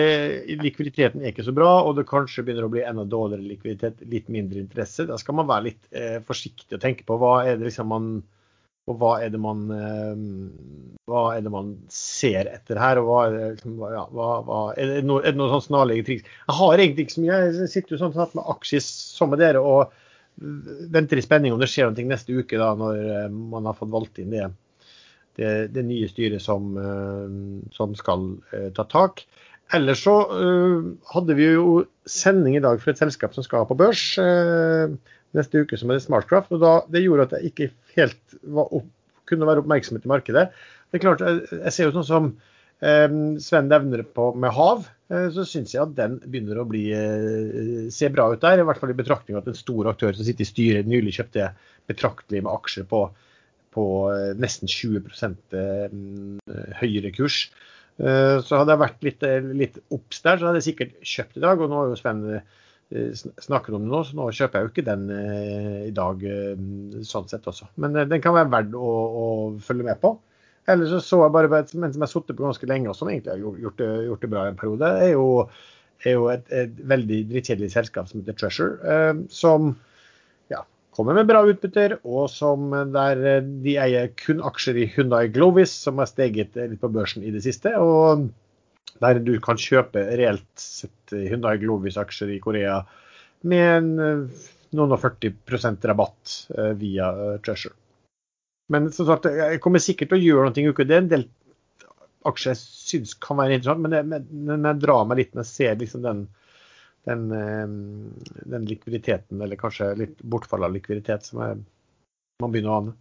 Likviditeten 0.61 1.23
er 1.23 1.31
ikke 1.31 1.45
så 1.47 1.55
bra, 1.57 1.71
og 1.81 1.95
det 1.97 2.05
kanskje 2.09 2.43
begynner 2.45 2.67
å 2.67 2.73
bli 2.73 2.83
enda 2.85 3.05
dårligere 3.09 3.47
likviditet, 3.49 4.03
litt 4.05 4.29
mindre 4.33 4.61
interesse. 4.61 5.07
Da 5.09 5.17
skal 5.17 5.39
man 5.39 5.49
være 5.49 5.71
litt 5.71 5.87
eh, 5.89 6.19
forsiktig 6.25 6.77
og 6.77 6.83
tenke 6.83 7.07
på 7.07 7.17
hva 7.17 7.39
er 7.47 7.57
det 7.57 7.71
liksom 7.71 7.89
man 7.89 8.11
og 8.91 8.99
hva 8.99 9.13
er 9.23 9.35
man 9.39 9.63
eh, 9.71 10.23
hva 11.07 11.23
er 11.35 11.43
det 11.43 11.51
man 11.51 11.73
ser 11.91 12.49
etter 12.51 12.79
her? 12.79 12.99
og 12.99 13.07
hva 13.07 13.19
Er 13.27 13.35
det, 13.35 13.45
liksom, 13.57 13.77
ja, 13.91 14.03
hva, 14.11 14.29
hva, 14.47 14.61
er 14.79 14.89
det 14.91 15.03
noe, 15.07 15.21
er 15.23 15.35
det 15.35 15.39
noe 15.39 15.51
sånn 15.55 15.67
snarlige 15.69 16.07
triks? 16.07 16.33
Jeg 16.47 16.57
har 16.59 16.73
egentlig 16.75 17.05
ikke 17.05 17.15
så 17.15 17.23
mye. 17.23 17.39
Jeg 17.43 17.69
sitter 17.71 17.95
jo 17.95 18.01
sånn 18.01 18.15
satt 18.15 18.35
med 18.39 18.49
aksjer 18.55 18.83
som 18.83 19.31
med 19.31 19.43
dere 19.43 19.63
og 19.63 19.93
venter 20.93 21.19
i 21.19 21.23
spenning 21.23 21.53
om 21.53 21.61
det 21.61 21.69
skjer 21.71 21.91
noe 21.91 22.07
neste 22.09 22.35
uke, 22.35 22.59
da, 22.59 22.73
når 22.79 22.99
eh, 23.03 23.29
man 23.31 23.69
har 23.69 23.77
fått 23.77 23.93
valgt 23.93 24.19
inn 24.23 24.33
det 24.33 24.49
det, 25.33 25.73
det 25.73 25.81
nye 25.87 26.05
styret 26.11 26.43
som, 26.45 26.75
eh, 26.77 27.71
som 27.73 27.95
skal 27.97 28.27
ta 28.77 28.83
tak. 28.85 29.23
Ellers 29.73 30.03
så 30.05 30.13
hadde 31.09 31.33
vi 31.33 31.47
jo 31.47 31.79
sending 32.05 32.59
i 32.59 32.61
dag 32.61 32.77
for 32.83 32.91
et 32.91 32.99
selskap 32.99 33.33
som 33.33 33.45
skal 33.45 33.63
på 33.65 33.77
børs 33.79 34.03
neste 35.33 35.63
uke, 35.63 35.79
som 35.79 35.89
er 35.89 36.03
Smartcraft. 36.03 36.51
og 36.53 36.61
da, 36.61 36.73
Det 36.91 37.01
gjorde 37.01 37.25
at 37.25 37.33
jeg 37.39 37.49
ikke 37.49 37.69
helt 37.97 38.37
opp, 38.53 38.89
kunne 39.29 39.47
være 39.49 39.63
oppmerksomhet 39.63 40.07
i 40.07 40.11
markedet. 40.11 40.47
Det 40.91 40.99
er 40.99 41.05
klart, 41.05 41.23
Jeg, 41.23 41.45
jeg 41.51 41.75
ser 41.75 41.87
jo 41.87 41.95
sånn 41.95 42.09
som 42.09 42.31
eh, 42.83 43.07
Sven 43.43 43.71
nevner 43.71 44.03
på 44.05 44.29
med 44.37 44.53
hav, 44.55 44.87
eh, 45.09 45.29
så 45.33 45.45
syns 45.47 45.75
jeg 45.75 45.83
at 45.85 45.97
den 45.97 46.19
begynner 46.23 46.61
å 46.61 46.67
bli, 46.69 46.85
se 47.93 48.11
bra 48.13 48.29
ut 48.33 48.43
der. 48.43 48.61
I 48.61 48.67
hvert 48.67 48.81
fall 48.81 48.93
i 48.93 48.99
betraktning 49.01 49.37
av 49.37 49.43
at 49.43 49.53
en 49.53 49.61
stor 49.61 49.91
aktør 49.93 50.15
som 50.17 50.27
sitter 50.27 50.45
i 50.45 50.51
styret, 50.51 50.89
nylig 50.89 51.15
kjøpte 51.19 51.53
betraktelig 51.91 52.43
med 52.43 52.53
aksjer 52.53 52.89
på 52.89 53.07
på 53.73 53.85
eh, 54.13 54.31
nesten 54.39 54.69
20 54.69 55.01
eh, 55.57 55.93
høyere 56.81 57.13
kurs. 57.15 57.47
Eh, 58.01 58.37
så 58.45 58.59
hadde 58.59 58.75
jeg 58.75 58.83
vært 58.83 59.07
litt, 59.07 59.25
litt 59.63 59.79
obs 59.93 60.21
der, 60.25 60.39
så 60.39 60.49
hadde 60.49 60.61
jeg 60.61 60.69
sikkert 60.71 60.99
kjøpt 61.01 61.39
i 61.39 61.45
dag. 61.45 61.61
Og 61.61 61.71
nå 61.71 61.79
har 61.79 61.91
jo 61.91 61.99
Sven 61.99 62.23
snakket 62.91 63.75
om 63.77 63.85
det 63.85 63.91
nå, 63.91 64.01
så 64.05 64.17
nå 64.17 64.27
kjøper 64.35 64.59
jeg 64.59 64.65
jo 64.65 64.71
ikke 64.73 64.85
den 64.85 65.05
i 65.87 65.93
dag 65.95 66.25
sånn 67.07 67.29
sett 67.31 67.47
også. 67.49 67.69
Men 67.81 67.95
den 67.95 68.21
kan 68.21 68.35
være 68.35 68.51
verdt 68.53 68.75
å, 68.77 68.91
å 69.23 69.27
følge 69.63 69.87
med 69.87 70.01
på. 70.03 70.11
Eller 70.69 70.87
så 70.91 70.99
så 71.03 71.21
jeg 71.23 71.33
bare 71.33 71.49
men 71.51 71.93
som 71.93 72.03
jeg 72.03 72.05
har 72.05 72.11
sittet 72.11 72.37
på 72.37 72.45
ganske 72.45 72.69
lenge 72.69 72.91
og 72.91 72.95
som 72.95 73.09
egentlig 73.09 73.33
har 73.33 73.41
gjort 73.41 73.81
gjort 73.81 74.21
det 74.21 74.29
bra 74.31 74.45
en 74.47 74.59
periode, 74.59 74.91
er 75.07 75.15
jo, 75.15 75.25
er 76.05 76.15
jo 76.15 76.29
et, 76.31 76.45
et, 76.53 76.77
veldig 76.93 77.23
drittkjedelig 77.31 77.73
selskap 77.73 78.11
som 78.11 78.21
heter 78.21 78.37
Treasure. 78.37 78.93
som 79.33 79.73
kommer 80.93 81.17
med 81.17 81.29
bra 81.29 81.41
utbytter, 81.49 81.97
og 82.05 82.29
som 82.29 82.69
der 82.93 83.25
eh, 83.25 83.51
de 83.65 83.77
eier 83.81 84.11
kun 84.19 84.43
aksjer 84.45 84.77
i 84.77 84.87
Hyundai 84.93 85.25
Glovis, 85.33 85.73
som 85.85 85.97
har 86.01 86.09
steget 86.09 86.57
litt 86.59 86.81
på 86.81 86.91
børsen 86.93 87.25
i 87.25 87.33
det 87.33 87.43
siste. 87.45 87.75
og 87.81 88.29
der 89.01 89.17
du 89.19 89.33
kan 89.41 89.57
kjøpe 89.57 90.03
reelt 90.19 90.45
sett 90.59 91.02
Hyundai 91.13 91.57
Glovis-aksjer 91.61 92.33
i 92.35 92.41
Korea 92.43 92.81
med 93.49 93.69
en, 93.77 93.93
eh, 93.99 94.43
noen 94.77 94.95
og 94.95 95.01
40% 95.03 95.87
rabatt 95.89 96.35
eh, 96.57 96.73
via 96.79 97.11
Treasure. 97.45 97.75
Men 98.73 98.91
som 98.95 99.09
sagt, 99.09 99.27
jeg 99.27 99.61
kommer 99.61 99.83
sikkert 99.83 100.13
til 100.13 100.21
å 100.21 100.23
gjøre 100.23 100.49
noe 100.49 100.61
i 100.61 100.69
uka. 100.71 100.85
Det 100.87 100.95
er 100.95 101.03
en 101.03 101.11
del 101.11 101.25
aksjer 102.29 102.53
jeg 102.53 102.61
syns 102.63 103.17
kan 103.19 103.37
være 103.37 103.57
interessant, 103.57 103.83
men 103.83 103.97
jeg, 103.97 104.07
men 104.31 104.69
jeg 104.69 104.81
drar 104.81 105.03
meg 105.09 105.19
litt 105.19 105.35
når 105.35 105.43
jeg 105.43 105.51
ser 105.51 105.81
liksom 105.81 106.05
den 106.05 106.23
den, 107.03 107.31
eh, 107.31 107.67
den, 108.45 108.65
likviditeten, 108.65 109.41
eller 109.41 109.59
kanskje 109.59 109.89
litt 109.99 110.21
bortfall 110.21 110.63
av 110.63 110.71
likviditet, 110.71 111.25
som 111.27 111.41
jeg, 111.43 111.63
man 112.43 112.53
begynner 112.53 112.71
å 112.71 112.77
ane. 112.79 112.93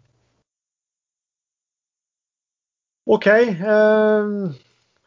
OK. 3.13 3.27
Eh, 3.29 4.33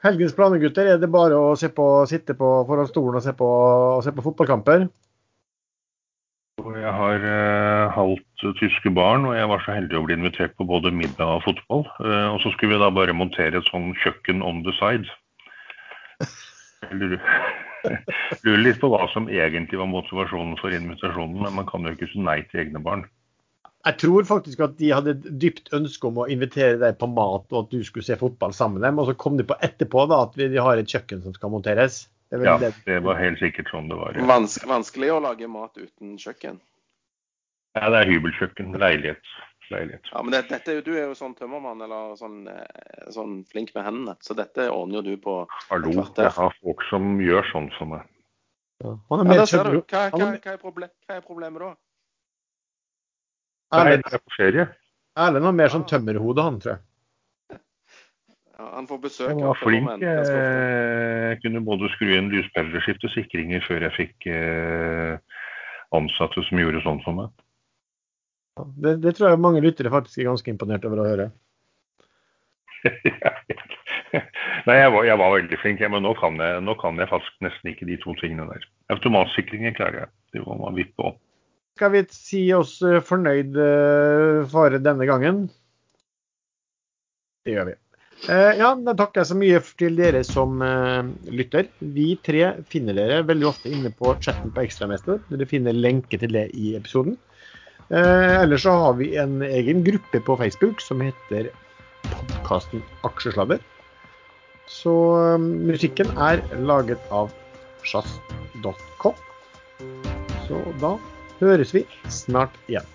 helgens 0.05 0.35
planer, 0.37 0.61
gutter. 0.61 0.91
Er 0.93 1.01
det 1.01 1.09
bare 1.11 1.37
å 1.37 1.55
på, 1.55 1.87
sitte 2.09 2.35
på 2.37 2.51
foran 2.69 2.89
stolen 2.89 3.19
og 3.19 3.25
se 3.25 3.33
på, 3.37 3.49
og 3.97 4.05
se 4.05 4.13
på 4.15 4.25
fotballkamper? 4.25 4.87
Jeg 6.75 6.91
har 6.97 7.25
uh, 7.25 7.91
halvt 7.93 8.45
tyske 8.59 8.89
barn, 8.95 9.25
og 9.27 9.35
jeg 9.35 9.49
var 9.51 9.61
så 9.65 9.75
heldig 9.75 9.97
å 9.99 10.05
bli 10.05 10.15
invitert 10.17 10.55
på 10.57 10.67
både 10.67 10.93
middag 10.95 11.37
og 11.37 11.43
fotball. 11.45 11.83
Uh, 11.99 12.33
og 12.33 12.39
så 12.43 12.51
skulle 12.53 12.75
vi 12.75 12.81
da 12.81 12.89
bare 12.93 13.15
montere 13.17 13.59
et 13.59 13.69
sånn 13.69 13.91
kjøkken 14.03 14.43
on 14.45 14.63
the 14.65 14.73
side. 14.79 15.09
Eller 16.89 17.19
Lurer 18.45 18.63
litt 18.63 18.79
på 18.81 18.89
hva 18.89 19.05
som 19.13 19.27
egentlig 19.29 19.77
var 19.77 19.89
motivasjonen 19.91 20.55
for 20.57 20.73
invitasjonen, 20.73 21.37
men 21.43 21.53
man 21.59 21.67
kan 21.69 21.85
jo 21.85 21.93
ikke 21.93 22.09
si 22.09 22.23
nei 22.23 22.39
til 22.49 22.63
egne 22.63 22.81
barn. 22.81 23.05
Jeg 23.85 23.97
tror 24.01 24.25
faktisk 24.25 24.59
at 24.65 24.77
de 24.79 24.87
hadde 24.95 25.13
et 25.13 25.25
dypt 25.41 25.69
ønske 25.77 26.07
om 26.09 26.17
å 26.23 26.27
invitere 26.31 26.79
deg 26.81 26.95
på 26.97 27.05
mat, 27.11 27.45
og 27.53 27.59
at 27.67 27.71
du 27.73 27.83
skulle 27.85 28.05
se 28.07 28.17
fotball 28.17 28.53
sammen 28.57 28.79
med 28.79 28.87
dem. 28.87 28.99
Og 29.03 29.11
så 29.11 29.13
kom 29.21 29.37
de 29.37 29.45
på 29.45 29.57
etterpå 29.61 30.07
da, 30.09 30.23
at 30.25 30.37
vi, 30.39 30.47
de 30.49 30.57
har 30.57 30.81
et 30.81 30.89
kjøkken 30.89 31.21
som 31.21 31.35
skal 31.37 31.53
monteres. 31.53 32.05
Det 32.33 32.41
Ja, 32.41 32.57
det. 32.57 32.73
det 32.87 33.03
var 33.05 33.19
helt 33.21 33.37
sikkert 33.39 33.69
sånn 33.69 33.87
det 33.91 33.99
var. 33.99 34.17
Ja, 34.17 34.25
Vans 34.25 34.57
vanskelig 34.65 35.11
å 35.13 35.19
lage 35.21 35.47
mat 35.47 35.77
uten 35.77 36.17
kjøkken. 36.17 36.57
ja 37.77 37.89
det 37.93 37.99
er 38.01 38.09
hybelkjøkken. 38.09 38.73
Leilighet. 38.81 39.21
Leilighet. 39.69 40.09
Ja, 40.11 40.21
men 40.23 40.33
det, 40.33 40.41
dette, 40.49 40.81
du 40.85 40.91
er 40.95 41.05
jo 41.07 41.13
sånn 41.17 41.37
tømmermann 41.37 41.81
eller 41.85 42.17
sånn, 42.17 42.47
eh, 42.49 43.05
sånn 43.13 43.43
flink 43.49 43.71
med 43.77 43.85
hendene, 43.85 44.17
så 44.21 44.33
dette 44.37 44.67
ordner 44.69 45.01
jo 45.01 45.13
du 45.13 45.21
på 45.21 45.37
Hallo, 45.69 45.89
et 45.89 45.95
kvarter. 45.95 46.27
jeg 46.29 46.37
har 46.37 46.57
folk 46.61 46.83
som 46.89 47.15
gjør 47.21 47.49
sånn 47.53 47.69
for 47.77 47.93
meg. 47.93 48.03
Ja. 48.83 48.97
Han 49.09 49.25
er 49.25 49.35
Ja, 49.39 49.45
Hva, 49.45 49.69
hva, 49.85 50.09
hva, 50.11 50.29
er, 50.33 50.59
hva 50.61 51.15
er 51.17 51.21
problemet 51.25 51.61
da? 51.61 51.71
Erlend, 53.73 54.03
er 54.11 54.21
på 54.21 54.35
ferie. 54.37 54.67
Erlend 55.17 55.45
har 55.47 55.55
mer 55.55 55.71
sånn 55.73 55.85
tømmerhode, 55.89 56.43
han, 56.45 56.59
tror 56.61 56.75
jeg. 56.75 56.81
Ja, 58.55 58.67
han 58.77 58.85
får 58.87 58.99
besøk 59.03 59.31
Jeg 59.33 59.41
var 59.43 59.57
flink. 59.59 59.89
eh, 59.99 61.31
Jeg 61.33 61.41
kunne 61.43 61.63
både 61.65 61.89
skru 61.95 62.11
inn 62.15 62.29
lyspæreskift 62.31 63.03
og 63.03 63.11
skifte 63.11 63.11
sikringer 63.17 63.63
før 63.65 63.83
jeg 63.87 63.95
fikk 63.97 64.27
eh, 64.31 65.17
ansatte 65.95 66.43
som 66.47 66.61
gjorde 66.61 66.83
sånn 66.85 67.01
for 67.03 67.17
meg. 67.17 67.33
Ja, 68.55 68.63
Det, 68.85 68.93
det 69.03 69.15
tror 69.17 69.33
jeg 69.33 69.41
mange 69.43 69.63
lyttere 69.65 69.91
faktisk 69.91 70.21
er 70.23 70.29
ganske 70.29 70.53
imponert 70.53 70.85
over 70.87 71.03
å 71.03 71.09
høre. 71.09 71.27
Nei, 74.65 74.75
jeg 74.79 74.91
var, 74.93 75.03
jeg 75.05 75.17
var 75.19 75.33
veldig 75.35 75.57
flink, 75.59 75.81
men 75.91 76.03
nå 76.05 76.13
kan 76.19 76.37
jeg, 76.39 76.61
nå 76.63 76.75
kan 76.79 76.97
jeg 77.01 77.09
faktisk 77.11 77.35
nesten 77.43 77.71
ikke 77.73 77.87
de 77.89 77.97
to 78.01 78.13
tingene 78.21 78.47
der. 78.53 78.63
Automatsikringer 78.93 79.75
klarer 79.77 80.05
jeg. 80.05 80.09
Det 80.35 80.43
må 80.45 80.55
man 80.61 80.77
vippe 80.77 80.95
på. 81.01 81.11
Skal 81.75 81.91
vi 81.91 82.05
si 82.07 82.41
oss 82.55 82.77
eh, 82.87 83.01
fornøyd 83.03 83.57
eh, 83.59 84.45
for 84.47 84.71
denne 84.79 85.05
gangen? 85.09 85.41
Det 87.43 87.51
gjør 87.51 87.65
vi. 87.67 87.73
Eh, 88.31 88.51
ja, 88.61 88.69
da 88.79 88.93
takker 88.95 89.19
jeg 89.19 89.27
så 89.27 89.35
mye 89.35 89.57
til 89.81 89.97
dere 89.99 90.21
som 90.23 90.61
lytter. 91.27 91.67
Vi 91.83 92.13
tre 92.23 92.53
finner 92.71 92.95
dere 92.95 93.25
veldig 93.27 93.49
ofte 93.49 93.73
inne 93.75 93.91
på 93.91 94.13
chatten 94.23 94.53
på 94.55 94.63
Ekstramester. 94.63 95.19
Dere 95.27 95.47
finner 95.51 95.75
lenke 95.75 96.15
til 96.21 96.31
det 96.31 96.45
i 96.55 96.77
episoden. 96.79 97.17
Ellers 97.91 98.63
så 98.63 98.71
har 98.81 98.95
vi 98.97 99.11
en 99.21 99.43
egen 99.45 99.83
gruppe 99.85 100.21
på 100.25 100.37
Facebook 100.39 100.79
som 100.81 101.03
heter 101.03 101.51
podkasten 102.07 102.81
Aksjesladder. 103.05 103.59
Så 104.71 104.95
musikken 105.43 106.07
er 106.15 106.39
laget 106.71 107.03
av 107.13 107.35
sjazz.com. 107.83 109.19
Så 110.47 110.63
da 110.81 110.95
høres 111.39 111.73
vi 111.75 111.85
snart 112.09 112.55
igjen. 112.67 112.94